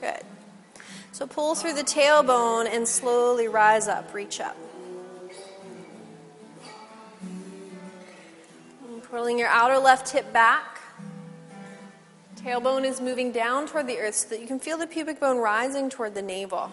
Good. 0.00 0.22
So 1.12 1.26
pull 1.26 1.54
through 1.54 1.74
the 1.74 1.84
tailbone 1.84 2.72
and 2.72 2.86
slowly 2.86 3.48
rise 3.48 3.88
up, 3.88 4.14
reach 4.14 4.40
up. 4.40 4.56
And 8.88 9.02
pulling 9.02 9.38
your 9.38 9.48
outer 9.48 9.78
left 9.78 10.08
hip 10.10 10.32
back. 10.32 10.80
Tailbone 12.36 12.84
is 12.84 13.02
moving 13.02 13.32
down 13.32 13.66
toward 13.66 13.86
the 13.86 13.98
earth 13.98 14.14
so 14.14 14.28
that 14.30 14.40
you 14.40 14.46
can 14.46 14.58
feel 14.58 14.78
the 14.78 14.86
pubic 14.86 15.20
bone 15.20 15.36
rising 15.36 15.90
toward 15.90 16.14
the 16.14 16.22
navel. 16.22 16.70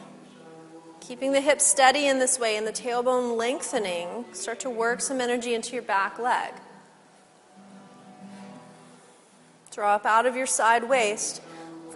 Keeping 1.01 1.34
the 1.34 1.41
hips 1.41 1.65
steady 1.65 2.07
in 2.07 2.19
this 2.19 2.39
way 2.39 2.55
and 2.55 2.65
the 2.65 2.71
tailbone 2.71 3.36
lengthening, 3.36 4.25
start 4.32 4.61
to 4.61 4.69
work 4.69 5.01
some 5.01 5.19
energy 5.19 5.53
into 5.53 5.73
your 5.73 5.84
back 5.84 6.19
leg. 6.19 6.53
Draw 9.71 9.95
up 9.95 10.05
out 10.05 10.25
of 10.25 10.36
your 10.36 10.45
side 10.45 10.88
waist. 10.88 11.41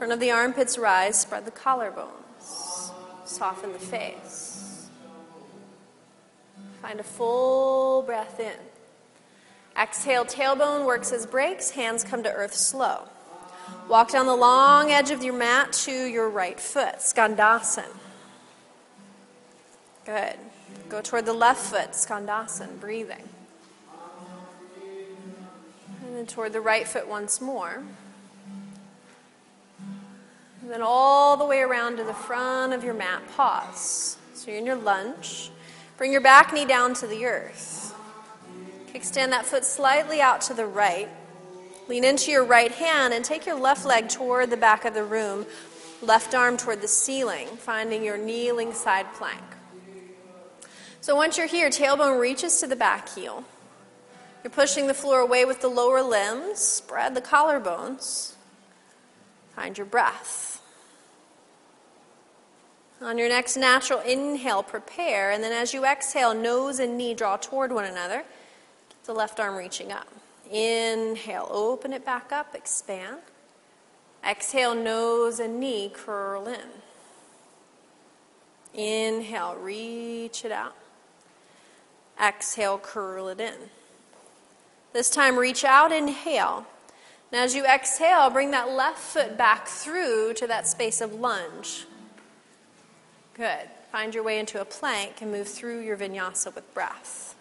Front 0.01 0.13
of 0.13 0.19
the 0.19 0.31
armpits 0.31 0.79
rise, 0.79 1.21
spread 1.21 1.45
the 1.45 1.51
collarbones, 1.51 2.91
soften 3.23 3.71
the 3.71 3.77
face. 3.77 4.89
Find 6.81 6.99
a 6.99 7.03
full 7.03 8.01
breath 8.01 8.39
in. 8.39 8.57
Exhale, 9.79 10.25
tailbone 10.25 10.87
works 10.87 11.11
as 11.11 11.27
brakes, 11.27 11.69
hands 11.69 12.03
come 12.03 12.23
to 12.23 12.33
earth 12.33 12.55
slow. 12.55 13.09
Walk 13.87 14.09
down 14.09 14.25
the 14.25 14.35
long 14.35 14.89
edge 14.89 15.11
of 15.11 15.21
your 15.21 15.35
mat 15.35 15.71
to 15.83 15.91
your 15.91 16.31
right 16.31 16.59
foot, 16.59 16.95
Skandasana. 16.95 17.85
Good. 20.03 20.33
Go 20.89 21.01
toward 21.01 21.27
the 21.27 21.33
left 21.33 21.61
foot, 21.61 21.91
Skandasana, 21.91 22.79
breathing. 22.79 23.29
And 26.03 26.17
then 26.17 26.25
toward 26.25 26.53
the 26.53 26.61
right 26.61 26.87
foot 26.87 27.07
once 27.07 27.39
more. 27.39 27.83
Then 30.71 30.81
all 30.81 31.35
the 31.35 31.43
way 31.43 31.59
around 31.59 31.97
to 31.97 32.05
the 32.05 32.13
front 32.13 32.71
of 32.71 32.81
your 32.81 32.93
mat, 32.93 33.21
pause. 33.35 34.15
So 34.33 34.49
you're 34.49 34.59
in 34.59 34.65
your 34.65 34.77
lunge. 34.77 35.51
Bring 35.97 36.13
your 36.13 36.21
back 36.21 36.53
knee 36.53 36.63
down 36.63 36.93
to 36.93 37.07
the 37.07 37.25
earth. 37.25 37.93
Extend 38.93 39.33
that 39.33 39.45
foot 39.45 39.65
slightly 39.65 40.21
out 40.21 40.39
to 40.43 40.53
the 40.53 40.65
right. 40.65 41.09
Lean 41.89 42.05
into 42.05 42.31
your 42.31 42.45
right 42.45 42.71
hand 42.71 43.13
and 43.13 43.25
take 43.25 43.45
your 43.45 43.59
left 43.59 43.85
leg 43.85 44.07
toward 44.07 44.49
the 44.49 44.55
back 44.55 44.85
of 44.85 44.93
the 44.93 45.03
room, 45.03 45.45
left 46.01 46.33
arm 46.33 46.55
toward 46.55 46.79
the 46.79 46.87
ceiling, 46.87 47.47
finding 47.47 48.01
your 48.01 48.17
kneeling 48.17 48.71
side 48.71 49.13
plank. 49.15 49.43
So 51.01 51.17
once 51.17 51.37
you're 51.37 51.47
here, 51.47 51.69
tailbone 51.69 52.17
reaches 52.17 52.61
to 52.61 52.67
the 52.67 52.77
back 52.77 53.09
heel. 53.09 53.43
You're 54.41 54.51
pushing 54.51 54.87
the 54.87 54.93
floor 54.93 55.19
away 55.19 55.43
with 55.43 55.59
the 55.59 55.67
lower 55.67 56.01
limbs, 56.01 56.59
spread 56.59 57.13
the 57.13 57.21
collarbones. 57.21 58.35
Find 59.53 59.77
your 59.77 59.85
breath. 59.85 60.50
On 63.01 63.17
your 63.17 63.29
next 63.29 63.57
natural 63.57 63.99
inhale, 64.01 64.61
prepare. 64.61 65.31
And 65.31 65.43
then 65.43 65.51
as 65.51 65.73
you 65.73 65.85
exhale, 65.85 66.35
nose 66.35 66.79
and 66.79 66.97
knee 66.97 67.15
draw 67.15 67.35
toward 67.35 67.71
one 67.71 67.85
another. 67.85 68.23
Keep 68.89 69.03
the 69.05 69.13
left 69.13 69.39
arm 69.39 69.55
reaching 69.55 69.91
up. 69.91 70.07
Inhale, 70.51 71.47
open 71.49 71.93
it 71.93 72.05
back 72.05 72.31
up, 72.31 72.53
expand. 72.53 73.17
Exhale, 74.27 74.75
nose 74.75 75.39
and 75.39 75.59
knee 75.59 75.91
curl 75.91 76.47
in. 76.47 76.59
Inhale, 78.73 79.55
reach 79.55 80.45
it 80.45 80.51
out. 80.51 80.75
Exhale, 82.23 82.77
curl 82.77 83.29
it 83.29 83.39
in. 83.39 83.55
This 84.93 85.09
time, 85.09 85.37
reach 85.37 85.63
out, 85.63 85.91
inhale. 85.91 86.67
Now, 87.31 87.43
as 87.43 87.55
you 87.55 87.65
exhale, 87.65 88.29
bring 88.29 88.51
that 88.51 88.69
left 88.69 88.99
foot 88.99 89.37
back 89.37 89.67
through 89.67 90.33
to 90.35 90.45
that 90.47 90.67
space 90.67 91.01
of 91.01 91.13
lunge. 91.13 91.85
Good. 93.33 93.69
Find 93.91 94.13
your 94.13 94.23
way 94.23 94.39
into 94.39 94.59
a 94.61 94.65
plank 94.65 95.21
and 95.21 95.31
move 95.31 95.47
through 95.47 95.81
your 95.81 95.97
vinyasa 95.97 96.53
with 96.53 96.73
breath. 96.73 97.35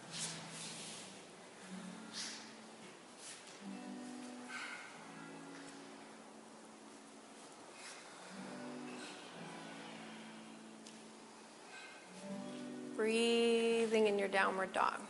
Breathing 12.96 14.06
in 14.06 14.18
your 14.18 14.28
downward 14.28 14.72
dog. 14.72 15.00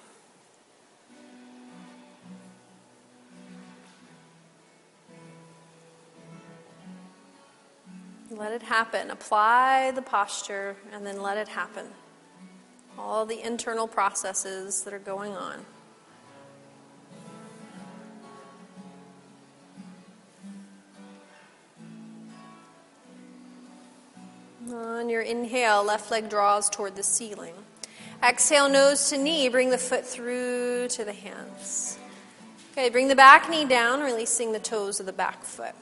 Let 8.30 8.52
it 8.52 8.62
happen. 8.62 9.10
Apply 9.10 9.90
the 9.90 10.02
posture 10.02 10.76
and 10.92 11.04
then 11.04 11.20
let 11.20 11.36
it 11.36 11.48
happen. 11.48 11.86
All 12.96 13.26
the 13.26 13.44
internal 13.44 13.88
processes 13.88 14.82
that 14.82 14.94
are 14.94 15.00
going 15.00 15.32
on. 15.36 15.64
On 24.72 25.08
your 25.08 25.22
inhale, 25.22 25.82
left 25.82 26.12
leg 26.12 26.28
draws 26.28 26.70
toward 26.70 26.94
the 26.94 27.02
ceiling. 27.02 27.54
Exhale, 28.22 28.68
nose 28.68 29.10
to 29.10 29.18
knee. 29.18 29.48
Bring 29.48 29.70
the 29.70 29.78
foot 29.78 30.06
through 30.06 30.86
to 30.88 31.04
the 31.04 31.12
hands. 31.12 31.98
Okay, 32.72 32.90
bring 32.90 33.08
the 33.08 33.16
back 33.16 33.50
knee 33.50 33.64
down, 33.64 34.00
releasing 34.00 34.52
the 34.52 34.60
toes 34.60 35.00
of 35.00 35.06
the 35.06 35.12
back 35.12 35.42
foot. 35.42 35.74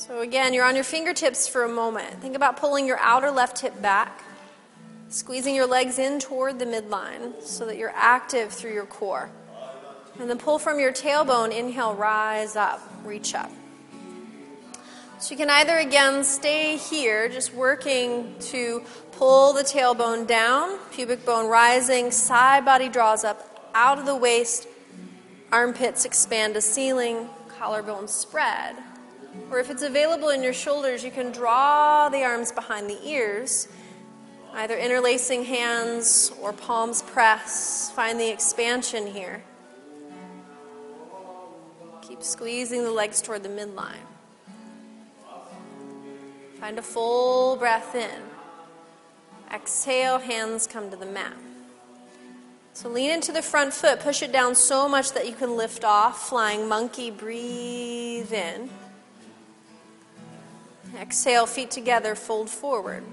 So, 0.00 0.22
again, 0.22 0.54
you're 0.54 0.64
on 0.64 0.76
your 0.76 0.84
fingertips 0.84 1.46
for 1.46 1.64
a 1.64 1.68
moment. 1.68 2.22
Think 2.22 2.34
about 2.34 2.56
pulling 2.56 2.86
your 2.86 2.98
outer 3.00 3.30
left 3.30 3.58
hip 3.58 3.82
back, 3.82 4.24
squeezing 5.10 5.54
your 5.54 5.66
legs 5.66 5.98
in 5.98 6.18
toward 6.18 6.58
the 6.58 6.64
midline 6.64 7.38
so 7.42 7.66
that 7.66 7.76
you're 7.76 7.92
active 7.94 8.50
through 8.50 8.72
your 8.72 8.86
core. 8.86 9.28
And 10.18 10.30
then 10.30 10.38
pull 10.38 10.58
from 10.58 10.80
your 10.80 10.90
tailbone. 10.90 11.54
Inhale, 11.54 11.94
rise 11.94 12.56
up, 12.56 12.80
reach 13.04 13.34
up. 13.34 13.50
So 15.18 15.32
you 15.32 15.36
can 15.36 15.50
either 15.50 15.76
again 15.76 16.24
stay 16.24 16.78
here, 16.78 17.28
just 17.28 17.52
working 17.52 18.36
to 18.40 18.82
pull 19.12 19.52
the 19.52 19.64
tailbone 19.64 20.26
down, 20.26 20.78
pubic 20.92 21.26
bone 21.26 21.46
rising, 21.46 22.10
side 22.10 22.64
body 22.64 22.88
draws 22.88 23.22
up 23.22 23.70
out 23.74 23.98
of 23.98 24.06
the 24.06 24.16
waist, 24.16 24.66
armpits 25.52 26.06
expand 26.06 26.54
to 26.54 26.62
ceiling, 26.62 27.28
collarbone 27.58 28.08
spread. 28.08 28.76
Or 29.50 29.58
if 29.58 29.70
it's 29.70 29.82
available 29.82 30.28
in 30.28 30.42
your 30.42 30.52
shoulders, 30.52 31.04
you 31.04 31.10
can 31.10 31.32
draw 31.32 32.08
the 32.08 32.22
arms 32.22 32.52
behind 32.52 32.88
the 32.88 32.98
ears, 33.06 33.68
either 34.54 34.76
interlacing 34.76 35.44
hands 35.44 36.32
or 36.40 36.52
palms 36.52 37.02
press. 37.02 37.90
Find 37.94 38.18
the 38.18 38.28
expansion 38.28 39.06
here. 39.06 39.42
Keep 42.02 42.22
squeezing 42.22 42.82
the 42.82 42.90
legs 42.90 43.22
toward 43.22 43.42
the 43.42 43.48
midline. 43.48 44.06
Find 46.58 46.78
a 46.78 46.82
full 46.82 47.56
breath 47.56 47.94
in. 47.94 48.22
Exhale, 49.52 50.18
hands 50.18 50.66
come 50.66 50.90
to 50.90 50.96
the 50.96 51.06
mat. 51.06 51.34
So 52.72 52.88
lean 52.88 53.10
into 53.10 53.32
the 53.32 53.42
front 53.42 53.74
foot, 53.74 54.00
push 54.00 54.22
it 54.22 54.32
down 54.32 54.54
so 54.54 54.88
much 54.88 55.12
that 55.12 55.26
you 55.26 55.34
can 55.34 55.56
lift 55.56 55.84
off. 55.84 56.28
Flying 56.28 56.68
monkey, 56.68 57.10
breathe 57.10 58.32
in. 58.32 58.70
Exhale, 60.98 61.46
feet 61.46 61.70
together, 61.70 62.14
fold 62.14 62.50
forward. 62.50 63.04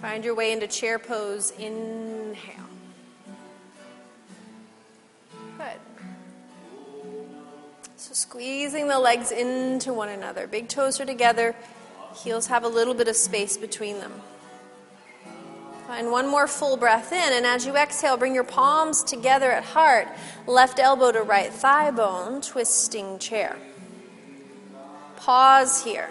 Find 0.00 0.24
your 0.24 0.34
way 0.34 0.52
into 0.52 0.66
chair 0.66 0.98
pose. 0.98 1.52
Inhale. 1.52 2.34
Good. 5.58 5.80
So 7.96 8.14
squeezing 8.14 8.88
the 8.88 8.98
legs 8.98 9.30
into 9.30 9.92
one 9.92 10.08
another. 10.08 10.46
Big 10.46 10.68
toes 10.68 11.00
are 11.00 11.04
together, 11.04 11.54
heels 12.14 12.46
have 12.46 12.64
a 12.64 12.68
little 12.68 12.94
bit 12.94 13.08
of 13.08 13.16
space 13.16 13.56
between 13.58 13.98
them. 13.98 14.12
Find 15.86 16.10
one 16.10 16.28
more 16.28 16.46
full 16.46 16.76
breath 16.76 17.12
in, 17.12 17.32
and 17.32 17.44
as 17.44 17.66
you 17.66 17.76
exhale, 17.76 18.16
bring 18.16 18.34
your 18.34 18.44
palms 18.44 19.02
together 19.02 19.50
at 19.50 19.64
heart, 19.64 20.08
left 20.46 20.78
elbow 20.78 21.12
to 21.12 21.20
right 21.20 21.52
thigh 21.52 21.90
bone, 21.90 22.40
twisting 22.40 23.18
chair. 23.18 23.56
Pause 25.20 25.84
here. 25.84 26.08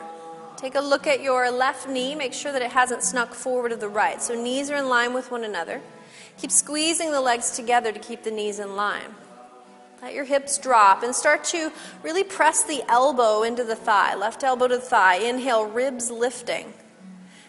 Take 0.56 0.76
a 0.76 0.82
look 0.82 1.08
at 1.08 1.22
your 1.22 1.50
left 1.50 1.90
knee. 1.90 2.14
Make 2.14 2.32
sure 2.32 2.52
that 2.52 2.62
it 2.62 2.70
hasn't 2.70 3.02
snuck 3.02 3.34
forward 3.34 3.70
to 3.70 3.76
the 3.76 3.90
right. 3.90 4.22
So 4.22 4.36
knees 4.36 4.70
are 4.70 4.76
in 4.76 4.88
line 4.88 5.16
with 5.16 5.32
one 5.32 5.44
another. 5.44 5.82
Keep 6.38 6.52
squeezing 6.52 7.12
the 7.12 7.20
legs 7.20 7.52
together 7.52 7.92
to 7.92 7.98
keep 7.98 8.22
the 8.22 8.30
knees 8.30 8.60
in 8.60 8.76
line. 8.76 9.16
Let 10.04 10.14
your 10.14 10.26
hips 10.26 10.60
drop 10.60 11.02
and 11.02 11.16
start 11.16 11.44
to 11.46 11.72
really 12.04 12.24
press 12.24 12.64
the 12.64 12.84
elbow 12.88 13.42
into 13.42 13.64
the 13.64 13.76
thigh, 13.76 14.14
left 14.14 14.44
elbow 14.44 14.68
to 14.68 14.76
the 14.76 14.82
thigh. 14.82 15.16
Inhale, 15.16 15.66
ribs 15.66 16.12
lifting. 16.12 16.72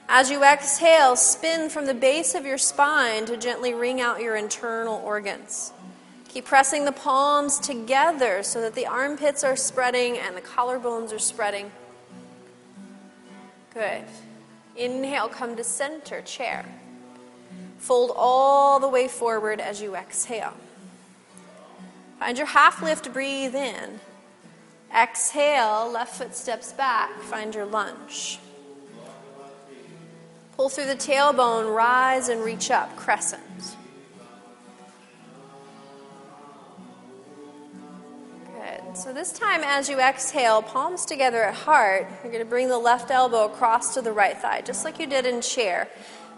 As 0.09 0.31
you 0.31 0.43
exhale, 0.43 1.15
spin 1.15 1.69
from 1.69 1.85
the 1.85 1.95
base 1.95 2.35
of 2.35 2.47
your 2.47 2.59
spine 2.59 3.27
to 3.27 3.37
gently 3.37 3.75
wring 3.75 4.01
out 4.01 4.23
your 4.23 4.35
internal 4.35 4.97
organs. 5.05 5.73
Keep 6.33 6.45
pressing 6.45 6.85
the 6.85 6.93
palms 6.93 7.59
together 7.59 8.45
so 8.45 8.61
that 8.61 8.77
the 8.77 8.87
armpits 8.87 9.43
are 9.43 9.57
spreading 9.57 10.17
and 10.17 10.37
the 10.37 10.41
collarbones 10.41 11.13
are 11.13 11.19
spreading. 11.19 11.73
Good. 13.75 14.05
Inhale, 14.77 15.29
come 15.29 15.57
to 15.57 15.65
center, 15.65 16.23
chair. 16.23 16.65
Fold 17.79 18.13
all 18.15 18.79
the 18.79 18.87
way 18.87 19.09
forward 19.09 19.59
as 19.59 19.83
you 19.83 19.97
exhale. 19.97 20.55
Find 22.21 22.39
your 22.39 22.47
half 22.47 22.81
lift, 22.81 23.13
breathe 23.13 23.57
in. 23.57 23.99
Exhale, 24.97 25.91
left 25.91 26.15
foot 26.17 26.37
steps 26.37 26.73
back, 26.73 27.11
find 27.23 27.53
your 27.53 27.67
lunge. 27.67 28.39
Pull 30.57 30.69
through 30.69 30.87
the 30.87 30.95
tailbone, 30.95 31.75
rise 31.75 32.29
and 32.29 32.45
reach 32.45 32.71
up, 32.71 32.95
crescent. 32.95 33.77
Good. 38.61 38.97
So 38.97 39.13
this 39.13 39.33
time, 39.33 39.63
as 39.65 39.89
you 39.89 40.01
exhale, 40.01 40.61
palms 40.61 41.07
together 41.07 41.45
at 41.45 41.55
heart, 41.55 42.07
you're 42.23 42.33
going 42.33 42.45
to 42.45 42.49
bring 42.49 42.69
the 42.69 42.79
left 42.79 43.11
elbow 43.11 43.47
across 43.47 43.95
to 43.95 44.03
the 44.03 44.13
right 44.13 44.37
thigh, 44.37 44.61
just 44.61 44.85
like 44.85 44.99
you 44.99 45.07
did 45.07 45.25
in 45.25 45.41
chair. 45.41 45.89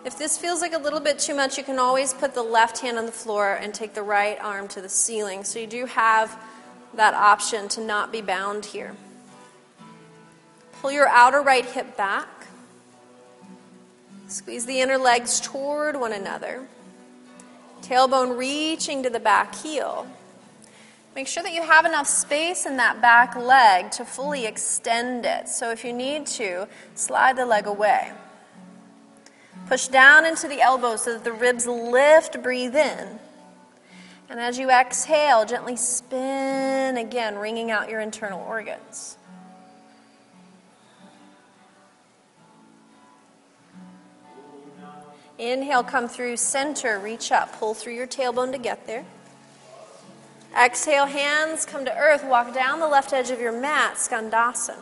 If 0.04 0.18
this 0.18 0.38
feels 0.38 0.60
like 0.60 0.72
a 0.72 0.78
little 0.78 1.00
bit 1.00 1.18
too 1.18 1.34
much, 1.34 1.58
you 1.58 1.64
can 1.64 1.78
always 1.78 2.14
put 2.14 2.34
the 2.34 2.42
left 2.42 2.78
hand 2.78 2.96
on 2.96 3.06
the 3.06 3.12
floor 3.12 3.54
and 3.54 3.74
take 3.74 3.94
the 3.94 4.02
right 4.02 4.38
arm 4.40 4.68
to 4.68 4.80
the 4.80 4.88
ceiling. 4.88 5.42
So 5.42 5.58
you 5.58 5.66
do 5.66 5.86
have 5.86 6.38
that 6.94 7.14
option 7.14 7.68
to 7.70 7.80
not 7.80 8.12
be 8.12 8.20
bound 8.20 8.66
here. 8.66 8.94
Pull 10.80 10.92
your 10.92 11.08
outer 11.08 11.40
right 11.40 11.64
hip 11.64 11.96
back. 11.96 12.28
Squeeze 14.28 14.66
the 14.66 14.80
inner 14.80 14.98
legs 14.98 15.40
toward 15.40 15.98
one 15.98 16.12
another. 16.12 16.66
Tailbone 17.82 18.36
reaching 18.36 19.02
to 19.02 19.10
the 19.10 19.20
back 19.20 19.56
heel. 19.56 20.06
Make 21.14 21.26
sure 21.26 21.42
that 21.42 21.52
you 21.52 21.62
have 21.62 21.84
enough 21.84 22.06
space 22.06 22.64
in 22.64 22.78
that 22.78 23.02
back 23.02 23.36
leg 23.36 23.90
to 23.92 24.04
fully 24.04 24.46
extend 24.46 25.26
it. 25.26 25.46
So 25.46 25.70
if 25.70 25.84
you 25.84 25.92
need 25.92 26.26
to, 26.26 26.66
slide 26.94 27.36
the 27.36 27.44
leg 27.44 27.66
away. 27.66 28.12
Push 29.66 29.88
down 29.88 30.24
into 30.24 30.48
the 30.48 30.60
elbow 30.60 30.96
so 30.96 31.12
that 31.12 31.24
the 31.24 31.32
ribs 31.32 31.66
lift, 31.66 32.42
breathe 32.42 32.74
in. 32.74 33.18
And 34.30 34.40
as 34.40 34.58
you 34.58 34.70
exhale, 34.70 35.44
gently 35.44 35.76
spin 35.76 36.96
again, 36.96 37.36
wringing 37.36 37.70
out 37.70 37.90
your 37.90 38.00
internal 38.00 38.40
organs. 38.40 39.18
Inhale, 45.38 45.82
come 45.82 46.08
through 46.08 46.38
center, 46.38 46.98
reach 46.98 47.30
up, 47.32 47.52
pull 47.58 47.74
through 47.74 47.94
your 47.94 48.06
tailbone 48.06 48.52
to 48.52 48.58
get 48.58 48.86
there. 48.86 49.04
Exhale, 50.56 51.06
hands 51.06 51.64
come 51.64 51.84
to 51.84 51.96
earth, 51.96 52.24
walk 52.24 52.52
down 52.52 52.78
the 52.78 52.88
left 52.88 53.12
edge 53.12 53.30
of 53.30 53.40
your 53.40 53.52
mat, 53.52 53.94
Skandasana. 53.94 54.76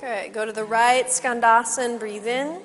Good. 0.00 0.32
Go 0.32 0.44
to 0.44 0.52
the 0.52 0.64
right, 0.64 1.06
Skandasana, 1.06 1.98
breathe 1.98 2.26
in. 2.26 2.60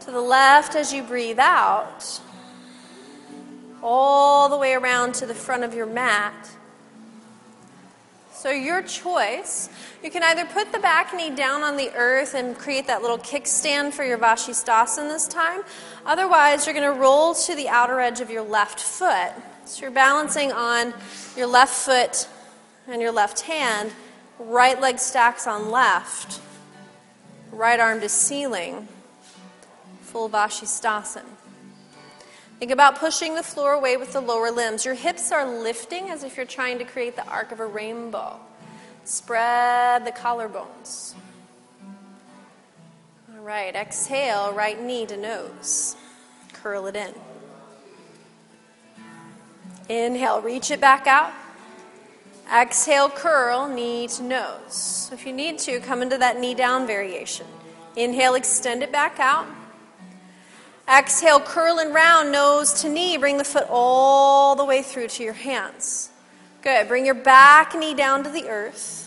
To 0.00 0.10
the 0.12 0.20
left 0.20 0.76
as 0.76 0.92
you 0.92 1.02
breathe 1.02 1.40
out. 1.40 2.20
All 3.82 4.48
the 4.48 4.56
way 4.56 4.74
around 4.74 5.14
to 5.14 5.26
the 5.26 5.34
front 5.34 5.64
of 5.64 5.74
your 5.74 5.86
mat. 5.86 6.50
So, 8.46 8.52
your 8.52 8.80
choice. 8.80 9.68
You 10.04 10.10
can 10.12 10.22
either 10.22 10.44
put 10.44 10.70
the 10.70 10.78
back 10.78 11.12
knee 11.12 11.30
down 11.30 11.64
on 11.64 11.76
the 11.76 11.90
earth 11.96 12.32
and 12.32 12.56
create 12.56 12.86
that 12.86 13.02
little 13.02 13.18
kickstand 13.18 13.92
for 13.92 14.04
your 14.04 14.18
Vashisthasana 14.18 15.08
this 15.08 15.26
time. 15.26 15.62
Otherwise, 16.04 16.64
you're 16.64 16.72
going 16.72 16.94
to 16.94 16.96
roll 16.96 17.34
to 17.34 17.56
the 17.56 17.68
outer 17.68 17.98
edge 17.98 18.20
of 18.20 18.30
your 18.30 18.44
left 18.44 18.78
foot. 18.78 19.32
So, 19.64 19.82
you're 19.82 19.90
balancing 19.90 20.52
on 20.52 20.94
your 21.36 21.48
left 21.48 21.74
foot 21.74 22.28
and 22.86 23.02
your 23.02 23.10
left 23.10 23.40
hand 23.40 23.90
Right 24.38 24.80
leg 24.80 25.00
stacks 25.00 25.48
on 25.48 25.72
left. 25.72 26.40
Right 27.50 27.80
arm 27.80 27.98
to 27.98 28.08
ceiling. 28.08 28.86
Full 30.02 30.30
Vashisthasana. 30.30 31.24
Think 32.58 32.70
about 32.70 32.98
pushing 32.98 33.34
the 33.34 33.42
floor 33.42 33.72
away 33.72 33.98
with 33.98 34.14
the 34.14 34.20
lower 34.20 34.50
limbs. 34.50 34.84
Your 34.86 34.94
hips 34.94 35.30
are 35.30 35.46
lifting 35.46 36.08
as 36.08 36.24
if 36.24 36.38
you're 36.38 36.46
trying 36.46 36.78
to 36.78 36.84
create 36.84 37.14
the 37.14 37.26
arc 37.26 37.52
of 37.52 37.60
a 37.60 37.66
rainbow. 37.66 38.40
Spread 39.04 40.06
the 40.06 40.12
collarbones. 40.12 41.14
All 43.34 43.42
right, 43.42 43.74
exhale, 43.74 44.52
right 44.52 44.82
knee 44.82 45.04
to 45.04 45.16
nose. 45.18 45.96
Curl 46.54 46.86
it 46.86 46.96
in. 46.96 47.14
Inhale, 49.88 50.40
reach 50.40 50.70
it 50.70 50.80
back 50.80 51.06
out. 51.06 51.32
Exhale, 52.52 53.10
curl, 53.10 53.68
knee 53.68 54.08
to 54.08 54.22
nose. 54.22 55.10
If 55.12 55.26
you 55.26 55.32
need 55.32 55.58
to, 55.60 55.78
come 55.80 56.00
into 56.00 56.16
that 56.18 56.40
knee 56.40 56.54
down 56.54 56.86
variation. 56.86 57.46
Inhale, 57.96 58.34
extend 58.34 58.82
it 58.82 58.90
back 58.90 59.20
out. 59.20 59.46
Exhale, 60.88 61.40
curl 61.40 61.78
and 61.78 61.92
round, 61.92 62.30
nose 62.30 62.82
to 62.82 62.88
knee. 62.88 63.16
Bring 63.16 63.38
the 63.38 63.44
foot 63.44 63.66
all 63.68 64.54
the 64.54 64.64
way 64.64 64.82
through 64.82 65.08
to 65.08 65.24
your 65.24 65.32
hands. 65.32 66.10
Good. 66.62 66.86
Bring 66.86 67.04
your 67.04 67.14
back 67.14 67.74
knee 67.74 67.94
down 67.94 68.22
to 68.24 68.30
the 68.30 68.48
earth. 68.48 69.02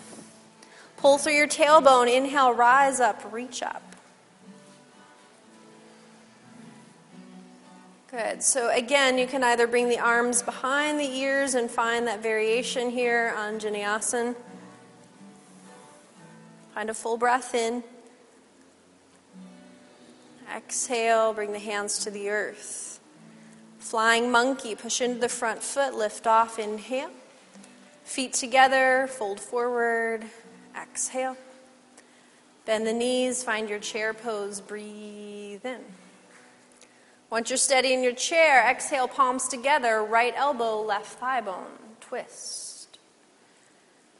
Pull 0.97 1.17
through 1.17 1.33
your 1.33 1.47
tailbone. 1.47 2.13
Inhale, 2.13 2.53
rise 2.53 2.99
up, 2.99 3.31
reach 3.31 3.63
up. 3.63 3.81
Good. 8.11 8.43
So 8.43 8.69
again, 8.71 9.17
you 9.17 9.27
can 9.27 9.43
either 9.43 9.67
bring 9.67 9.87
the 9.87 9.99
arms 9.99 10.41
behind 10.41 10.99
the 10.99 11.05
ears 11.05 11.53
and 11.53 11.69
find 11.69 12.07
that 12.07 12.23
variation 12.23 12.89
here 12.89 13.33
Anjaneyasana. 13.37 14.35
Find 16.73 16.89
a 16.89 16.93
full 16.93 17.17
breath 17.17 17.53
in. 17.53 17.83
Exhale, 20.55 21.33
bring 21.33 21.51
the 21.51 21.59
hands 21.59 21.99
to 21.99 22.11
the 22.11 22.29
earth. 22.29 22.99
Flying 23.77 24.31
monkey, 24.31 24.75
push 24.75 25.01
into 25.01 25.19
the 25.19 25.29
front 25.29 25.61
foot, 25.63 25.93
lift 25.93 26.27
off, 26.27 26.59
inhale. 26.59 27.11
Feet 28.03 28.33
together, 28.33 29.07
fold 29.09 29.39
forward, 29.39 30.25
exhale. 30.75 31.37
Bend 32.65 32.85
the 32.85 32.93
knees, 32.93 33.43
find 33.43 33.69
your 33.69 33.79
chair 33.79 34.13
pose, 34.13 34.61
breathe 34.61 35.65
in. 35.65 35.81
Once 37.29 37.49
you're 37.49 37.57
steady 37.57 37.93
in 37.93 38.03
your 38.03 38.13
chair, 38.13 38.67
exhale, 38.67 39.07
palms 39.07 39.47
together, 39.47 40.03
right 40.03 40.33
elbow, 40.35 40.81
left 40.81 41.19
thigh 41.19 41.41
bone, 41.41 41.67
twist. 42.01 42.58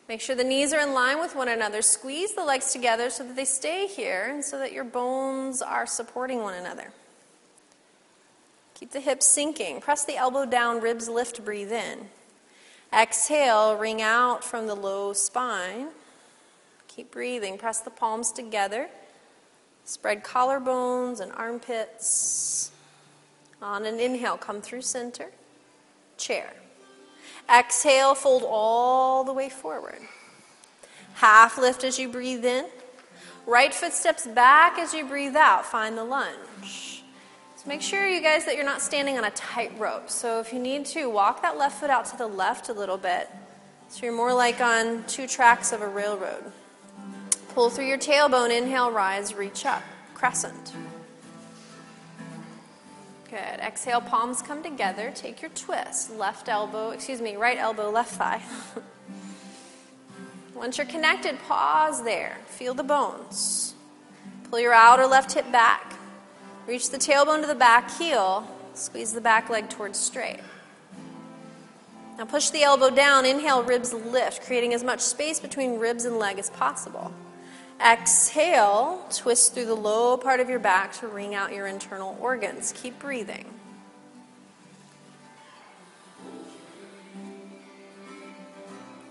Make 0.10 0.22
sure 0.22 0.36
the 0.36 0.44
knees 0.44 0.74
are 0.74 0.80
in 0.80 0.96
line 0.96 1.20
with 1.20 1.36
one 1.36 1.50
another. 1.50 1.84
Squeeze 1.84 2.34
the 2.34 2.44
legs 2.44 2.74
together 2.74 3.12
so 3.12 3.24
that 3.24 3.36
they 3.36 3.46
stay 3.46 3.86
here 3.86 4.32
and 4.34 4.44
so 4.44 4.58
that 4.58 4.74
your 4.74 4.84
bones 4.84 5.62
are 5.62 5.86
supporting 5.86 6.42
one 6.42 6.56
another. 6.56 6.92
Keep 8.74 8.90
the 8.90 9.02
hips 9.02 9.28
sinking. 9.28 9.82
Press 9.82 10.06
the 10.06 10.16
elbow 10.16 10.48
down, 10.48 10.82
ribs 10.82 11.08
lift, 11.08 11.46
breathe 11.46 11.72
in. 11.72 12.08
Exhale, 12.92 13.78
wring 13.78 14.02
out 14.02 14.44
from 14.44 14.66
the 14.66 14.74
low 14.74 15.14
spine. 15.14 15.90
Keep 16.88 17.12
breathing. 17.12 17.60
Press 17.60 17.82
the 17.82 17.92
palms 17.92 18.32
together. 18.32 18.90
Spread 19.86 20.24
collarbones 20.24 21.20
and 21.20 21.32
armpits. 21.34 22.72
On 23.62 23.86
an 23.86 24.00
inhale, 24.00 24.38
come 24.38 24.60
through 24.60 24.82
center. 24.82 25.30
Chair. 26.18 26.59
Exhale, 27.52 28.16
fold 28.16 28.44
all 28.46 29.24
the 29.24 29.34
way 29.34 29.50
forward. 29.50 30.00
Half 31.16 31.58
lift 31.58 31.84
as 31.84 31.98
you 31.98 32.08
breathe 32.10 32.46
in. 32.46 32.66
Right 33.46 33.74
foot 33.74 33.94
steps 33.94 34.28
back 34.28 34.78
as 34.78 34.94
you 34.94 35.06
breathe 35.06 35.36
out. 35.36 35.66
Find 35.66 35.98
the 35.98 36.04
lunge. 36.04 37.04
So 37.56 37.68
make 37.68 37.82
sure, 37.82 38.08
you 38.08 38.22
guys, 38.22 38.46
that 38.46 38.56
you're 38.56 38.64
not 38.64 38.82
standing 38.82 39.18
on 39.18 39.26
a 39.26 39.32
tight 39.32 39.78
rope. 39.78 40.10
So 40.10 40.40
if 40.40 40.54
you 40.54 40.60
need 40.60 40.86
to, 40.88 41.10
walk 41.10 41.42
that 41.42 41.58
left 41.58 41.80
foot 41.80 41.90
out 41.90 42.06
to 42.06 42.18
the 42.18 42.28
left 42.28 42.70
a 42.70 42.74
little 42.74 42.98
bit. 42.98 43.28
So 43.90 44.06
you're 44.06 44.16
more 44.16 44.34
like 44.34 44.62
on 44.62 45.04
two 45.08 45.28
tracks 45.28 45.74
of 45.74 45.82
a 45.82 45.88
railroad. 45.88 46.52
Pull 47.56 47.72
through 47.72 47.88
your 47.88 47.98
tailbone, 47.98 48.56
inhale, 48.56 48.92
rise, 48.92 49.34
reach 49.34 49.66
up, 49.66 49.82
crescent. 50.14 50.74
Good. 53.30 53.60
Exhale, 53.60 54.02
palms 54.02 54.42
come 54.42 54.64
together. 54.64 55.12
Take 55.14 55.42
your 55.42 55.52
twist. 55.52 56.16
Left 56.16 56.50
elbow, 56.50 56.90
excuse 56.90 57.22
me, 57.22 57.36
right 57.36 57.60
elbow, 57.60 57.92
left 57.92 58.16
thigh. 58.16 58.42
Once 60.56 60.80
you're 60.80 60.88
connected, 60.88 61.38
pause 61.48 62.04
there. 62.04 62.38
Feel 62.48 62.74
the 62.74 62.84
bones. 62.84 63.76
Pull 64.50 64.60
your 64.60 64.74
outer 64.74 65.06
left 65.06 65.34
hip 65.34 65.52
back. 65.52 65.94
Reach 66.66 66.90
the 66.90 66.98
tailbone 66.98 67.42
to 67.42 67.48
the 67.48 67.54
back 67.54 67.92
heel. 67.92 68.48
Squeeze 68.74 69.14
the 69.14 69.22
back 69.22 69.50
leg 69.50 69.70
towards 69.70 70.00
straight. 70.00 70.40
Now 72.18 72.26
push 72.26 72.50
the 72.50 72.64
elbow 72.64 72.90
down. 72.90 73.26
Inhale, 73.26 73.64
ribs 73.64 73.94
lift, 73.94 74.42
creating 74.44 74.74
as 74.74 74.84
much 74.84 75.02
space 75.02 75.40
between 75.40 75.78
ribs 75.78 76.06
and 76.06 76.18
leg 76.18 76.40
as 76.40 76.50
possible. 76.50 77.14
Exhale, 77.82 79.06
twist 79.10 79.54
through 79.54 79.66
the 79.66 79.76
low 79.76 80.18
part 80.18 80.42
of 80.42 80.50
your 80.50 80.60
back 80.60 80.94
to 80.96 81.08
wring 81.08 81.34
out 81.34 81.54
your 81.54 81.66
internal 81.66 82.18
organs. 82.20 82.74
Keep 82.76 83.00
breathing. 83.00 83.46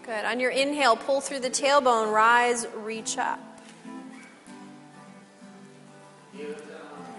Good. 0.02 0.24
On 0.24 0.38
your 0.40 0.50
inhale, 0.50 0.96
pull 0.96 1.20
through 1.20 1.40
the 1.40 1.50
tailbone, 1.50 2.12
rise, 2.12 2.66
reach 2.74 3.18
up. 3.18 3.40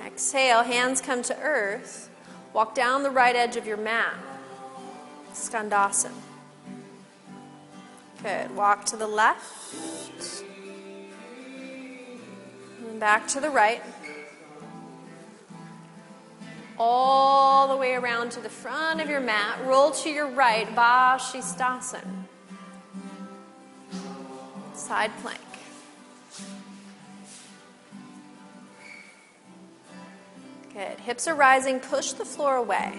Exhale, 0.05 0.63
hands 0.63 1.01
come 1.01 1.21
to 1.23 1.37
earth. 1.39 2.09
Walk 2.53 2.73
down 2.73 3.03
the 3.03 3.11
right 3.11 3.35
edge 3.35 3.57
of 3.57 3.67
your 3.67 3.77
mat. 3.77 4.15
Skandasana. 5.33 6.11
Good. 8.23 8.55
Walk 8.55 8.85
to 8.85 8.97
the 8.97 9.07
left. 9.07 10.43
Back 12.97 13.27
to 13.29 13.39
the 13.39 13.49
right. 13.49 13.81
All 16.77 17.67
the 17.67 17.77
way 17.77 17.93
around 17.93 18.31
to 18.31 18.39
the 18.39 18.49
front 18.49 19.01
of 19.01 19.09
your 19.09 19.19
mat. 19.19 19.59
Roll 19.65 19.91
to 19.91 20.09
your 20.09 20.27
right. 20.27 20.67
Vashisthasana. 20.67 22.25
Side 24.73 25.11
plank. 25.21 25.39
Good. 30.73 30.99
Hips 30.99 31.27
are 31.27 31.35
rising. 31.35 31.79
Push 31.79 32.13
the 32.13 32.25
floor 32.25 32.55
away. 32.55 32.93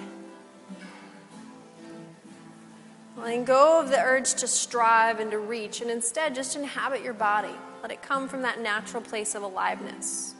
Letting 3.16 3.44
go 3.44 3.80
of 3.80 3.90
the 3.90 4.00
urge 4.00 4.34
to 4.34 4.46
strive 4.46 5.20
and 5.20 5.30
to 5.30 5.38
reach, 5.38 5.80
and 5.80 5.90
instead 5.90 6.34
just 6.34 6.56
inhabit 6.56 7.02
your 7.02 7.12
body. 7.12 7.54
Let 7.82 7.90
it 7.90 8.02
come 8.02 8.28
from 8.28 8.42
that 8.42 8.60
natural 8.60 9.02
place 9.02 9.34
of 9.34 9.42
aliveness. 9.42 10.34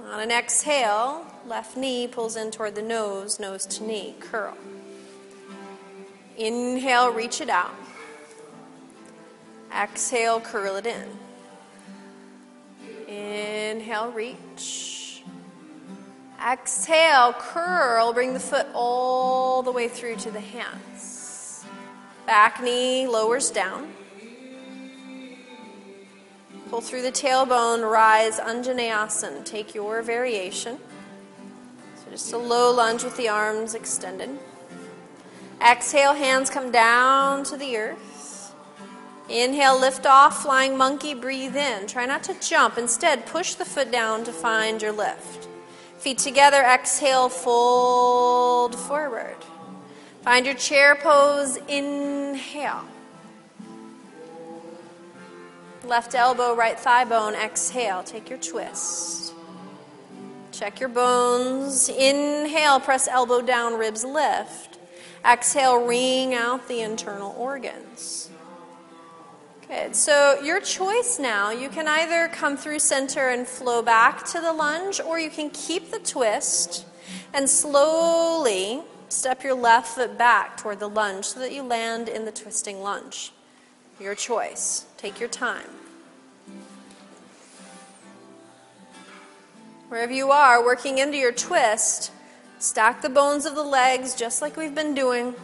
On 0.00 0.20
an 0.20 0.30
exhale, 0.30 1.26
left 1.46 1.76
knee 1.76 2.08
pulls 2.08 2.36
in 2.36 2.50
toward 2.50 2.74
the 2.74 2.82
nose, 2.82 3.38
nose 3.38 3.66
to 3.66 3.84
knee, 3.84 4.14
curl. 4.20 4.56
Inhale, 6.36 7.12
reach 7.12 7.40
it 7.40 7.50
out. 7.50 7.74
Exhale, 9.76 10.40
curl 10.40 10.76
it 10.76 10.86
in. 10.86 11.08
Inhale, 13.06 14.12
reach. 14.12 15.22
Exhale, 16.46 17.34
curl, 17.34 18.12
bring 18.12 18.32
the 18.32 18.40
foot 18.40 18.66
all 18.72 19.62
the 19.62 19.72
way 19.72 19.88
through 19.88 20.16
to 20.16 20.30
the 20.30 20.40
hands. 20.40 21.64
Back 22.24 22.62
knee 22.62 23.06
lowers 23.06 23.50
down. 23.50 23.92
Pull 26.70 26.82
through 26.82 27.00
the 27.00 27.12
tailbone, 27.12 27.90
rise, 27.90 28.38
Anjaneyasana. 28.38 29.42
Take 29.42 29.74
your 29.74 30.02
variation. 30.02 30.78
So 31.96 32.10
just 32.10 32.32
a 32.34 32.36
low 32.36 32.70
lunge 32.70 33.02
with 33.04 33.16
the 33.16 33.30
arms 33.30 33.74
extended. 33.74 34.38
Exhale, 35.66 36.12
hands 36.12 36.50
come 36.50 36.70
down 36.70 37.44
to 37.44 37.56
the 37.56 37.74
earth. 37.78 38.54
Inhale, 39.30 39.80
lift 39.80 40.04
off, 40.04 40.42
flying 40.42 40.76
monkey, 40.76 41.14
breathe 41.14 41.56
in. 41.56 41.86
Try 41.86 42.04
not 42.04 42.22
to 42.24 42.34
jump. 42.38 42.76
Instead, 42.76 43.24
push 43.24 43.54
the 43.54 43.64
foot 43.64 43.90
down 43.90 44.24
to 44.24 44.32
find 44.32 44.82
your 44.82 44.92
lift. 44.92 45.48
Feet 45.96 46.18
together, 46.18 46.62
exhale, 46.62 47.30
fold 47.30 48.76
forward. 48.76 49.36
Find 50.20 50.44
your 50.44 50.54
chair 50.54 50.94
pose, 50.96 51.56
inhale. 51.66 52.84
Left 55.84 56.14
elbow, 56.14 56.54
right 56.54 56.78
thigh 56.78 57.04
bone, 57.04 57.34
exhale. 57.34 58.02
Take 58.02 58.28
your 58.28 58.38
twist. 58.38 59.32
Check 60.52 60.80
your 60.80 60.88
bones. 60.88 61.88
Inhale, 61.88 62.80
press 62.80 63.06
elbow 63.06 63.40
down, 63.40 63.78
ribs 63.78 64.04
lift. 64.04 64.78
Exhale, 65.24 65.86
wring 65.86 66.34
out 66.34 66.66
the 66.68 66.80
internal 66.80 67.34
organs. 67.38 68.28
Good. 69.68 69.94
So, 69.94 70.40
your 70.42 70.60
choice 70.60 71.18
now, 71.18 71.50
you 71.50 71.68
can 71.68 71.86
either 71.86 72.28
come 72.28 72.56
through 72.56 72.78
center 72.78 73.28
and 73.28 73.46
flow 73.46 73.82
back 73.82 74.24
to 74.26 74.40
the 74.40 74.52
lunge, 74.52 75.00
or 75.00 75.20
you 75.20 75.30
can 75.30 75.50
keep 75.50 75.90
the 75.90 75.98
twist 75.98 76.86
and 77.34 77.48
slowly 77.48 78.82
step 79.10 79.44
your 79.44 79.54
left 79.54 79.94
foot 79.94 80.16
back 80.16 80.56
toward 80.56 80.80
the 80.80 80.88
lunge 80.88 81.26
so 81.26 81.40
that 81.40 81.52
you 81.52 81.62
land 81.62 82.08
in 82.08 82.24
the 82.24 82.32
twisting 82.32 82.82
lunge. 82.82 83.32
Your 84.00 84.14
choice. 84.14 84.86
Take 84.98 85.20
your 85.20 85.28
time. 85.28 85.68
Wherever 89.88 90.12
you 90.12 90.32
are, 90.32 90.62
working 90.62 90.98
into 90.98 91.16
your 91.16 91.30
twist, 91.30 92.10
stack 92.58 93.00
the 93.00 93.08
bones 93.08 93.46
of 93.46 93.54
the 93.54 93.62
legs 93.62 94.16
just 94.16 94.42
like 94.42 94.56
we've 94.56 94.74
been 94.74 94.94
doing. 94.94 95.34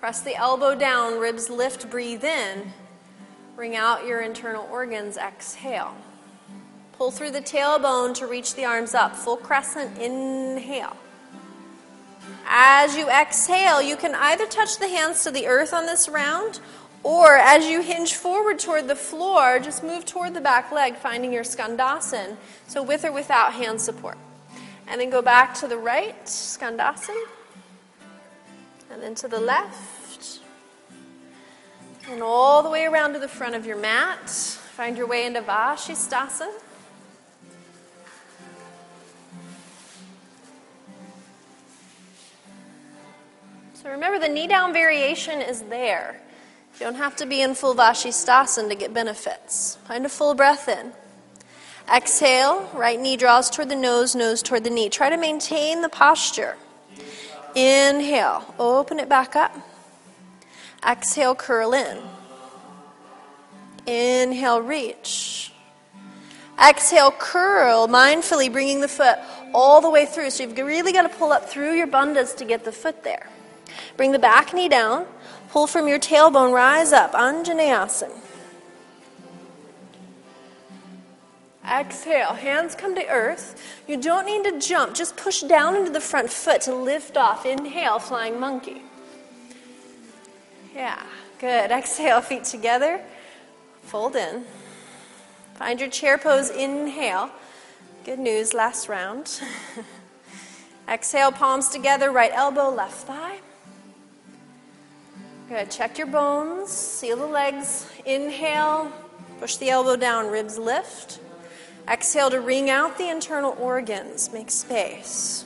Press 0.00 0.22
the 0.22 0.34
elbow 0.34 0.74
down, 0.74 1.20
ribs 1.20 1.50
lift, 1.50 1.90
breathe 1.90 2.24
in. 2.24 2.72
Bring 3.54 3.76
out 3.76 4.06
your 4.06 4.22
internal 4.22 4.66
organs, 4.72 5.18
exhale. 5.18 5.94
Pull 6.94 7.10
through 7.10 7.32
the 7.32 7.42
tailbone 7.42 8.14
to 8.14 8.26
reach 8.26 8.54
the 8.54 8.64
arms 8.64 8.94
up. 8.94 9.14
Full 9.14 9.36
crescent, 9.36 9.98
inhale. 9.98 10.96
As 12.46 12.96
you 12.96 13.08
exhale, 13.08 13.82
you 13.82 13.96
can 13.96 14.14
either 14.14 14.46
touch 14.46 14.78
the 14.78 14.88
hands 14.88 15.22
to 15.24 15.30
the 15.30 15.46
earth 15.46 15.72
on 15.72 15.86
this 15.86 16.08
round, 16.08 16.60
or 17.02 17.36
as 17.36 17.66
you 17.66 17.82
hinge 17.82 18.14
forward 18.14 18.58
toward 18.58 18.86
the 18.86 18.96
floor, 18.96 19.58
just 19.58 19.82
move 19.82 20.04
toward 20.04 20.34
the 20.34 20.40
back 20.40 20.70
leg, 20.70 20.96
finding 20.96 21.32
your 21.32 21.42
skandasana. 21.42 22.36
So 22.68 22.82
with 22.82 23.04
or 23.04 23.12
without 23.12 23.54
hand 23.54 23.80
support. 23.80 24.16
And 24.86 25.00
then 25.00 25.10
go 25.10 25.22
back 25.22 25.54
to 25.56 25.68
the 25.68 25.78
right, 25.78 26.24
skandasana. 26.26 27.24
And 28.90 29.02
then 29.02 29.14
to 29.16 29.28
the 29.28 29.40
left. 29.40 30.40
And 32.08 32.22
all 32.22 32.62
the 32.62 32.70
way 32.70 32.84
around 32.84 33.14
to 33.14 33.18
the 33.18 33.28
front 33.28 33.54
of 33.54 33.66
your 33.66 33.76
mat. 33.76 34.28
Find 34.28 34.96
your 34.96 35.06
way 35.06 35.26
into 35.26 35.42
Vashisthasana. 35.42 36.52
So 43.74 43.90
remember, 43.90 44.20
the 44.20 44.28
knee 44.28 44.46
down 44.46 44.72
variation 44.72 45.42
is 45.42 45.62
there. 45.62 46.20
You 46.74 46.86
don't 46.86 46.94
have 46.96 47.16
to 47.16 47.26
be 47.26 47.40
in 47.42 47.54
full 47.54 47.74
Vashisthasana 47.74 48.68
to 48.68 48.74
get 48.74 48.92
benefits. 48.92 49.76
Find 49.86 50.04
a 50.04 50.08
full 50.08 50.34
breath 50.34 50.68
in. 50.68 50.92
Exhale, 51.92 52.70
right 52.74 52.98
knee 52.98 53.16
draws 53.16 53.50
toward 53.50 53.68
the 53.68 53.76
nose, 53.76 54.14
nose 54.14 54.42
toward 54.42 54.64
the 54.64 54.70
knee. 54.70 54.88
Try 54.88 55.10
to 55.10 55.16
maintain 55.16 55.82
the 55.82 55.88
posture. 55.88 56.56
Inhale, 57.54 58.54
open 58.58 58.98
it 58.98 59.08
back 59.08 59.36
up. 59.36 59.54
Exhale, 60.86 61.34
curl 61.34 61.74
in. 61.74 61.98
Inhale, 63.86 64.62
reach. 64.62 65.52
Exhale, 66.60 67.10
curl, 67.10 67.88
mindfully 67.88 68.50
bringing 68.50 68.80
the 68.80 68.88
foot 68.88 69.18
all 69.52 69.80
the 69.80 69.90
way 69.90 70.06
through. 70.06 70.30
So 70.30 70.44
you've 70.44 70.56
really 70.56 70.92
got 70.92 71.02
to 71.02 71.08
pull 71.08 71.32
up 71.32 71.48
through 71.48 71.74
your 71.74 71.86
bandhas 71.86 72.36
to 72.36 72.44
get 72.44 72.64
the 72.64 72.72
foot 72.72 73.04
there. 73.04 73.28
Bring 73.96 74.12
the 74.12 74.18
back 74.18 74.54
knee 74.54 74.68
down. 74.68 75.06
Pull 75.52 75.66
from 75.66 75.86
your 75.86 75.98
tailbone, 75.98 76.50
rise 76.54 76.94
up, 76.94 77.12
Anjaneyasana. 77.12 78.18
Exhale, 81.70 82.32
hands 82.32 82.74
come 82.74 82.94
to 82.94 83.06
earth. 83.06 83.62
You 83.86 83.98
don't 83.98 84.24
need 84.24 84.44
to 84.44 84.58
jump, 84.58 84.94
just 84.94 85.14
push 85.14 85.42
down 85.42 85.76
into 85.76 85.90
the 85.90 86.00
front 86.00 86.30
foot 86.30 86.62
to 86.62 86.74
lift 86.74 87.18
off. 87.18 87.44
Inhale, 87.44 87.98
flying 87.98 88.40
monkey. 88.40 88.80
Yeah, 90.74 91.02
good. 91.38 91.70
Exhale, 91.70 92.22
feet 92.22 92.44
together. 92.44 93.02
Fold 93.82 94.16
in. 94.16 94.46
Find 95.56 95.78
your 95.78 95.90
chair 95.90 96.16
pose. 96.16 96.48
Inhale. 96.48 97.28
Good 98.06 98.20
news, 98.20 98.54
last 98.54 98.88
round. 98.88 99.38
Exhale, 100.88 101.30
palms 101.30 101.68
together, 101.68 102.10
right 102.10 102.32
elbow, 102.32 102.70
left 102.70 103.06
thigh. 103.06 103.40
Good. 105.52 105.70
Check 105.70 105.98
your 105.98 106.06
bones, 106.06 106.70
seal 106.70 107.18
the 107.18 107.26
legs. 107.26 107.86
Inhale, 108.06 108.90
push 109.38 109.56
the 109.56 109.68
elbow 109.68 109.96
down, 109.96 110.30
ribs 110.30 110.56
lift. 110.56 111.20
Exhale 111.86 112.30
to 112.30 112.40
wring 112.40 112.70
out 112.70 112.96
the 112.96 113.10
internal 113.10 113.54
organs, 113.60 114.32
make 114.32 114.50
space. 114.50 115.44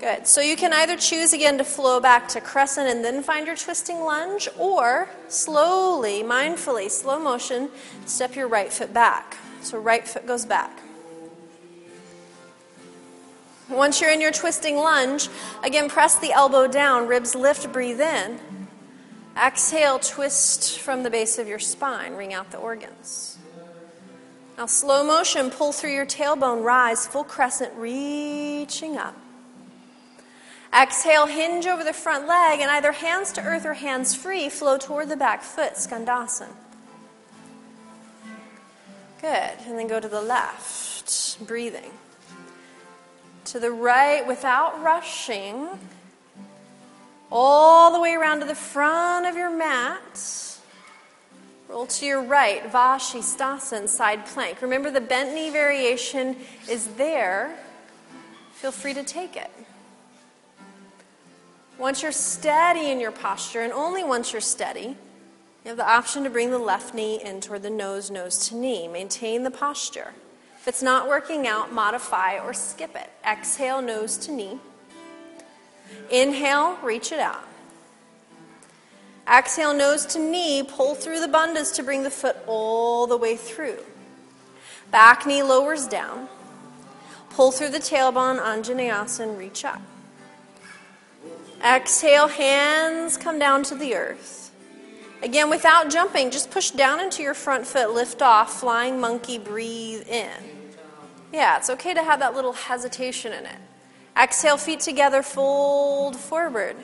Good. 0.00 0.26
So 0.26 0.40
you 0.40 0.56
can 0.56 0.72
either 0.72 0.96
choose 0.96 1.32
again 1.32 1.56
to 1.58 1.64
flow 1.64 2.00
back 2.00 2.26
to 2.30 2.40
crescent 2.40 2.88
and 2.88 3.04
then 3.04 3.22
find 3.22 3.46
your 3.46 3.54
twisting 3.54 4.00
lunge, 4.00 4.48
or 4.58 5.08
slowly, 5.28 6.24
mindfully, 6.24 6.90
slow 6.90 7.20
motion, 7.20 7.70
step 8.06 8.34
your 8.34 8.48
right 8.48 8.72
foot 8.72 8.92
back. 8.92 9.36
So 9.60 9.78
right 9.78 10.06
foot 10.06 10.26
goes 10.26 10.44
back. 10.44 10.82
Once 13.70 14.00
you're 14.00 14.10
in 14.10 14.20
your 14.20 14.32
twisting 14.32 14.76
lunge, 14.76 15.28
again 15.62 15.88
press 15.88 16.18
the 16.18 16.32
elbow 16.32 16.66
down, 16.66 17.06
ribs 17.06 17.34
lift, 17.34 17.70
breathe 17.72 18.00
in. 18.00 18.38
Exhale, 19.36 19.98
twist 19.98 20.78
from 20.78 21.02
the 21.02 21.10
base 21.10 21.38
of 21.38 21.46
your 21.46 21.58
spine, 21.58 22.14
wring 22.14 22.32
out 22.32 22.50
the 22.50 22.58
organs. 22.58 23.38
Now, 24.56 24.66
slow 24.66 25.04
motion, 25.04 25.50
pull 25.50 25.72
through 25.72 25.92
your 25.92 26.06
tailbone, 26.06 26.64
rise, 26.64 27.06
full 27.06 27.22
crescent, 27.22 27.72
reaching 27.76 28.96
up. 28.96 29.14
Exhale, 30.76 31.26
hinge 31.26 31.66
over 31.66 31.84
the 31.84 31.92
front 31.92 32.26
leg, 32.26 32.58
and 32.60 32.70
either 32.70 32.90
hands 32.90 33.32
to 33.32 33.42
earth 33.42 33.64
or 33.64 33.74
hands 33.74 34.16
free, 34.16 34.48
flow 34.48 34.76
toward 34.76 35.08
the 35.08 35.16
back 35.16 35.42
foot, 35.42 35.74
Skandasana. 35.74 36.48
Good. 39.20 39.58
And 39.66 39.78
then 39.78 39.86
go 39.86 40.00
to 40.00 40.08
the 40.08 40.20
left, 40.20 41.46
breathing. 41.46 41.92
To 43.52 43.58
the 43.58 43.70
right 43.70 44.26
without 44.26 44.82
rushing, 44.82 45.68
all 47.32 47.92
the 47.92 47.98
way 47.98 48.12
around 48.12 48.40
to 48.40 48.46
the 48.46 48.54
front 48.54 49.24
of 49.24 49.36
your 49.36 49.48
mat. 49.48 50.58
Roll 51.66 51.86
to 51.86 52.04
your 52.04 52.22
right, 52.22 52.62
Vashisthasana, 52.70 53.88
side 53.88 54.26
plank. 54.26 54.60
Remember 54.60 54.90
the 54.90 55.00
bent 55.00 55.34
knee 55.34 55.48
variation 55.48 56.36
is 56.68 56.88
there. 56.96 57.56
Feel 58.52 58.70
free 58.70 58.92
to 58.92 59.02
take 59.02 59.34
it. 59.34 59.50
Once 61.78 62.02
you're 62.02 62.12
steady 62.12 62.90
in 62.90 63.00
your 63.00 63.12
posture, 63.12 63.62
and 63.62 63.72
only 63.72 64.04
once 64.04 64.32
you're 64.32 64.42
steady, 64.42 64.88
you 65.64 65.68
have 65.68 65.78
the 65.78 65.88
option 65.88 66.22
to 66.24 66.28
bring 66.28 66.50
the 66.50 66.58
left 66.58 66.92
knee 66.92 67.18
in 67.24 67.40
toward 67.40 67.62
the 67.62 67.70
nose, 67.70 68.10
nose 68.10 68.48
to 68.48 68.56
knee. 68.56 68.88
Maintain 68.88 69.42
the 69.42 69.50
posture. 69.50 70.12
If 70.60 70.68
it's 70.68 70.82
not 70.82 71.08
working 71.08 71.46
out, 71.46 71.72
modify 71.72 72.38
or 72.38 72.52
skip 72.52 72.94
it. 72.94 73.10
Exhale, 73.24 73.80
nose 73.80 74.16
to 74.18 74.32
knee. 74.32 74.58
Inhale, 76.10 76.76
reach 76.82 77.12
it 77.12 77.20
out. 77.20 77.44
Exhale, 79.30 79.74
nose 79.74 80.06
to 80.06 80.18
knee, 80.18 80.62
pull 80.62 80.94
through 80.94 81.20
the 81.20 81.28
bandhas 81.28 81.74
to 81.76 81.82
bring 81.82 82.02
the 82.02 82.10
foot 82.10 82.36
all 82.46 83.06
the 83.06 83.16
way 83.16 83.36
through. 83.36 83.78
Back 84.90 85.26
knee 85.26 85.42
lowers 85.42 85.86
down. 85.86 86.28
Pull 87.30 87.52
through 87.52 87.68
the 87.68 87.78
tailbone, 87.78 88.40
Anjaneyasana, 88.40 89.38
reach 89.38 89.64
up. 89.64 89.80
Exhale, 91.64 92.28
hands 92.28 93.16
come 93.16 93.38
down 93.38 93.62
to 93.64 93.74
the 93.74 93.94
earth. 93.94 94.37
Again, 95.22 95.50
without 95.50 95.90
jumping, 95.90 96.30
just 96.30 96.50
push 96.50 96.70
down 96.70 97.00
into 97.00 97.22
your 97.22 97.34
front 97.34 97.66
foot, 97.66 97.90
lift 97.92 98.22
off, 98.22 98.60
flying 98.60 99.00
monkey, 99.00 99.38
breathe 99.38 100.06
in. 100.08 100.30
Yeah, 101.32 101.56
it's 101.56 101.68
okay 101.70 101.92
to 101.92 102.02
have 102.02 102.20
that 102.20 102.34
little 102.34 102.52
hesitation 102.52 103.32
in 103.32 103.44
it. 103.44 103.58
Exhale, 104.16 104.56
feet 104.56 104.80
together, 104.80 105.22
fold 105.22 106.16
forward. 106.16 106.76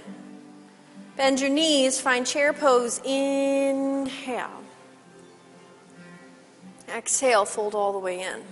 Bend 1.17 1.41
your 1.41 1.51
knees, 1.51 2.01
find 2.01 2.27
chair 2.27 2.53
pose. 2.53 3.01
Inhale. 3.05 4.63
Exhale, 6.89 7.45
fold 7.45 7.75
all 7.75 7.93
the 7.93 7.99
way 7.99 8.21
in. 8.21 8.43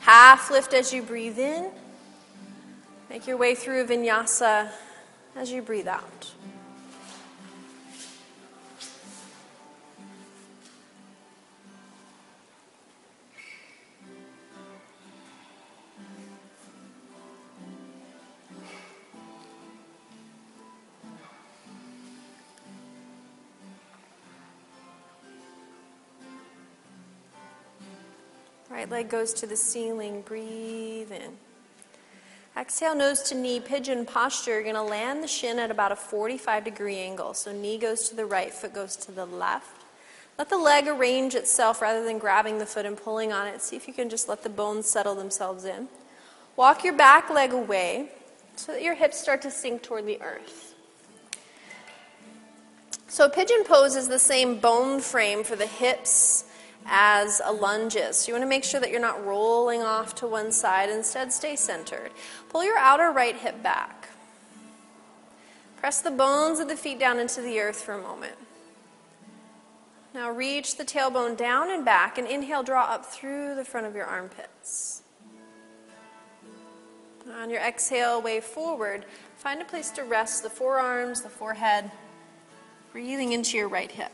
Half 0.00 0.50
lift 0.50 0.74
as 0.74 0.92
you 0.92 1.02
breathe 1.02 1.38
in. 1.38 1.70
Make 3.08 3.26
your 3.26 3.36
way 3.36 3.54
through 3.54 3.86
vinyasa 3.86 4.70
as 5.36 5.50
you 5.50 5.62
breathe 5.62 5.88
out. 5.88 6.32
Right 28.76 28.90
leg 28.90 29.08
goes 29.08 29.32
to 29.32 29.46
the 29.46 29.56
ceiling. 29.56 30.20
Breathe 30.20 31.10
in. 31.10 31.38
Exhale, 32.54 32.94
nose 32.94 33.22
to 33.22 33.34
knee, 33.34 33.58
pigeon 33.58 34.04
posture. 34.04 34.50
You're 34.50 34.64
going 34.64 34.74
to 34.74 34.82
land 34.82 35.22
the 35.22 35.28
shin 35.28 35.58
at 35.58 35.70
about 35.70 35.92
a 35.92 35.96
45 35.96 36.62
degree 36.64 36.98
angle. 36.98 37.32
So 37.32 37.52
knee 37.52 37.78
goes 37.78 38.06
to 38.10 38.14
the 38.14 38.26
right, 38.26 38.52
foot 38.52 38.74
goes 38.74 38.94
to 38.96 39.12
the 39.12 39.24
left. 39.24 39.86
Let 40.38 40.50
the 40.50 40.58
leg 40.58 40.88
arrange 40.88 41.34
itself 41.34 41.80
rather 41.80 42.04
than 42.04 42.18
grabbing 42.18 42.58
the 42.58 42.66
foot 42.66 42.84
and 42.84 42.98
pulling 42.98 43.32
on 43.32 43.46
it. 43.46 43.62
See 43.62 43.76
if 43.76 43.88
you 43.88 43.94
can 43.94 44.10
just 44.10 44.28
let 44.28 44.42
the 44.42 44.50
bones 44.50 44.84
settle 44.84 45.14
themselves 45.14 45.64
in. 45.64 45.88
Walk 46.54 46.84
your 46.84 46.92
back 46.92 47.30
leg 47.30 47.54
away 47.54 48.10
so 48.56 48.72
that 48.72 48.82
your 48.82 48.94
hips 48.94 49.18
start 49.18 49.40
to 49.40 49.50
sink 49.50 49.84
toward 49.84 50.04
the 50.04 50.20
earth. 50.20 50.74
So, 53.08 53.30
pigeon 53.30 53.64
pose 53.64 53.96
is 53.96 54.08
the 54.08 54.18
same 54.18 54.58
bone 54.58 55.00
frame 55.00 55.44
for 55.44 55.56
the 55.56 55.66
hips 55.66 56.44
as 56.88 57.40
a 57.44 57.52
lunge 57.52 57.96
is. 57.96 58.16
So 58.16 58.28
you 58.28 58.34
want 58.34 58.42
to 58.42 58.48
make 58.48 58.64
sure 58.64 58.80
that 58.80 58.90
you're 58.90 59.00
not 59.00 59.24
rolling 59.24 59.82
off 59.82 60.14
to 60.16 60.26
one 60.26 60.52
side. 60.52 60.88
Instead, 60.88 61.32
stay 61.32 61.56
centered. 61.56 62.10
Pull 62.48 62.64
your 62.64 62.78
outer 62.78 63.10
right 63.10 63.36
hip 63.36 63.62
back. 63.62 64.08
Press 65.76 66.00
the 66.00 66.10
bones 66.10 66.58
of 66.58 66.68
the 66.68 66.76
feet 66.76 66.98
down 66.98 67.18
into 67.18 67.40
the 67.40 67.60
earth 67.60 67.80
for 67.80 67.92
a 67.92 68.02
moment. 68.02 68.36
Now 70.14 70.30
reach 70.30 70.76
the 70.76 70.84
tailbone 70.84 71.36
down 71.36 71.70
and 71.70 71.84
back 71.84 72.16
and 72.16 72.26
inhale, 72.26 72.62
draw 72.62 72.84
up 72.84 73.04
through 73.04 73.54
the 73.54 73.64
front 73.64 73.86
of 73.86 73.94
your 73.94 74.06
armpits. 74.06 75.02
On 77.40 77.50
your 77.50 77.60
exhale, 77.60 78.22
wave 78.22 78.44
forward. 78.44 79.04
Find 79.36 79.60
a 79.60 79.64
place 79.64 79.90
to 79.90 80.04
rest 80.04 80.42
the 80.42 80.48
forearms, 80.48 81.20
the 81.20 81.28
forehead, 81.28 81.90
breathing 82.92 83.32
into 83.32 83.58
your 83.58 83.68
right 83.68 83.90
hip. 83.90 84.12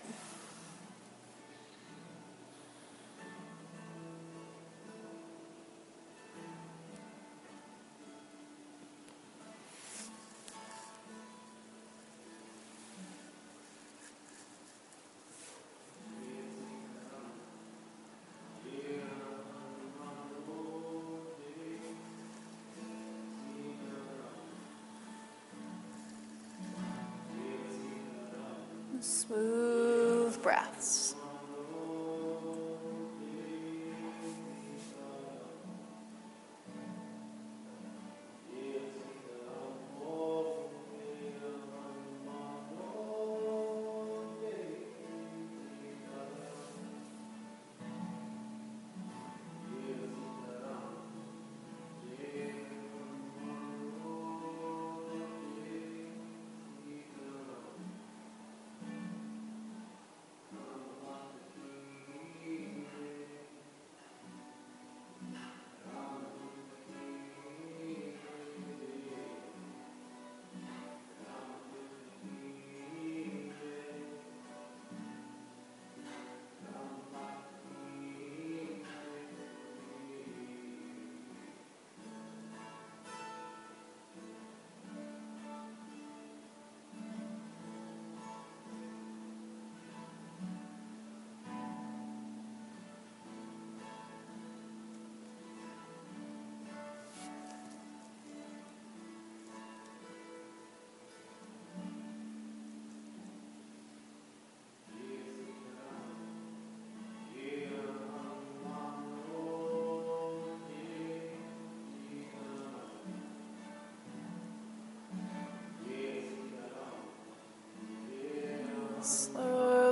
Breaths. 30.62 31.21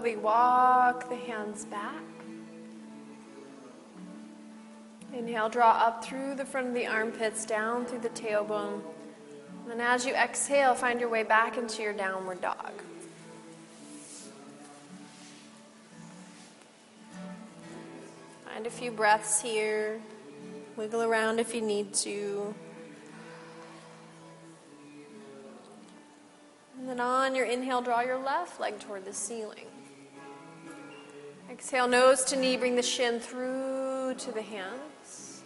Slowly 0.01 0.16
walk 0.16 1.11
the 1.11 1.16
hands 1.16 1.66
back. 1.66 1.92
Inhale, 5.12 5.51
draw 5.51 5.72
up 5.72 6.03
through 6.03 6.36
the 6.36 6.44
front 6.46 6.68
of 6.68 6.74
the 6.74 6.86
armpits, 6.86 7.44
down 7.44 7.84
through 7.84 7.98
the 7.98 8.09
tailbone. 8.09 8.80
And 9.70 9.82
as 9.82 10.07
you 10.07 10.14
exhale, 10.14 10.74
find 10.74 11.01
your 11.01 11.11
way 11.11 11.22
back 11.22 11.59
into 11.59 11.82
your 11.82 11.92
downward 11.92 12.40
dog. 12.40 12.72
Find 18.46 18.66
a 18.66 18.70
few 18.70 18.90
breaths 18.90 19.42
here. 19.42 20.01
Wiggle 20.76 21.03
around 21.03 21.40
if 21.40 21.55
you 21.55 21.61
need 21.61 21.92
to. 21.92 22.55
And 26.78 26.88
then 26.88 27.01
on 27.01 27.34
your 27.34 27.44
inhale, 27.44 27.82
draw 27.82 28.01
your 28.01 28.18
left 28.18 28.59
leg 28.59 28.78
toward 28.78 29.05
the 29.05 29.12
ceiling. 29.12 29.69
Exhale, 31.51 31.88
nose 31.88 32.22
to 32.26 32.36
knee, 32.36 32.57
bring 32.57 32.76
the 32.76 32.82
shin 32.82 33.18
through 33.18 34.14
to 34.18 34.30
the 34.30 34.40
hands. 34.40 35.42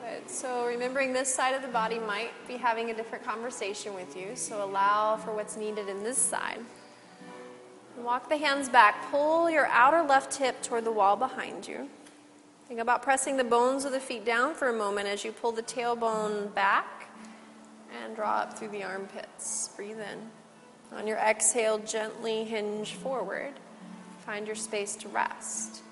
Good. 0.00 0.30
So, 0.30 0.64
remembering 0.64 1.12
this 1.12 1.32
side 1.32 1.54
of 1.54 1.60
the 1.60 1.68
body 1.68 1.98
might 1.98 2.30
be 2.48 2.56
having 2.56 2.88
a 2.88 2.94
different 2.94 3.22
conversation 3.22 3.92
with 3.92 4.16
you, 4.16 4.34
so 4.36 4.64
allow 4.64 5.16
for 5.16 5.34
what's 5.34 5.58
needed 5.58 5.90
in 5.90 6.02
this 6.02 6.16
side. 6.16 6.60
Walk 7.98 8.30
the 8.30 8.38
hands 8.38 8.70
back. 8.70 9.10
Pull 9.10 9.50
your 9.50 9.66
outer 9.66 10.02
left 10.02 10.34
hip 10.36 10.62
toward 10.62 10.84
the 10.84 10.92
wall 10.92 11.16
behind 11.16 11.68
you. 11.68 11.90
Think 12.66 12.80
about 12.80 13.02
pressing 13.02 13.36
the 13.36 13.44
bones 13.44 13.84
of 13.84 13.92
the 13.92 14.00
feet 14.00 14.24
down 14.24 14.54
for 14.54 14.70
a 14.70 14.72
moment 14.72 15.06
as 15.06 15.22
you 15.22 15.32
pull 15.32 15.52
the 15.52 15.62
tailbone 15.62 16.54
back 16.54 17.10
and 18.02 18.16
draw 18.16 18.38
up 18.38 18.58
through 18.58 18.68
the 18.68 18.84
armpits. 18.84 19.68
Breathe 19.76 19.98
in. 20.00 20.30
On 20.96 21.06
your 21.06 21.18
exhale, 21.18 21.78
gently 21.78 22.44
hinge 22.44 22.94
forward. 22.94 23.52
Find 24.30 24.46
your 24.46 24.54
space 24.54 24.94
to 24.94 25.08
rest. 25.08 25.82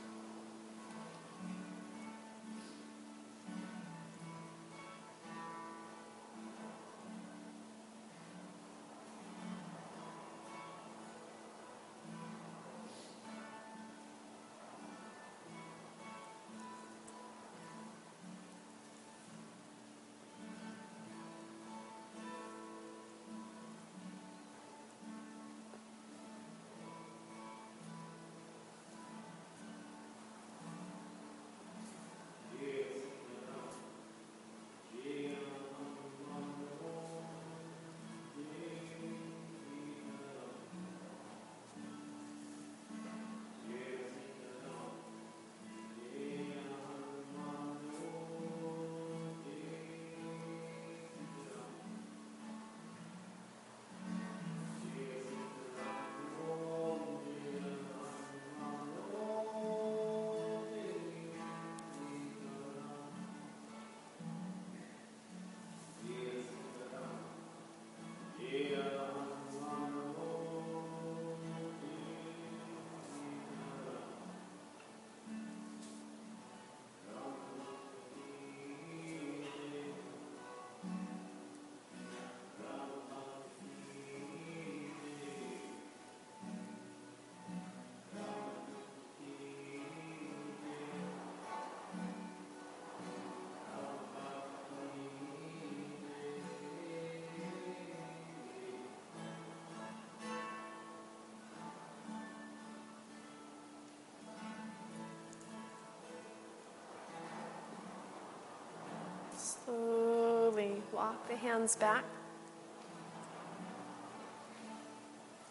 Slowly 109.69 110.83
walk 110.95 111.29
the 111.29 111.37
hands 111.37 111.77
back. 111.77 112.05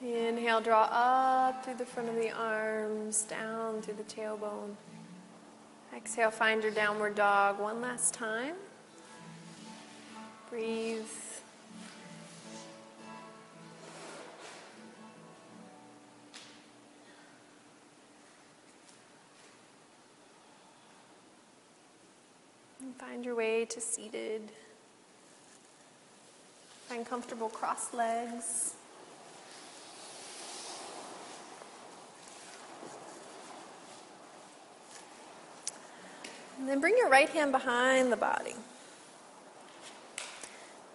Inhale, 0.02 0.60
draw 0.60 0.89
up 0.91 1.64
through 1.64 1.76
the 1.76 1.85
front 1.85 2.10
of 2.10 2.15
the 2.15 2.31
arms, 2.31 3.23
down 3.23 3.84
through 3.84 3.95
the 3.95 4.03
tailbone. 4.03 4.76
Exhale, 5.95 6.31
find 6.31 6.64
your 6.64 6.72
downward 6.72 7.14
dog 7.14 7.60
one 7.60 7.80
last 7.80 8.15
time. 8.15 8.56
Breathe. 10.49 11.06
find 22.97 23.23
your 23.23 23.35
way 23.35 23.63
to 23.65 23.79
seated. 23.79 24.41
Find 26.87 27.05
comfortable 27.05 27.49
cross 27.49 27.93
legs. 27.93 28.73
And 36.57 36.67
then 36.67 36.79
bring 36.79 36.97
your 36.97 37.09
right 37.09 37.29
hand 37.29 37.51
behind 37.51 38.11
the 38.11 38.17
body. 38.17 38.55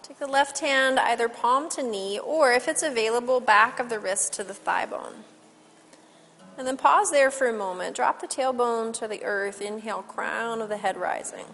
Take 0.01 0.19
the 0.19 0.27
left 0.27 0.59
hand 0.59 0.99
either 0.99 1.29
palm 1.29 1.69
to 1.69 1.83
knee 1.83 2.19
or, 2.19 2.51
if 2.51 2.67
it's 2.67 2.83
available, 2.83 3.39
back 3.39 3.79
of 3.79 3.87
the 3.87 3.99
wrist 3.99 4.33
to 4.33 4.43
the 4.43 4.53
thigh 4.53 4.85
bone. 4.85 5.23
And 6.57 6.67
then 6.67 6.75
pause 6.75 7.11
there 7.11 7.31
for 7.31 7.47
a 7.47 7.53
moment. 7.53 7.95
Drop 7.95 8.19
the 8.19 8.27
tailbone 8.27 8.93
to 8.95 9.07
the 9.07 9.23
earth. 9.23 9.61
Inhale, 9.61 10.01
crown 10.01 10.61
of 10.61 10.67
the 10.69 10.77
head 10.77 10.97
rising. 10.97 11.45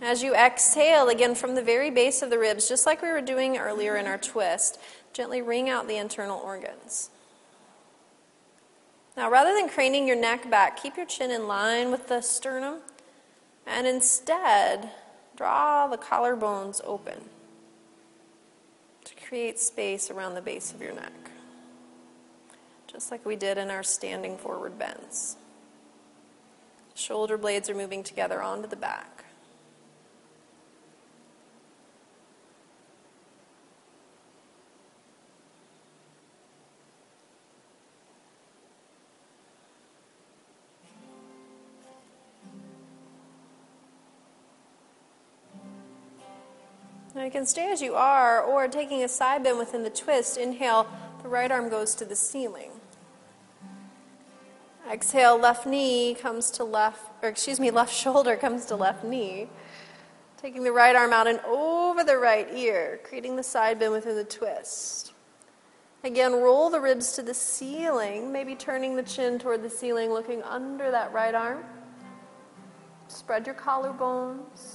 As 0.00 0.22
you 0.22 0.34
exhale, 0.34 1.08
again 1.08 1.34
from 1.34 1.54
the 1.54 1.62
very 1.62 1.90
base 1.90 2.20
of 2.22 2.30
the 2.30 2.38
ribs, 2.38 2.68
just 2.68 2.86
like 2.86 3.00
we 3.00 3.08
were 3.08 3.20
doing 3.20 3.56
earlier 3.56 3.96
in 3.96 4.06
our 4.06 4.18
twist, 4.18 4.78
gently 5.12 5.40
wring 5.40 5.70
out 5.70 5.88
the 5.88 5.96
internal 5.96 6.38
organs. 6.40 7.10
Now, 9.16 9.30
rather 9.30 9.54
than 9.54 9.68
craning 9.68 10.06
your 10.08 10.16
neck 10.16 10.50
back, 10.50 10.76
keep 10.82 10.96
your 10.96 11.06
chin 11.06 11.30
in 11.30 11.46
line 11.46 11.90
with 11.90 12.08
the 12.08 12.20
sternum, 12.20 12.80
and 13.66 13.86
instead, 13.86 14.90
draw 15.36 15.86
the 15.86 15.96
collarbones 15.96 16.80
open 16.84 17.30
to 19.04 19.14
create 19.26 19.60
space 19.60 20.10
around 20.10 20.34
the 20.34 20.42
base 20.42 20.72
of 20.72 20.82
your 20.82 20.94
neck, 20.94 21.12
just 22.88 23.12
like 23.12 23.24
we 23.24 23.36
did 23.36 23.56
in 23.56 23.70
our 23.70 23.84
standing 23.84 24.36
forward 24.36 24.78
bends. 24.78 25.36
Shoulder 26.96 27.38
blades 27.38 27.70
are 27.70 27.74
moving 27.74 28.02
together 28.02 28.42
onto 28.42 28.68
the 28.68 28.76
back. 28.76 29.13
Now 47.24 47.28
you 47.28 47.32
can 47.32 47.46
stay 47.46 47.72
as 47.72 47.80
you 47.80 47.94
are, 47.94 48.42
or 48.42 48.68
taking 48.68 49.02
a 49.02 49.08
side 49.08 49.44
bend 49.44 49.56
within 49.56 49.82
the 49.82 49.88
twist, 49.88 50.36
inhale, 50.36 50.86
the 51.22 51.28
right 51.30 51.50
arm 51.50 51.70
goes 51.70 51.94
to 51.94 52.04
the 52.04 52.14
ceiling. 52.14 52.70
Exhale, 54.92 55.38
left 55.38 55.64
knee 55.64 56.14
comes 56.14 56.50
to 56.50 56.64
left, 56.64 57.00
or 57.22 57.30
excuse 57.30 57.58
me, 57.58 57.70
left 57.70 57.94
shoulder 57.96 58.36
comes 58.36 58.66
to 58.66 58.76
left 58.76 59.04
knee. 59.04 59.48
Taking 60.36 60.64
the 60.64 60.72
right 60.72 60.94
arm 60.94 61.14
out 61.14 61.26
and 61.26 61.40
over 61.46 62.04
the 62.04 62.18
right 62.18 62.46
ear, 62.52 63.00
creating 63.04 63.36
the 63.36 63.42
side 63.42 63.78
bend 63.78 63.92
within 63.92 64.16
the 64.16 64.24
twist. 64.24 65.14
Again, 66.02 66.34
roll 66.34 66.68
the 66.68 66.78
ribs 66.78 67.12
to 67.12 67.22
the 67.22 67.32
ceiling, 67.32 68.32
maybe 68.32 68.54
turning 68.54 68.96
the 68.96 69.02
chin 69.02 69.38
toward 69.38 69.62
the 69.62 69.70
ceiling, 69.70 70.10
looking 70.10 70.42
under 70.42 70.90
that 70.90 71.10
right 71.14 71.34
arm. 71.34 71.64
Spread 73.08 73.46
your 73.46 73.54
collarbones. 73.54 74.73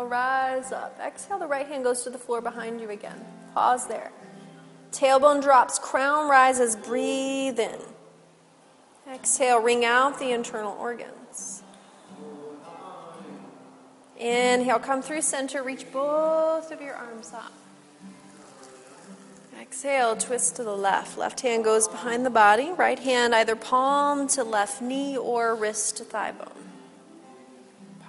Inhale, 0.00 0.10
rise 0.10 0.72
up. 0.72 0.98
Exhale, 1.04 1.38
the 1.38 1.46
right 1.46 1.66
hand 1.66 1.84
goes 1.84 2.02
to 2.04 2.10
the 2.10 2.18
floor 2.18 2.40
behind 2.40 2.80
you 2.80 2.90
again. 2.90 3.24
Pause 3.54 3.86
there. 3.88 4.12
Tailbone 4.92 5.42
drops, 5.42 5.78
crown 5.78 6.28
rises, 6.28 6.74
breathe 6.74 7.58
in. 7.58 7.78
Exhale, 9.12 9.60
wring 9.60 9.84
out 9.84 10.18
the 10.18 10.30
internal 10.30 10.76
organs. 10.80 11.62
Inhale, 14.18 14.78
come 14.78 15.02
through 15.02 15.22
center, 15.22 15.62
reach 15.62 15.90
both 15.92 16.70
of 16.70 16.80
your 16.80 16.94
arms 16.94 17.32
up. 17.34 17.52
Exhale, 19.60 20.16
twist 20.16 20.56
to 20.56 20.64
the 20.64 20.76
left. 20.76 21.18
Left 21.18 21.40
hand 21.42 21.64
goes 21.64 21.88
behind 21.88 22.24
the 22.24 22.30
body, 22.30 22.72
right 22.72 22.98
hand 22.98 23.34
either 23.34 23.54
palm 23.54 24.26
to 24.28 24.44
left 24.44 24.80
knee 24.80 25.16
or 25.16 25.54
wrist 25.54 25.98
to 25.98 26.04
thigh 26.04 26.32
bone. 26.32 26.69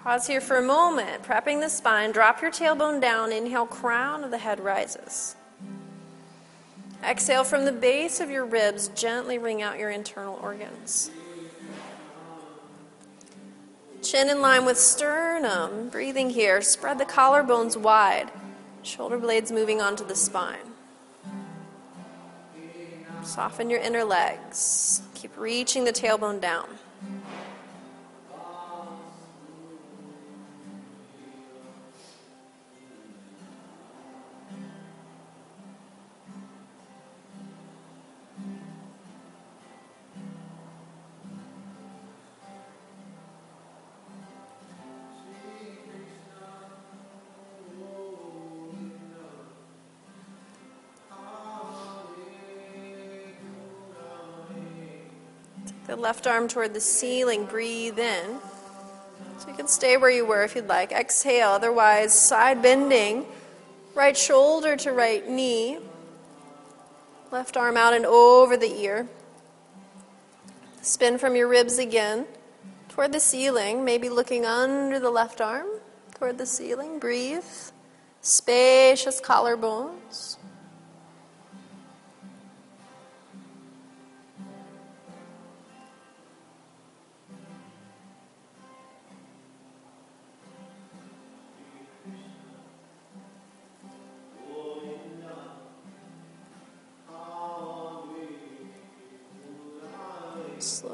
Pause 0.04 0.28
here 0.28 0.42
for 0.42 0.58
a 0.58 0.64
moment, 0.64 1.22
prepping 1.22 1.62
the 1.62 1.70
spine. 1.70 2.12
Drop 2.12 2.42
your 2.42 2.50
tailbone 2.50 3.00
down. 3.00 3.32
Inhale, 3.32 3.68
crown 3.68 4.24
of 4.24 4.32
the 4.32 4.40
head 4.40 4.60
rises. 4.60 5.36
Exhale 7.04 7.44
from 7.44 7.66
the 7.66 7.72
base 7.72 8.20
of 8.20 8.30
your 8.30 8.44
ribs, 8.46 8.88
gently 8.90 9.38
wring 9.38 9.62
out 9.62 9.78
your 9.78 9.92
internal 9.92 10.40
organs. 10.42 11.12
Chin 14.02 14.28
in 14.28 14.42
line 14.42 14.66
with 14.66 14.80
sternum. 14.80 15.90
Breathing 15.90 16.32
here. 16.32 16.64
Spread 16.64 16.98
the 16.98 17.06
collarbones 17.06 17.78
wide. 17.78 18.32
Shoulder 18.82 19.20
blades 19.20 19.52
moving 19.52 19.82
onto 19.82 20.04
the 20.04 20.16
spine. 20.16 20.74
Soften 23.24 23.70
your 23.70 23.80
inner 23.80 24.04
legs. 24.04 25.04
Keep 25.14 25.38
reaching 25.38 25.86
the 25.86 25.94
tailbone 25.94 26.42
down. 26.42 26.66
Left 56.12 56.28
arm 56.28 56.46
toward 56.50 56.74
the 56.74 56.82
ceiling. 56.82 57.46
Breathe 57.46 57.98
in. 57.98 58.38
So 59.38 59.48
you 59.48 59.54
can 59.56 59.70
stay 59.70 59.96
where 59.96 60.10
you 60.10 60.26
were 60.26 60.44
if 60.44 60.56
you'd 60.56 60.68
like. 60.68 60.92
Exhale. 60.92 61.52
Otherwise, 61.52 62.12
side 62.12 62.62
bending. 62.62 63.26
Right 63.96 64.18
shoulder 64.18 64.76
to 64.76 64.92
right 64.92 65.26
knee. 65.26 65.78
Left 67.32 67.56
arm 67.56 67.78
out 67.78 67.94
and 67.94 68.06
over 68.06 68.58
the 68.58 68.76
ear. 68.82 69.08
Spin 70.82 71.18
from 71.18 71.38
your 71.38 71.48
ribs 71.48 71.80
again 71.80 72.26
toward 72.90 73.14
the 73.14 73.22
ceiling, 73.22 73.86
maybe 73.86 74.10
looking 74.10 74.46
under 74.46 75.00
the 75.00 75.10
left 75.10 75.40
arm 75.40 75.68
toward 76.16 76.38
the 76.38 76.46
ceiling. 76.46 77.00
Breathe. 77.00 77.46
Spacious 78.20 79.22
collarbones. 79.22 80.36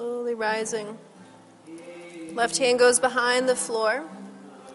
Slowly 0.07 0.35
rising. 0.35 0.97
Left 2.31 2.57
hand 2.57 2.79
goes 2.79 2.97
behind 2.97 3.49
the 3.49 3.57
floor, 3.57 4.05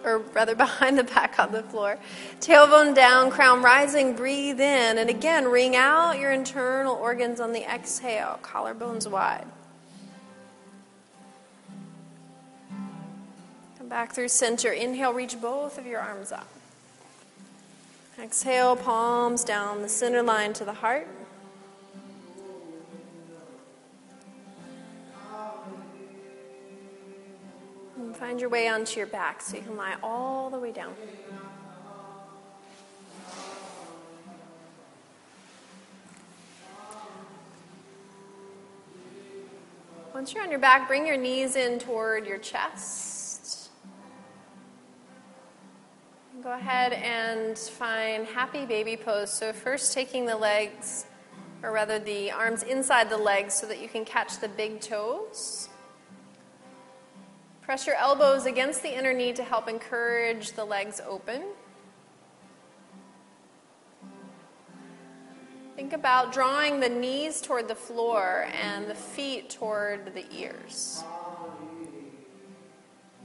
or 0.05 0.19
rather 0.19 0.55
behind 0.67 0.99
the 0.99 1.05
back 1.05 1.39
on 1.39 1.53
the 1.53 1.63
floor. 1.63 1.99
Tailbone 2.41 2.95
down, 2.95 3.31
crown 3.31 3.63
rising, 3.63 4.15
breathe 4.15 4.61
in. 4.61 4.99
And 4.99 5.09
again, 5.09 5.49
wring 5.49 5.75
out 5.75 6.19
your 6.19 6.33
internal 6.33 6.95
organs 6.97 7.41
on 7.41 7.55
the 7.55 7.63
exhale, 7.63 8.41
collarbones 8.43 9.11
wide. 9.11 9.47
Come 13.79 13.89
back 13.89 14.13
through 14.13 14.29
center. 14.29 14.71
Inhale, 14.71 15.15
reach 15.15 15.41
both 15.41 15.79
of 15.79 15.87
your 15.87 16.01
arms 16.01 16.31
up. 16.31 16.49
Exhale, 18.23 18.77
palms 18.77 19.45
down 19.45 19.81
the 19.81 19.89
center 19.89 20.23
line 20.23 20.53
to 20.53 20.67
the 20.67 20.75
heart. 20.75 21.09
Find 28.23 28.41
your 28.41 28.51
way 28.51 28.69
onto 28.69 28.99
your 28.99 29.09
back 29.09 29.43
so 29.43 29.57
you 29.57 29.63
can 29.65 29.77
lie 29.77 29.97
all 30.01 30.49
the 30.49 30.57
way 30.57 30.71
down. 30.71 30.95
Once 40.15 40.33
you're 40.33 40.45
on 40.45 40.51
your 40.51 40.61
back, 40.61 40.87
bring 40.87 41.05
your 41.05 41.17
knees 41.17 41.57
in 41.57 41.81
toward 41.81 42.25
your 42.25 42.39
chest. 42.39 43.71
Go 46.45 46.53
ahead 46.53 46.93
and 46.93 47.59
find 47.59 48.25
happy 48.25 48.65
baby 48.67 48.97
pose. 48.97 49.33
So, 49.33 49.53
first 49.53 49.93
taking 49.93 50.27
the 50.27 50.37
legs, 50.37 51.07
or 51.65 51.73
rather 51.73 51.99
the 51.99 52.31
arms 52.31 52.63
inside 52.63 53.11
the 53.11 53.19
legs 53.19 53.53
so 53.53 53.67
that 53.67 53.83
you 53.83 53.89
can 53.89 54.05
catch 54.05 54.39
the 54.39 54.49
big 54.49 54.81
toes. 54.81 55.69
Press 57.73 57.87
your 57.87 57.97
elbows 57.97 58.45
against 58.45 58.83
the 58.83 58.95
inner 58.95 59.15
knee 59.15 59.33
to 59.33 59.43
help 59.43 59.67
encourage 59.67 60.53
the 60.53 60.63
legs 60.63 61.01
open. 61.09 61.43
Think 65.75 65.95
about 65.95 66.35
drawing 66.35 66.81
the 66.81 66.91
knees 66.91 67.41
toward 67.41 67.69
the 67.69 67.75
floor 67.75 68.47
and 68.63 68.87
the 68.91 68.95
feet 68.95 69.49
toward 69.49 70.13
the 70.13 70.27
ears. 70.37 71.03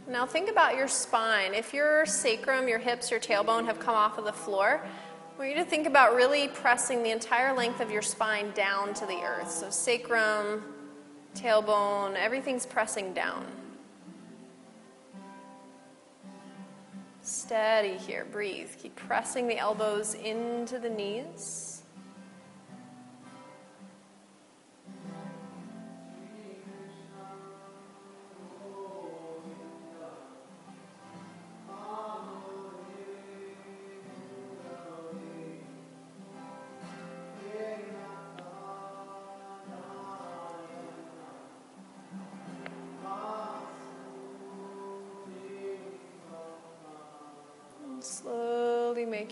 Now 0.08 0.26
think 0.26 0.50
about 0.50 0.78
your 0.78 0.88
spine. 0.88 1.54
If 1.54 1.74
your 1.74 2.06
sacrum, 2.06 2.70
your 2.70 2.80
hips, 2.80 3.12
your 3.12 3.20
tailbone 3.20 3.66
have 3.66 3.80
come 3.80 3.96
off 3.96 4.18
of 4.18 4.24
the 4.24 4.32
floor, 4.32 4.82
I 4.82 5.38
want 5.38 5.50
you 5.50 5.58
to 5.58 5.70
think 5.70 5.88
about 5.88 6.16
really 6.16 6.48
pressing 6.48 7.04
the 7.04 7.12
entire 7.12 7.54
length 7.54 7.82
of 7.82 7.92
your 7.92 8.02
spine 8.02 8.52
down 8.52 8.94
to 8.94 9.06
the 9.06 9.20
earth. 9.26 9.52
So 9.52 9.70
sacrum, 9.70 10.64
tailbone, 11.36 12.16
everything's 12.16 12.66
pressing 12.66 13.14
down. 13.14 13.46
Steady 17.28 17.98
here, 17.98 18.26
breathe. 18.32 18.70
Keep 18.78 18.96
pressing 18.96 19.50
the 19.50 19.58
elbows 19.58 20.14
into 20.14 20.80
the 20.80 20.90
knees. 20.90 21.77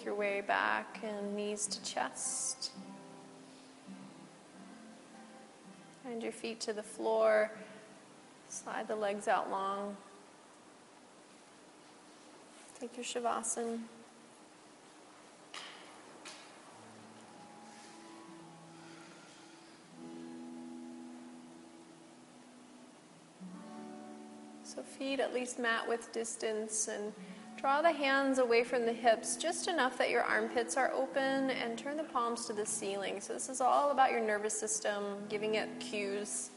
Your 0.05 0.13
way 0.13 0.39
back 0.39 0.99
and 1.03 1.35
knees 1.35 1.65
to 1.65 1.81
chest. 1.83 2.69
Find 6.03 6.21
your 6.21 6.31
feet 6.31 6.59
to 6.61 6.73
the 6.73 6.83
floor. 6.83 7.49
Slide 8.47 8.87
the 8.87 8.95
legs 8.95 9.27
out 9.27 9.49
long. 9.49 9.97
Take 12.79 12.95
your 12.95 13.03
Shavasana. 13.03 13.79
So 24.63 24.83
feet 24.83 25.19
at 25.19 25.33
least 25.33 25.57
mat 25.57 25.87
width 25.87 26.13
distance 26.13 26.89
and 26.89 27.11
Draw 27.65 27.81
the 27.81 27.91
hands 27.91 28.37
away 28.37 28.63
from 28.63 28.85
the 28.85 28.93
hips 28.93 29.37
just 29.37 29.67
enough 29.67 29.97
that 29.97 30.11
your 30.11 30.21
armpits 30.21 30.77
are 30.77 30.91
open 30.91 31.49
and 31.49 31.75
turn 31.75 31.97
the 31.97 32.03
palms 32.03 32.45
to 32.45 32.53
the 32.53 32.63
ceiling. 32.63 33.19
So, 33.19 33.33
this 33.33 33.49
is 33.49 33.59
all 33.59 33.89
about 33.89 34.11
your 34.11 34.21
nervous 34.21 34.53
system, 34.53 35.01
giving 35.29 35.55
it 35.55 35.67
cues. 35.79 36.51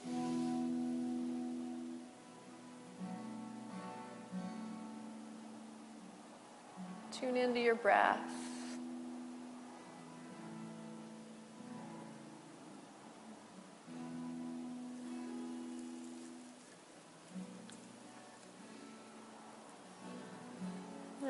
Tune 7.10 7.38
into 7.38 7.58
your 7.58 7.76
breath. 7.76 8.47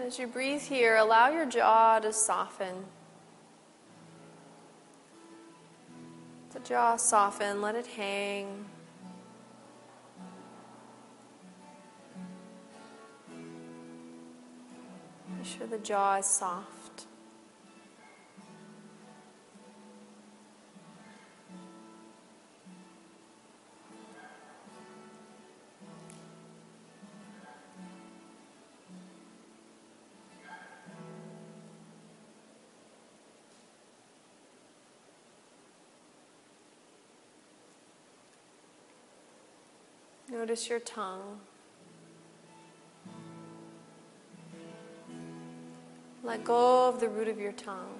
As 0.08 0.18
you 0.18 0.26
breathe 0.26 0.62
here, 0.62 0.96
allow 0.96 1.28
your 1.28 1.44
jaw 1.44 1.98
to 1.98 2.14
soften. 2.14 2.86
The 6.54 6.60
jaw 6.60 6.96
soften, 6.96 7.60
let 7.60 7.74
it 7.74 7.86
hang. 7.88 8.64
Make 15.36 15.44
sure 15.44 15.66
the 15.66 15.76
jaw 15.76 16.16
is 16.16 16.24
soft. 16.24 16.77
Notice 40.38 40.68
your 40.68 40.78
tongue. 40.78 41.40
Let 46.22 46.44
go 46.44 46.88
of 46.88 47.00
the 47.00 47.08
root 47.08 47.26
of 47.26 47.40
your 47.40 47.50
tongue. 47.50 47.98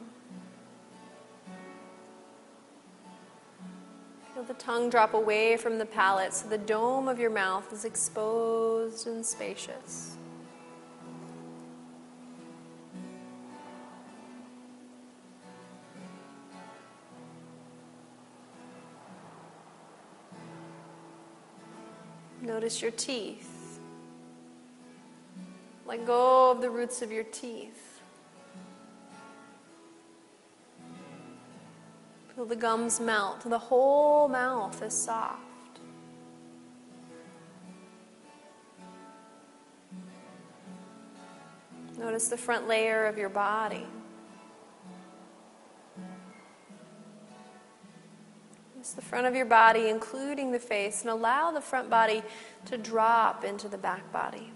Feel 4.33 4.45
the 4.45 4.55
tongue 4.55 4.89
drop 4.89 5.15
away 5.15 5.57
from 5.57 5.79
the 5.79 5.85
palate 5.85 6.33
so 6.33 6.49
the 6.49 6.59
dome 6.59 7.09
of 7.09 7.19
your 7.19 7.31
mouth 7.31 7.73
is 7.73 7.85
exposed 7.85 9.09
and 9.09 9.27
spacious. 9.27 10.18
Notice 22.59 22.83
your 22.83 22.91
teeth. 22.91 23.79
Let 25.87 26.05
go 26.05 26.51
of 26.51 26.61
the 26.61 26.69
roots 26.69 27.03
of 27.03 27.13
your 27.13 27.23
teeth. 27.23 28.01
Feel 32.35 32.47
the 32.47 32.57
gums 32.57 32.99
melt. 32.99 33.49
The 33.49 33.61
whole 33.61 34.27
mouth 34.27 34.83
is 34.83 34.93
soft. 34.93 35.39
Notice 41.97 42.27
the 42.27 42.37
front 42.37 42.67
layer 42.67 43.07
of 43.07 43.17
your 43.17 43.29
body. 43.29 43.87
The 48.95 49.03
front 49.03 49.27
of 49.27 49.35
your 49.35 49.45
body, 49.45 49.89
including 49.89 50.53
the 50.53 50.59
face, 50.59 51.03
and 51.03 51.11
allow 51.11 51.51
the 51.51 51.61
front 51.61 51.91
body 51.91 52.23
to 52.67 52.79
drop 52.79 53.45
into 53.45 53.69
the 53.69 53.79
back 53.79 54.11
body. 54.13 54.53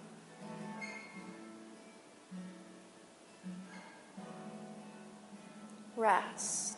Rest. 5.97 6.72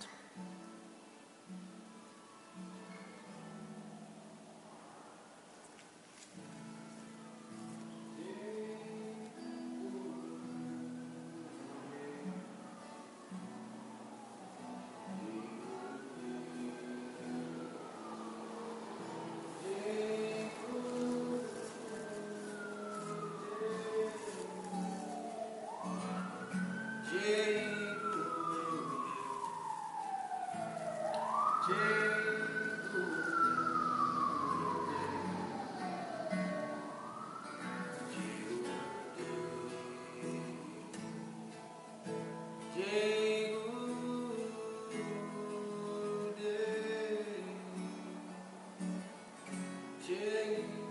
day. 50.44 50.84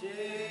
Jesus. 0.00 0.45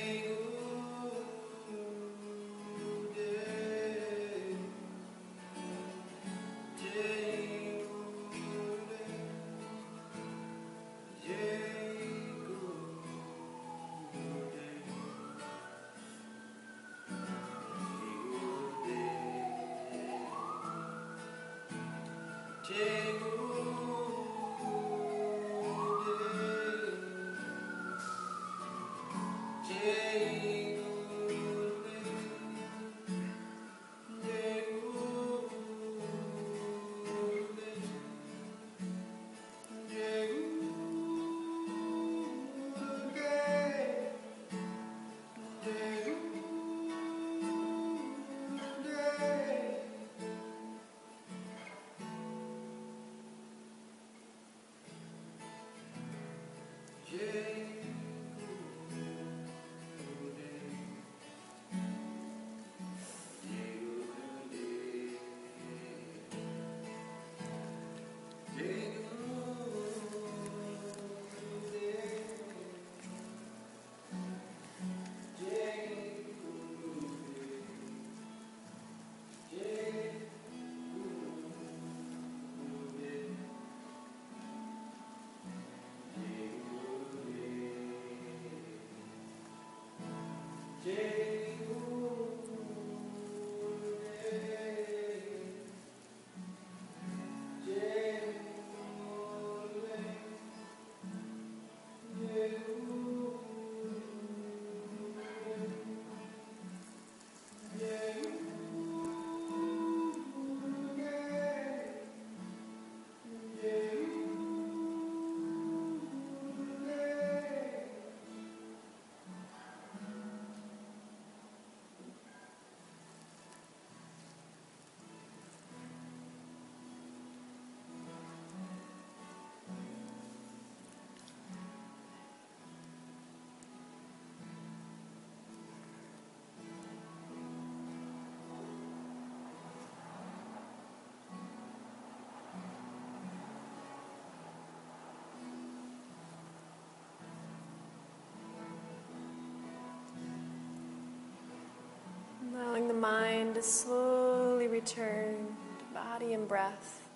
Allowing 152.76 152.88
the 152.88 152.94
mind 152.94 153.54
to 153.54 153.62
slowly 153.62 154.68
return 154.68 155.56
to 155.78 155.94
body 155.94 156.34
and 156.34 156.46
breath. 156.46 157.08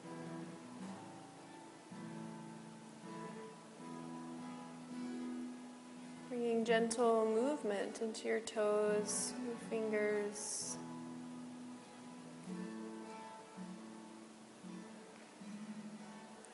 Bringing 6.31 6.65
gentle 6.65 7.27
movement 7.27 8.01
into 8.01 8.27
your 8.27 8.41
toes, 8.41 9.35
your 9.45 9.57
fingers. 9.69 10.79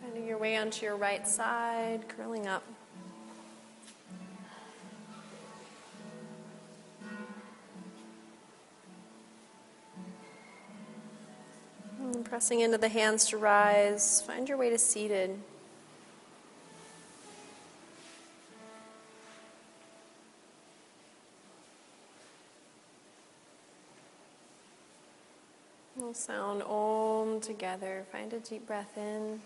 Finding 0.01 0.27
your 0.27 0.39
way 0.39 0.57
onto 0.57 0.85
your 0.85 0.97
right 0.97 1.29
side, 1.29 2.09
curling 2.09 2.49
up. 2.49 2.65
Pressing 12.37 12.61
into 12.61 12.77
the 12.77 12.91
hands 12.91 13.25
to 13.31 13.39
rise. 13.39 14.21
Find 14.21 14.47
your 14.47 14.59
way 14.59 14.69
to 14.69 14.77
seated. 14.77 15.39
We'll 25.97 26.13
sound 26.13 26.63
Om 26.65 27.41
together. 27.41 28.05
Find 28.13 28.31
a 28.35 28.41
deep 28.41 28.67
breath 28.67 28.99
in. 28.99 29.41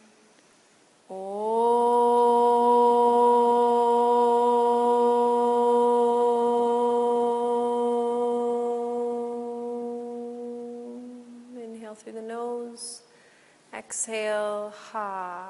Inhale 11.56 11.94
through 11.94 12.14
the 12.14 12.22
nose. 12.70 13.02
Exhale, 13.72 14.72
ha. 14.92 15.48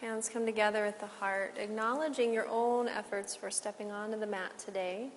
Hands 0.00 0.28
come 0.28 0.46
together 0.46 0.86
at 0.86 0.98
the 0.98 1.06
heart, 1.06 1.56
acknowledging 1.58 2.32
your 2.32 2.46
own 2.48 2.88
efforts 2.88 3.36
for 3.36 3.50
stepping 3.50 3.90
onto 3.90 4.18
the 4.18 4.26
mat 4.26 4.58
today. 4.58 5.08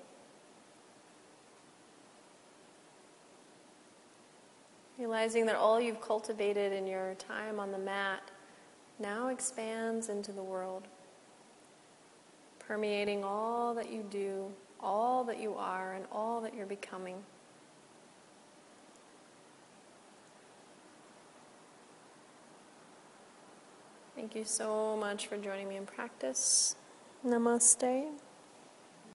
Realizing 4.98 5.46
that 5.46 5.56
all 5.56 5.80
you've 5.80 6.02
cultivated 6.02 6.74
in 6.74 6.86
your 6.86 7.16
time 7.16 7.60
on 7.60 7.72
the 7.72 7.78
mat 7.78 8.32
now 9.00 9.30
expands 9.30 10.10
into 10.10 10.32
the 10.32 10.44
world, 10.44 10.84
permeating 12.60 13.24
all 13.24 13.74
that 13.74 13.92
you 13.92 14.04
do, 14.10 14.52
all 14.80 15.24
that 15.24 15.40
you 15.40 15.56
are, 15.56 15.94
and 15.94 16.06
all 16.12 16.42
that 16.42 16.54
you're 16.54 16.66
becoming. 16.66 17.16
Thank 24.24 24.36
you 24.36 24.46
so 24.46 24.96
much 24.96 25.28
for 25.28 25.36
joining 25.38 25.68
me 25.68 25.76
in 25.76 25.86
practice. 25.86 26.78
Namaste. 27.28 28.08